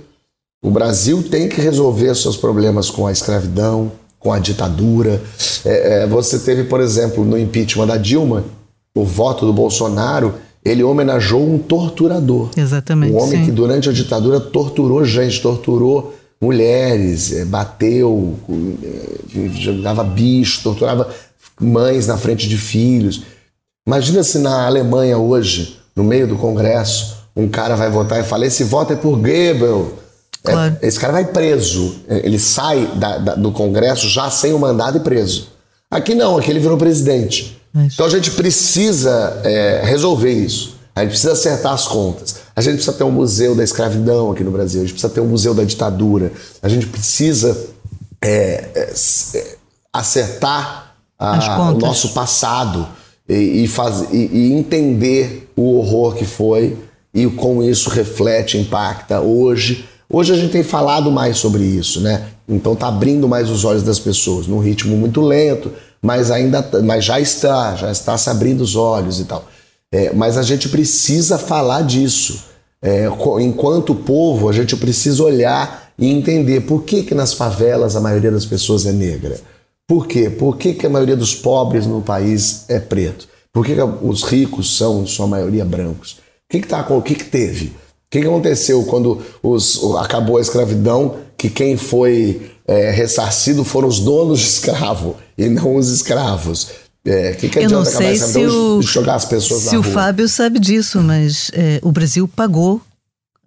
O 0.64 0.70
Brasil 0.70 1.22
tem 1.28 1.48
que 1.48 1.60
resolver 1.60 2.14
seus 2.14 2.36
problemas 2.36 2.88
com 2.88 3.06
a 3.06 3.12
escravidão, 3.12 3.90
com 4.18 4.32
a 4.32 4.38
ditadura. 4.38 5.20
É, 5.64 6.02
é, 6.02 6.06
você 6.06 6.38
teve, 6.38 6.64
por 6.64 6.80
exemplo, 6.80 7.24
no 7.24 7.36
impeachment 7.36 7.88
da 7.88 7.96
Dilma, 7.96 8.44
o 8.94 9.04
voto 9.04 9.46
do 9.46 9.52
Bolsonaro, 9.52 10.34
ele 10.64 10.82
homenageou 10.82 11.42
um 11.42 11.58
torturador. 11.58 12.50
Exatamente. 12.56 13.12
Um 13.12 13.18
homem 13.18 13.40
sim. 13.40 13.44
que 13.46 13.50
durante 13.50 13.88
a 13.88 13.92
ditadura 13.92 14.38
torturou 14.38 15.04
gente, 15.04 15.40
torturou 15.40 16.14
mulheres, 16.40 17.32
eh, 17.32 17.44
bateu, 17.44 18.34
eh, 18.82 19.48
jogava 19.54 20.04
bicho, 20.04 20.62
torturava 20.62 21.08
mães 21.60 22.06
na 22.06 22.16
frente 22.16 22.48
de 22.48 22.56
filhos. 22.56 23.22
Imagina 23.86 24.22
se 24.22 24.38
na 24.38 24.66
Alemanha 24.66 25.18
hoje, 25.18 25.78
no 25.94 26.04
meio 26.04 26.26
do 26.26 26.36
Congresso, 26.36 27.16
um 27.34 27.48
cara 27.48 27.74
vai 27.74 27.90
votar 27.90 28.20
e 28.20 28.24
fala: 28.24 28.46
esse 28.46 28.64
voto 28.64 28.92
é 28.92 28.96
por 28.96 29.16
Goebbels. 29.16 29.88
É, 30.44 30.52
claro. 30.52 30.76
É, 30.80 30.86
esse 30.86 30.98
cara 30.98 31.12
vai 31.12 31.24
preso. 31.24 31.96
Ele 32.08 32.38
sai 32.38 32.86
da, 32.96 33.18
da, 33.18 33.34
do 33.36 33.52
Congresso 33.52 34.08
já 34.08 34.28
sem 34.30 34.52
o 34.52 34.58
mandado 34.58 34.98
e 34.98 35.00
preso. 35.00 35.48
Aqui 35.90 36.14
não, 36.14 36.36
aqui 36.36 36.50
ele 36.50 36.58
virou 36.58 36.76
presidente. 36.76 37.61
Então 37.74 38.06
a 38.06 38.10
gente 38.10 38.30
precisa 38.32 39.40
é, 39.44 39.82
resolver 39.84 40.32
isso. 40.32 40.76
A 40.94 41.00
gente 41.00 41.10
precisa 41.10 41.32
acertar 41.32 41.72
as 41.72 41.88
contas. 41.88 42.36
A 42.54 42.60
gente 42.60 42.74
precisa 42.74 42.96
ter 42.96 43.04
um 43.04 43.10
museu 43.10 43.54
da 43.54 43.64
escravidão 43.64 44.30
aqui 44.30 44.44
no 44.44 44.50
Brasil. 44.50 44.80
A 44.80 44.84
gente 44.84 44.92
precisa 44.92 45.12
ter 45.12 45.20
um 45.20 45.28
museu 45.28 45.54
da 45.54 45.64
ditadura. 45.64 46.32
A 46.62 46.68
gente 46.68 46.86
precisa 46.86 47.56
é, 48.20 48.68
é, 48.74 48.92
é 49.34 49.56
acertar 49.92 50.94
a, 51.18 51.70
o 51.70 51.78
nosso 51.78 52.10
passado 52.10 52.86
e, 53.28 53.64
e, 53.64 53.68
faz, 53.68 54.12
e, 54.12 54.28
e 54.32 54.52
entender 54.52 55.50
o 55.56 55.78
horror 55.78 56.14
que 56.14 56.24
foi 56.24 56.76
e 57.14 57.26
como 57.26 57.62
isso 57.62 57.88
reflete, 57.90 58.58
impacta 58.58 59.20
hoje. 59.20 59.86
Hoje 60.10 60.32
a 60.32 60.36
gente 60.36 60.52
tem 60.52 60.62
falado 60.62 61.10
mais 61.10 61.38
sobre 61.38 61.62
isso, 61.62 62.00
né? 62.00 62.28
Então 62.48 62.74
tá 62.74 62.88
abrindo 62.88 63.28
mais 63.28 63.48
os 63.48 63.64
olhos 63.64 63.82
das 63.82 63.98
pessoas, 63.98 64.46
num 64.46 64.58
ritmo 64.58 64.96
muito 64.96 65.20
lento, 65.20 65.72
mas 66.02 66.30
ainda, 66.30 66.68
mas 66.82 67.04
já 67.04 67.20
está, 67.20 67.76
já 67.76 67.90
está 67.92 68.18
se 68.18 68.28
abrindo 68.28 68.62
os 68.62 68.74
olhos 68.74 69.20
e 69.20 69.24
tal. 69.24 69.46
É, 69.92 70.12
mas 70.12 70.36
a 70.36 70.42
gente 70.42 70.68
precisa 70.68 71.38
falar 71.38 71.82
disso. 71.82 72.44
É, 72.82 73.06
enquanto 73.40 73.94
povo, 73.94 74.48
a 74.48 74.52
gente 74.52 74.74
precisa 74.76 75.22
olhar 75.22 75.92
e 75.96 76.10
entender 76.10 76.62
por 76.62 76.82
que, 76.82 77.04
que 77.04 77.14
nas 77.14 77.32
favelas 77.32 77.94
a 77.94 78.00
maioria 78.00 78.32
das 78.32 78.44
pessoas 78.44 78.84
é 78.86 78.92
negra. 78.92 79.38
Por 79.86 80.06
quê? 80.08 80.28
Por 80.28 80.56
que, 80.56 80.74
que 80.74 80.86
a 80.86 80.90
maioria 80.90 81.16
dos 81.16 81.34
pobres 81.34 81.86
no 81.86 82.00
país 82.00 82.64
é 82.68 82.80
preto? 82.80 83.28
Por 83.52 83.64
que, 83.64 83.74
que 83.74 83.82
os 83.82 84.24
ricos 84.24 84.76
são, 84.76 85.02
em 85.02 85.06
sua 85.06 85.26
maioria, 85.26 85.64
brancos? 85.64 86.12
O 86.12 86.16
que, 86.50 86.60
que, 86.60 86.66
tá, 86.66 86.84
o 86.88 87.02
que, 87.02 87.14
que 87.14 87.24
teve? 87.24 87.66
O 87.66 87.72
que, 88.10 88.20
que 88.20 88.26
aconteceu 88.26 88.82
quando 88.84 89.20
os, 89.42 89.80
acabou 89.98 90.38
a 90.38 90.40
escravidão? 90.40 91.16
Que 91.36 91.50
quem 91.50 91.76
foi 91.76 92.50
é, 92.66 92.90
ressarcido 92.90 93.64
foram 93.64 93.88
os 93.88 94.00
donos 94.00 94.40
de 94.40 94.46
escravo 94.46 95.16
e 95.36 95.48
não 95.48 95.76
os 95.76 95.88
escravos. 95.88 96.68
É, 97.04 97.32
que, 97.32 97.48
que 97.48 97.58
Eu 97.58 97.68
não 97.68 97.84
sei 97.84 98.16
se 98.16 98.46
o, 98.46 98.80
jogar 98.80 99.16
as 99.16 99.24
pessoas 99.24 99.62
se 99.62 99.76
o 99.76 99.82
Fábio 99.82 100.28
sabe 100.28 100.60
disso, 100.60 101.00
mas 101.00 101.50
é, 101.52 101.80
o 101.82 101.90
Brasil 101.90 102.28
pagou 102.28 102.80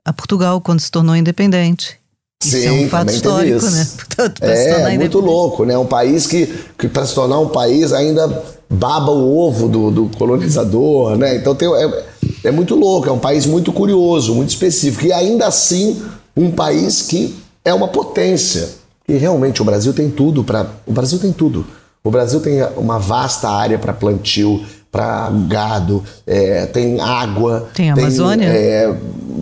a 0.04 0.12
Portugal 0.12 0.60
quando 0.60 0.82
se 0.82 0.92
tornou 0.92 1.16
independente. 1.16 1.98
Isso 2.44 2.58
Sim, 2.58 2.66
é 2.66 2.72
um 2.72 2.90
fato 2.90 3.14
histórico, 3.14 3.66
né? 3.66 3.88
Portanto, 3.96 4.44
é 4.44 4.98
muito 4.98 5.20
louco, 5.20 5.66
né? 5.66 5.78
Um 5.78 5.86
país 5.86 6.28
que, 6.28 6.54
que 6.78 6.88
para 6.88 7.06
se 7.06 7.16
tornar 7.16 7.40
um 7.40 7.48
país 7.48 7.94
ainda 7.94 8.44
baba 8.70 9.12
o 9.12 9.38
ovo 9.38 9.68
do, 9.68 9.90
do 9.90 10.18
colonizador, 10.18 11.18
né? 11.18 11.38
Então 11.38 11.56
tem, 11.56 11.68
é, 11.74 12.06
é 12.44 12.52
muito 12.52 12.76
louco, 12.76 13.08
é 13.08 13.12
um 13.12 13.20
país 13.20 13.46
muito 13.46 13.72
curioso, 13.72 14.36
muito 14.36 14.50
específico. 14.50 15.06
E 15.06 15.14
ainda 15.14 15.48
assim, 15.48 16.04
um 16.36 16.52
país 16.52 17.02
que 17.02 17.36
é 17.64 17.74
uma 17.74 17.88
potência. 17.88 18.70
E 19.08 19.14
realmente 19.14 19.62
o 19.62 19.66
Brasil 19.66 19.94
tem 19.94 20.10
tudo 20.10 20.44
para. 20.44 20.68
O 20.86 20.92
Brasil 20.92 21.20
tem 21.20 21.32
tudo. 21.32 21.66
O 22.04 22.12
Brasil 22.12 22.40
tem 22.40 22.64
uma 22.78 23.00
vasta 23.00 23.50
área 23.50 23.80
para 23.80 23.94
plantio, 23.94 24.64
para 24.92 25.30
gado, 25.48 26.04
é, 26.26 26.66
tem 26.68 27.00
água. 27.00 27.68
Tem 27.74 27.90
Amazônia. 27.90 28.52
Tem, 28.52 28.58
é, 28.58 28.96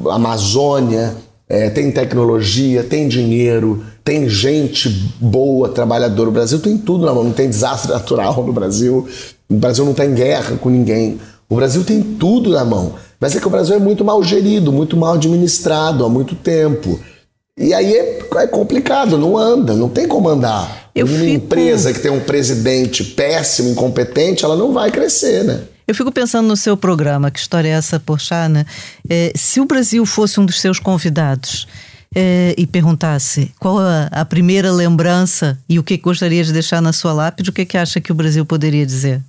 Amazônia, 0.10 1.16
é, 1.48 1.70
tem 1.70 1.92
tecnologia, 1.92 2.84
tem 2.84 3.08
dinheiro, 3.08 3.84
tem 4.04 4.28
gente 4.28 4.90
boa, 5.20 5.70
trabalhadora. 5.70 6.30
O 6.30 6.34
Brasil 6.34 6.60
tem 6.60 6.78
tudo 6.78 7.06
na 7.06 7.14
mão, 7.14 7.24
não 7.24 7.34
tem 7.34 7.50
desastre 7.50 7.92
natural 7.94 8.44
no 8.44 8.54
Brasil. 8.54 9.08
O 9.50 9.56
Brasil 9.56 9.84
não 9.86 9.92
está 9.92 10.06
em 10.06 10.14
guerra 10.14 10.58
com 10.58 10.70
ninguém. 10.70 11.20
O 11.50 11.56
Brasil 11.56 11.84
tem 11.84 12.02
tudo 12.02 12.50
na 12.50 12.66
mão. 12.66 12.94
Mas 13.20 13.36
é 13.36 13.40
que 13.40 13.48
o 13.48 13.52
Brasil 13.52 13.76
é 13.76 13.80
muito 13.80 14.04
mal 14.04 14.24
gerido, 14.24 14.72
muito 14.72 14.98
mal 14.98 15.14
administrado 15.14 16.04
há 16.04 16.10
muito 16.10 16.34
tempo. 16.36 17.00
E 17.58 17.74
aí 17.74 17.94
é, 17.94 18.20
é, 18.36 18.48
complicado, 18.48 19.18
não 19.18 19.38
anda, 19.38 19.76
não 19.76 19.88
tem 19.88 20.08
como 20.08 20.28
andar. 20.28 20.90
Eu 20.96 21.06
Uma 21.06 21.20
fico... 21.20 21.30
empresa 21.30 21.94
que 21.94 22.00
tem 22.00 22.12
um 22.12 22.20
presidente 22.20 23.04
péssimo, 23.04 23.70
incompetente, 23.70 24.44
ela 24.44 24.56
não 24.56 24.74
vai 24.74 24.92
crescer, 24.92 25.44
né? 25.44 25.62
Eu 25.88 25.94
fico 25.94 26.12
pensando 26.12 26.48
no 26.48 26.58
seu 26.58 26.76
programa, 26.78 27.30
que 27.30 27.40
história 27.40 27.68
é 27.68 27.72
essa, 27.72 28.00
Porchana? 28.00 28.66
É, 29.08 29.32
se 29.36 29.60
o 29.60 29.66
Brasil 29.66 30.06
fosse 30.06 30.40
um 30.40 30.46
dos 30.46 30.60
seus 30.60 30.80
convidados 30.80 31.68
é, 32.16 32.56
e 32.58 32.66
perguntasse 32.66 33.52
qual 33.60 33.80
a, 33.80 34.06
a, 34.12 34.26
primeira 34.26 34.72
lembrança 34.72 35.60
e 35.68 35.78
o 35.78 35.84
que 35.84 35.98
gostaria 35.98 36.44
de 36.44 36.54
deixar 36.54 36.82
na 36.82 36.94
sua 36.94 37.12
lápide, 37.12 37.50
o 37.50 37.54
que, 37.54 37.66
que 37.66 37.78
acha 37.78 38.00
que 38.00 38.12
o 38.12 38.16
Brasil 38.16 38.46
poderia 38.46 38.86
dizer? 38.86 39.22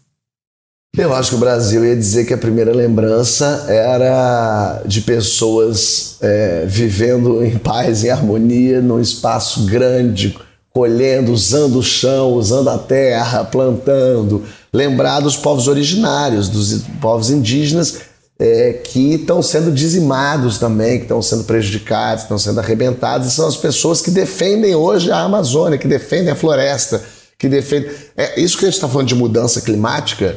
Eu 0.97 1.13
acho 1.13 1.31
que 1.31 1.35
o 1.35 1.41
Brasil 1.41 1.85
ia 1.85 1.97
dizer 1.97 2.25
que 2.25 2.33
a 2.33 2.39
primeira 2.39 2.73
lembrança 2.73 3.67
era 3.69 4.81
de 4.87 5.01
pessoas 5.01 6.19
é, 6.21 6.65
vivendo 6.69 7.45
em 7.45 7.59
paz 7.59 8.05
e 8.05 8.11
harmonia 8.11 8.81
num 8.81 9.01
espaço 9.01 9.67
grande, 9.67 10.39
colhendo, 10.73 11.33
usando 11.33 11.81
o 11.81 11.83
chão, 11.83 12.35
usando 12.35 12.71
a 12.71 12.79
terra, 12.79 13.43
plantando. 13.43 14.45
Lembrar 14.73 15.19
dos 15.19 15.37
povos 15.37 15.67
originários, 15.67 16.49
dos 16.49 16.83
povos 17.01 17.29
indígenas 17.29 18.03
é, 18.39 18.75
que 18.75 19.15
estão 19.15 19.43
sendo 19.43 19.73
dizimados 19.73 20.59
também, 20.59 20.99
que 20.99 21.07
estão 21.07 21.21
sendo 21.21 21.43
prejudicados, 21.43 22.23
estão 22.23 22.39
sendo 22.39 22.61
arrebentados, 22.61 23.33
são 23.33 23.49
as 23.49 23.57
pessoas 23.57 24.01
que 24.01 24.13
defendem 24.13 24.77
hoje 24.77 25.11
a 25.11 25.19
Amazônia, 25.23 25.77
que 25.77 25.89
defendem 25.89 26.31
a 26.31 26.37
floresta, 26.37 27.03
que 27.37 27.49
defendem. 27.49 27.91
É, 28.17 28.41
isso 28.41 28.57
que 28.57 28.65
a 28.65 28.69
gente 28.69 28.77
está 28.77 28.89
falando 28.89 29.09
de 29.09 29.17
mudança 29.17 29.61
climática 29.61 30.37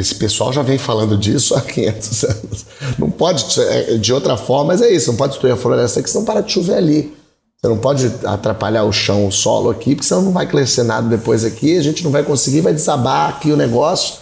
esse 0.00 0.14
pessoal 0.14 0.52
já 0.52 0.62
vem 0.62 0.78
falando 0.78 1.16
disso 1.16 1.54
há 1.56 1.60
500 1.60 2.24
anos. 2.24 2.66
Não 2.98 3.10
pode, 3.10 3.44
é, 3.60 3.96
de 3.96 4.12
outra 4.12 4.36
forma, 4.36 4.72
mas 4.72 4.82
é 4.82 4.90
isso, 4.90 5.10
não 5.10 5.16
pode 5.16 5.32
destruir 5.32 5.52
a 5.52 5.56
floresta, 5.56 6.02
que 6.02 6.10
senão 6.10 6.24
para 6.24 6.40
de 6.40 6.52
chover 6.52 6.76
ali. 6.76 7.14
Você 7.60 7.68
não 7.68 7.78
pode 7.78 8.10
atrapalhar 8.24 8.84
o 8.84 8.92
chão, 8.92 9.26
o 9.26 9.30
solo 9.30 9.68
aqui, 9.68 9.94
porque 9.94 10.08
senão 10.08 10.22
não 10.22 10.32
vai 10.32 10.46
crescer 10.46 10.82
nada 10.82 11.08
depois 11.08 11.44
aqui, 11.44 11.76
a 11.76 11.82
gente 11.82 12.02
não 12.02 12.10
vai 12.10 12.22
conseguir, 12.22 12.62
vai 12.62 12.72
desabar 12.72 13.28
aqui 13.28 13.52
o 13.52 13.56
negócio. 13.56 14.20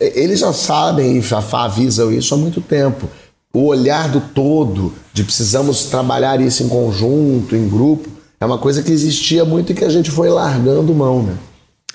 Eles 0.00 0.40
já 0.40 0.52
sabem 0.52 1.18
e 1.18 1.20
já 1.20 1.44
avisam 1.52 2.10
isso 2.10 2.34
há 2.34 2.38
muito 2.38 2.62
tempo. 2.62 3.08
O 3.54 3.66
olhar 3.66 4.08
do 4.08 4.20
todo, 4.20 4.94
de 5.12 5.22
precisamos 5.22 5.84
trabalhar 5.84 6.40
isso 6.40 6.62
em 6.62 6.68
conjunto, 6.68 7.54
em 7.54 7.68
grupo, 7.68 8.08
é 8.40 8.46
uma 8.46 8.56
coisa 8.56 8.82
que 8.82 8.90
existia 8.90 9.44
muito 9.44 9.70
e 9.70 9.74
que 9.74 9.84
a 9.84 9.90
gente 9.90 10.10
foi 10.10 10.30
largando 10.30 10.94
mão, 10.94 11.22
né? 11.22 11.36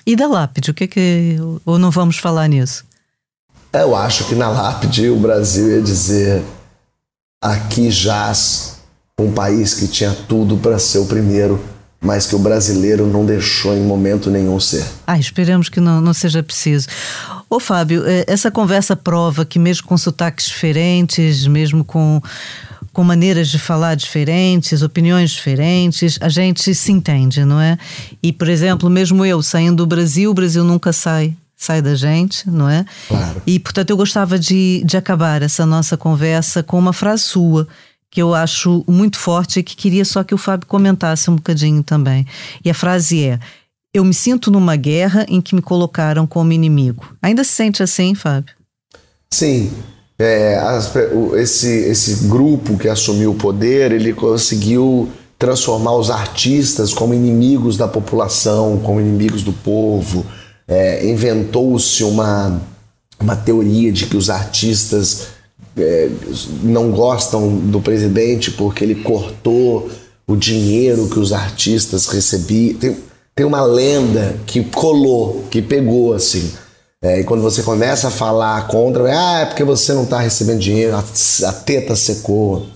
E 0.06 0.16
da 0.16 0.26
lápide, 0.26 0.70
o 0.70 0.74
que 0.74 0.86
que. 0.86 1.36
Ou 1.66 1.78
não 1.78 1.90
vamos 1.90 2.16
falar 2.16 2.48
nisso? 2.48 2.87
Eu 3.72 3.94
acho 3.94 4.24
que 4.24 4.34
na 4.34 4.48
lápide 4.48 5.08
o 5.08 5.16
Brasil 5.16 5.70
ia 5.70 5.82
dizer: 5.82 6.42
aqui 7.42 7.90
jaz 7.90 8.78
um 9.20 9.32
país 9.32 9.74
que 9.74 9.86
tinha 9.86 10.12
tudo 10.28 10.56
para 10.56 10.78
ser 10.78 10.98
o 10.98 11.06
primeiro, 11.06 11.62
mas 12.00 12.26
que 12.26 12.34
o 12.34 12.38
brasileiro 12.38 13.06
não 13.06 13.26
deixou 13.26 13.74
em 13.76 13.82
momento 13.82 14.30
nenhum 14.30 14.58
ser. 14.58 14.86
Ah, 15.06 15.18
esperamos 15.18 15.68
que 15.68 15.80
não, 15.80 16.00
não 16.00 16.14
seja 16.14 16.42
preciso. 16.42 16.88
Ô 17.50 17.60
Fábio, 17.60 18.04
eh, 18.06 18.24
essa 18.26 18.50
conversa 18.50 18.94
prova 18.94 19.44
que 19.44 19.58
mesmo 19.58 19.86
com 19.86 19.98
sotaques 19.98 20.46
diferentes, 20.46 21.46
mesmo 21.46 21.84
com, 21.84 22.22
com 22.92 23.04
maneiras 23.04 23.48
de 23.48 23.58
falar 23.58 23.96
diferentes, 23.96 24.82
opiniões 24.82 25.30
diferentes, 25.30 26.18
a 26.20 26.28
gente 26.28 26.74
se 26.74 26.92
entende, 26.92 27.44
não 27.44 27.60
é? 27.60 27.76
E, 28.22 28.32
por 28.32 28.48
exemplo, 28.48 28.88
mesmo 28.88 29.26
eu 29.26 29.42
saindo 29.42 29.78
do 29.78 29.86
Brasil, 29.86 30.30
o 30.30 30.34
Brasil 30.34 30.62
nunca 30.62 30.92
sai 30.92 31.36
sai 31.58 31.82
da 31.82 31.96
gente, 31.96 32.48
não 32.48 32.70
é? 32.70 32.86
Claro. 33.08 33.42
E 33.44 33.58
portanto 33.58 33.90
eu 33.90 33.96
gostava 33.96 34.38
de, 34.38 34.82
de 34.86 34.96
acabar 34.96 35.42
essa 35.42 35.66
nossa 35.66 35.96
conversa 35.96 36.62
com 36.62 36.78
uma 36.78 36.92
frase 36.92 37.24
sua 37.24 37.66
que 38.10 38.22
eu 38.22 38.32
acho 38.32 38.84
muito 38.86 39.18
forte 39.18 39.58
e 39.58 39.62
que 39.62 39.76
queria 39.76 40.04
só 40.04 40.22
que 40.24 40.34
o 40.34 40.38
Fábio 40.38 40.66
comentasse 40.66 41.28
um 41.30 41.36
bocadinho 41.36 41.82
também. 41.82 42.26
E 42.64 42.70
a 42.70 42.74
frase 42.74 43.24
é: 43.24 43.38
Eu 43.92 44.04
me 44.04 44.14
sinto 44.14 44.50
numa 44.50 44.76
guerra 44.76 45.26
em 45.28 45.40
que 45.40 45.54
me 45.54 45.60
colocaram 45.60 46.26
como 46.26 46.52
inimigo. 46.52 47.14
Ainda 47.20 47.44
se 47.44 47.50
sente 47.50 47.82
assim, 47.82 48.14
Fábio? 48.14 48.54
Sim. 49.30 49.70
É, 50.18 50.56
as, 50.56 50.92
esse, 51.36 51.68
esse 51.68 52.26
grupo 52.26 52.76
que 52.78 52.88
assumiu 52.88 53.32
o 53.32 53.34
poder, 53.34 53.92
ele 53.92 54.12
conseguiu 54.12 55.08
transformar 55.38 55.94
os 55.94 56.10
artistas 56.10 56.92
como 56.92 57.14
inimigos 57.14 57.76
da 57.76 57.86
população, 57.86 58.78
como 58.78 59.00
inimigos 59.00 59.42
do 59.42 59.52
povo. 59.52 60.26
É, 60.68 61.08
Inventou-se 61.08 62.04
uma, 62.04 62.60
uma 63.18 63.34
teoria 63.34 63.90
de 63.90 64.06
que 64.06 64.16
os 64.16 64.28
artistas 64.28 65.28
é, 65.76 66.10
não 66.62 66.90
gostam 66.90 67.56
do 67.56 67.80
presidente 67.80 68.50
porque 68.50 68.84
ele 68.84 68.96
cortou 68.96 69.90
o 70.26 70.36
dinheiro 70.36 71.08
que 71.08 71.18
os 71.18 71.32
artistas 71.32 72.06
recebiam. 72.06 72.78
Tem, 72.78 72.96
tem 73.34 73.46
uma 73.46 73.62
lenda 73.62 74.36
que 74.46 74.62
colou, 74.62 75.44
que 75.50 75.62
pegou 75.62 76.12
assim. 76.12 76.52
É, 77.00 77.20
e 77.20 77.24
quando 77.24 77.42
você 77.42 77.62
começa 77.62 78.08
a 78.08 78.10
falar 78.10 78.66
contra, 78.66 79.04
ah, 79.04 79.40
é 79.40 79.46
porque 79.46 79.62
você 79.64 79.92
não 79.92 80.02
está 80.02 80.18
recebendo 80.18 80.58
dinheiro, 80.58 80.96
a, 80.96 81.04
a 81.48 81.52
teta 81.52 81.94
secou. 81.94 82.66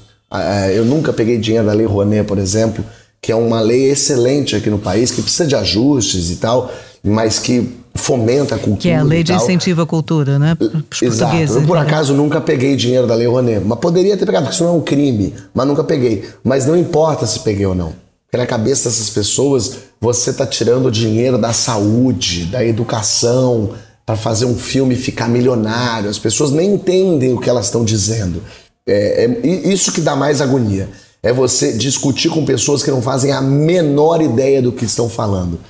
Eu 0.74 0.86
nunca 0.86 1.12
peguei 1.12 1.36
dinheiro 1.36 1.66
da 1.66 1.74
Lei 1.74 1.84
Rouanet, 1.84 2.26
por 2.26 2.38
exemplo, 2.38 2.82
que 3.20 3.30
é 3.30 3.36
uma 3.36 3.60
lei 3.60 3.90
excelente 3.90 4.56
aqui 4.56 4.70
no 4.70 4.78
país, 4.78 5.10
que 5.10 5.20
precisa 5.20 5.46
de 5.46 5.54
ajustes 5.54 6.30
e 6.30 6.36
tal, 6.36 6.72
mas 7.02 7.38
que 7.38 7.81
fomenta 7.94 8.54
a 8.54 8.58
cultura. 8.58 8.80
Que 8.80 8.88
é 8.90 8.96
a 8.96 9.02
lei 9.02 9.22
de 9.22 9.32
incentivo 9.32 9.82
à 9.82 9.86
cultura, 9.86 10.38
né? 10.38 10.56
Os 10.92 11.02
Exato. 11.02 11.36
Eu, 11.36 11.62
por 11.62 11.76
acaso, 11.76 12.14
nunca 12.14 12.40
peguei 12.40 12.76
dinheiro 12.76 13.06
da 13.06 13.14
Lei 13.14 13.26
Rouanet. 13.26 13.64
Mas 13.64 13.78
poderia 13.78 14.16
ter 14.16 14.26
pegado, 14.26 14.44
porque 14.44 14.54
isso 14.54 14.64
não 14.64 14.74
é 14.74 14.76
um 14.76 14.80
crime. 14.80 15.34
Mas 15.54 15.66
nunca 15.66 15.84
peguei. 15.84 16.24
Mas 16.42 16.66
não 16.66 16.76
importa 16.76 17.26
se 17.26 17.40
peguei 17.40 17.66
ou 17.66 17.74
não. 17.74 17.92
Porque 18.26 18.36
na 18.38 18.46
cabeça 18.46 18.88
dessas 18.88 19.10
pessoas, 19.10 19.76
você 20.00 20.30
está 20.30 20.46
tirando 20.46 20.90
dinheiro 20.90 21.36
da 21.36 21.52
saúde, 21.52 22.46
da 22.46 22.64
educação, 22.64 23.72
para 24.06 24.16
fazer 24.16 24.46
um 24.46 24.56
filme 24.56 24.96
ficar 24.96 25.28
milionário. 25.28 26.08
As 26.08 26.18
pessoas 26.18 26.50
nem 26.50 26.74
entendem 26.74 27.34
o 27.34 27.38
que 27.38 27.50
elas 27.50 27.66
estão 27.66 27.84
dizendo. 27.84 28.42
É, 28.86 29.24
é 29.24 29.46
isso 29.46 29.92
que 29.92 30.00
dá 30.00 30.16
mais 30.16 30.40
agonia. 30.40 30.88
É 31.22 31.32
você 31.32 31.72
discutir 31.72 32.30
com 32.30 32.44
pessoas 32.44 32.82
que 32.82 32.90
não 32.90 33.00
fazem 33.00 33.30
a 33.32 33.40
menor 33.40 34.20
ideia 34.20 34.60
do 34.60 34.72
que 34.72 34.84
estão 34.84 35.08
falando. 35.08 35.60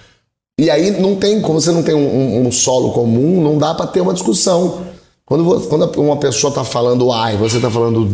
E 0.58 0.70
aí 0.70 0.90
não 1.00 1.16
tem, 1.16 1.40
como 1.40 1.60
você 1.60 1.72
não 1.72 1.82
tem 1.82 1.94
um, 1.94 2.46
um 2.46 2.52
solo 2.52 2.92
comum, 2.92 3.42
não 3.42 3.58
dá 3.58 3.74
para 3.74 3.86
ter 3.86 4.00
uma 4.00 4.12
discussão. 4.12 4.82
Quando, 5.24 5.60
quando 5.68 6.00
uma 6.00 6.16
pessoa 6.16 6.50
está 6.50 6.62
falando 6.62 7.10
A 7.10 7.32
e 7.32 7.36
você 7.36 7.56
está 7.56 7.70
falando 7.70 8.08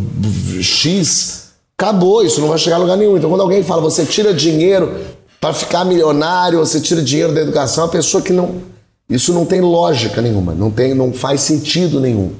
X, 0.61 1.49
acabou, 1.77 2.23
isso 2.23 2.39
não 2.39 2.47
vai 2.47 2.57
chegar 2.57 2.77
a 2.77 2.79
lugar 2.79 2.97
nenhum. 2.97 3.17
Então 3.17 3.29
quando 3.29 3.41
alguém 3.41 3.61
fala, 3.63 3.81
você 3.81 4.05
tira 4.05 4.33
dinheiro 4.33 4.99
para 5.39 5.53
ficar 5.53 5.83
milionário, 5.85 6.59
você 6.59 6.79
tira 6.79 7.01
dinheiro 7.01 7.33
da 7.33 7.41
educação, 7.41 7.83
é 7.83 7.87
uma 7.87 7.91
pessoa 7.91 8.21
que 8.23 8.31
não. 8.31 8.55
Isso 9.09 9.33
não 9.33 9.45
tem 9.45 9.59
lógica 9.59 10.21
nenhuma, 10.21 10.53
não, 10.53 10.69
tem, 10.69 10.93
não 10.93 11.11
faz 11.11 11.41
sentido 11.41 11.99
nenhum. 11.99 12.31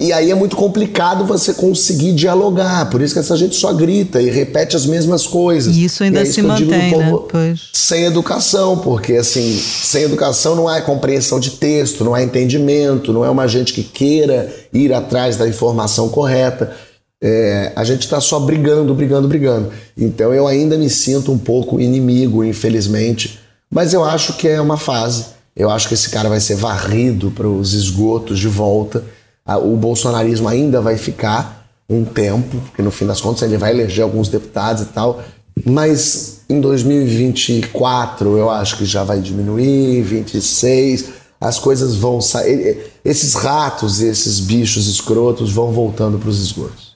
E 0.00 0.12
aí 0.12 0.28
é 0.28 0.34
muito 0.34 0.56
complicado 0.56 1.24
você 1.24 1.54
conseguir 1.54 2.12
dialogar, 2.14 2.90
por 2.90 3.00
isso 3.00 3.14
que 3.14 3.20
essa 3.20 3.36
gente 3.36 3.54
só 3.54 3.72
grita 3.72 4.20
e 4.20 4.28
repete 4.28 4.74
as 4.74 4.86
mesmas 4.86 5.24
coisas. 5.24 5.76
E 5.76 5.84
isso 5.84 6.02
ainda 6.02 6.20
é 6.20 6.24
se 6.24 6.42
mantém, 6.42 6.96
né? 6.98 7.12
Pois. 7.30 7.68
Sem 7.72 8.04
educação, 8.04 8.78
porque 8.78 9.12
assim, 9.12 9.56
sem 9.56 10.02
educação 10.02 10.56
não 10.56 10.66
há 10.66 10.80
compreensão 10.80 11.38
de 11.38 11.52
texto, 11.52 12.02
não 12.02 12.12
há 12.12 12.24
entendimento, 12.24 13.12
não 13.12 13.24
é 13.24 13.30
uma 13.30 13.46
gente 13.46 13.72
que 13.72 13.84
queira 13.84 14.52
ir 14.72 14.92
atrás 14.92 15.36
da 15.36 15.46
informação 15.46 16.08
correta. 16.08 16.74
É, 17.22 17.72
a 17.76 17.84
gente 17.84 18.02
está 18.02 18.20
só 18.20 18.40
brigando, 18.40 18.92
brigando, 18.94 19.28
brigando. 19.28 19.70
Então 19.96 20.34
eu 20.34 20.48
ainda 20.48 20.76
me 20.76 20.90
sinto 20.90 21.30
um 21.30 21.38
pouco 21.38 21.80
inimigo, 21.80 22.42
infelizmente, 22.42 23.38
mas 23.70 23.94
eu 23.94 24.04
acho 24.04 24.32
que 24.32 24.48
é 24.48 24.60
uma 24.60 24.76
fase. 24.76 25.26
Eu 25.54 25.70
acho 25.70 25.86
que 25.86 25.94
esse 25.94 26.10
cara 26.10 26.28
vai 26.28 26.40
ser 26.40 26.56
varrido 26.56 27.30
para 27.30 27.48
os 27.48 27.74
esgotos 27.74 28.40
de 28.40 28.48
volta 28.48 29.04
o 29.46 29.76
bolsonarismo 29.76 30.48
ainda 30.48 30.80
vai 30.80 30.96
ficar 30.96 31.66
um 31.88 32.04
tempo, 32.04 32.56
porque 32.66 32.82
no 32.82 32.90
fim 32.90 33.06
das 33.06 33.20
contas 33.20 33.42
ele 33.42 33.58
vai 33.58 33.72
eleger 33.72 34.02
alguns 34.02 34.28
deputados 34.28 34.82
e 34.82 34.86
tal, 34.86 35.22
mas 35.66 36.40
em 36.48 36.60
2024 36.60 38.38
eu 38.38 38.50
acho 38.50 38.78
que 38.78 38.84
já 38.84 39.04
vai 39.04 39.20
diminuir, 39.20 40.02
26, 40.02 41.10
as 41.40 41.58
coisas 41.58 41.94
vão 41.96 42.20
sair, 42.20 42.92
esses 43.04 43.34
ratos, 43.34 44.00
esses 44.00 44.40
bichos 44.40 44.86
escrotos 44.86 45.52
vão 45.52 45.72
voltando 45.72 46.18
para 46.18 46.30
os 46.30 46.40
esgotos. 46.40 46.94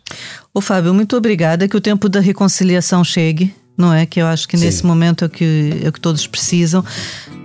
Ô 0.55 0.61
Fábio, 0.61 0.95
muito 0.95 1.17
obrigada, 1.17 1.69
que 1.69 1.77
o 1.77 1.81
tempo 1.81 2.09
da 2.09 2.21
reconciliação 2.21 3.05
chegue 3.05 3.55
não 3.79 3.95
é? 3.95 4.05
Que 4.05 4.21
eu 4.21 4.27
acho 4.27 4.49
que 4.49 4.59
Sim. 4.59 4.65
nesse 4.65 4.85
momento 4.85 5.25
é 5.25 5.29
o 5.29 5.31
que, 5.31 5.81
é 5.85 5.89
o 5.89 5.93
que 5.93 6.01
todos 6.01 6.27
precisam. 6.27 6.85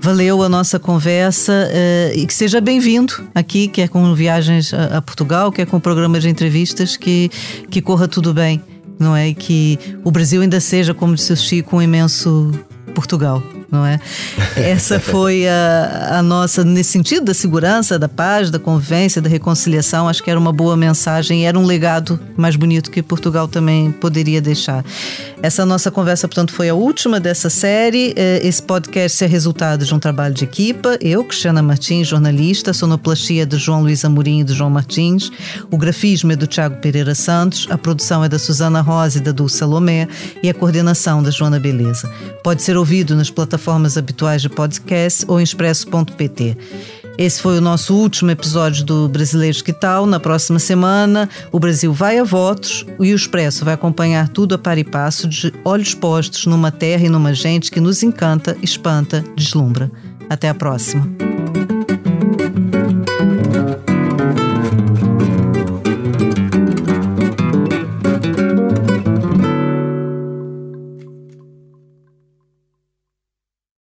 Valeu 0.03 0.43
a 0.43 0.49
nossa 0.49 0.77
conversa 0.77 1.53
uh, 1.53 2.19
e 2.19 2.27
que 2.27 2.33
seja 2.33 2.59
bem-vindo 2.59 3.13
aqui, 3.33 3.69
quer 3.69 3.87
com 3.87 4.13
viagens 4.13 4.73
a, 4.73 4.97
a, 4.97 5.01
Portugal, 5.01 5.49
quer 5.49 5.65
com 5.65 5.79
programas 5.79 6.23
de 6.23 6.29
entrevistas, 6.29 6.97
que, 6.97 7.31
que 7.71 7.81
corra 7.81 8.05
tudo 8.05 8.33
bem, 8.33 8.61
não 8.99 9.15
é? 9.15 9.29
E 9.29 9.33
que 9.33 9.79
o 10.03 10.11
Brasil 10.11 10.41
ainda 10.41 10.59
seja, 10.59 10.93
como 10.93 11.15
disse 11.15 11.31
o 11.31 11.37
Chico, 11.37 11.77
um 11.77 11.81
imenso 11.81 12.51
Portugal 12.93 13.41
não 13.73 13.83
é? 13.83 13.99
Essa 14.55 14.99
foi 14.99 15.47
a, 15.47 16.19
a, 16.19 16.21
nossa, 16.21 16.63
nesse 16.63 16.91
sentido 16.91 17.25
da 17.25 17.33
segurança, 17.33 17.97
da 17.97 18.07
paz, 18.07 18.51
da 18.51 18.59
convivência, 18.59 19.19
da 19.19 19.27
reconciliação, 19.27 20.07
acho 20.07 20.21
que 20.21 20.29
era 20.29 20.39
uma 20.39 20.53
boa 20.53 20.77
mensagem, 20.77 21.47
era 21.47 21.57
um 21.57 21.65
legado 21.65 22.19
mais 22.37 22.55
bonito 22.55 22.91
que 22.91 23.01
Portugal 23.01 23.47
também 23.47 23.91
poderia 23.91 24.39
deixar. 24.39 24.85
Essa 25.43 25.65
nossa 25.65 25.91
conversa, 25.91 26.25
portanto, 26.25 26.53
foi 26.53 26.69
a 26.69 26.73
última 26.73 27.19
dessa 27.19 27.49
série. 27.49 28.13
Eh, 28.15 28.39
esse 28.47 28.63
podcast 28.63 29.21
é 29.25 29.27
resultado 29.27 29.83
de 29.83 29.93
um 29.93 29.99
trabalho 29.99 30.33
de 30.33 30.45
equipa. 30.45 30.97
Eu, 31.01 31.21
Cristiana 31.25 31.61
Martins, 31.61 32.07
jornalista, 32.07 32.71
sonoplastia 32.71 33.45
de 33.45 33.57
João 33.57 33.81
Luiz 33.81 34.05
Amorim 34.05 34.39
e 34.39 34.43
do 34.45 34.55
João 34.55 34.69
Martins, 34.69 35.29
o 35.69 35.77
grafismo 35.77 36.31
é 36.31 36.37
do 36.37 36.47
Tiago 36.47 36.77
Pereira 36.77 37.13
Santos, 37.13 37.67
a 37.69 37.77
produção 37.77 38.23
é 38.23 38.29
da 38.29 38.39
Suzana 38.39 38.79
Rosa 38.79 39.17
e 39.17 39.21
da 39.21 39.33
Dulce 39.33 39.57
Salomé 39.57 40.07
e 40.41 40.49
a 40.49 40.53
coordenação 40.53 41.21
da 41.21 41.29
Joana 41.29 41.59
Beleza. 41.59 42.09
Pode 42.41 42.61
ser 42.61 42.77
ouvido 42.77 43.13
nas 43.13 43.29
plataformas 43.29 43.97
habituais 43.97 44.41
de 44.41 44.47
podcast 44.47 45.25
ou 45.27 45.41
em 45.41 45.43
expresso.pt. 45.43 46.57
Esse 47.17 47.41
foi 47.41 47.57
o 47.59 47.61
nosso 47.61 47.95
último 47.95 48.31
episódio 48.31 48.83
do 48.83 49.07
Brasileiros 49.07 49.61
Que 49.61 49.71
Tal. 49.71 50.05
Na 50.05 50.19
próxima 50.19 50.57
semana, 50.57 51.29
o 51.51 51.59
Brasil 51.59 51.93
vai 51.93 52.17
a 52.17 52.23
votos 52.23 52.85
e 52.99 53.13
o 53.13 53.15
Expresso 53.15 53.63
vai 53.63 53.75
acompanhar 53.75 54.29
tudo 54.29 54.55
a 54.55 54.57
par 54.57 54.77
e 54.77 54.83
passo 54.83 55.27
de 55.27 55.53
olhos 55.63 55.93
postos 55.93 56.45
numa 56.47 56.71
terra 56.71 57.05
e 57.05 57.09
numa 57.09 57.33
gente 57.33 57.69
que 57.69 57.79
nos 57.79 58.01
encanta, 58.01 58.57
espanta, 58.63 59.23
deslumbra. 59.35 59.91
Até 60.29 60.49
a 60.49 60.55
próxima. 60.55 61.32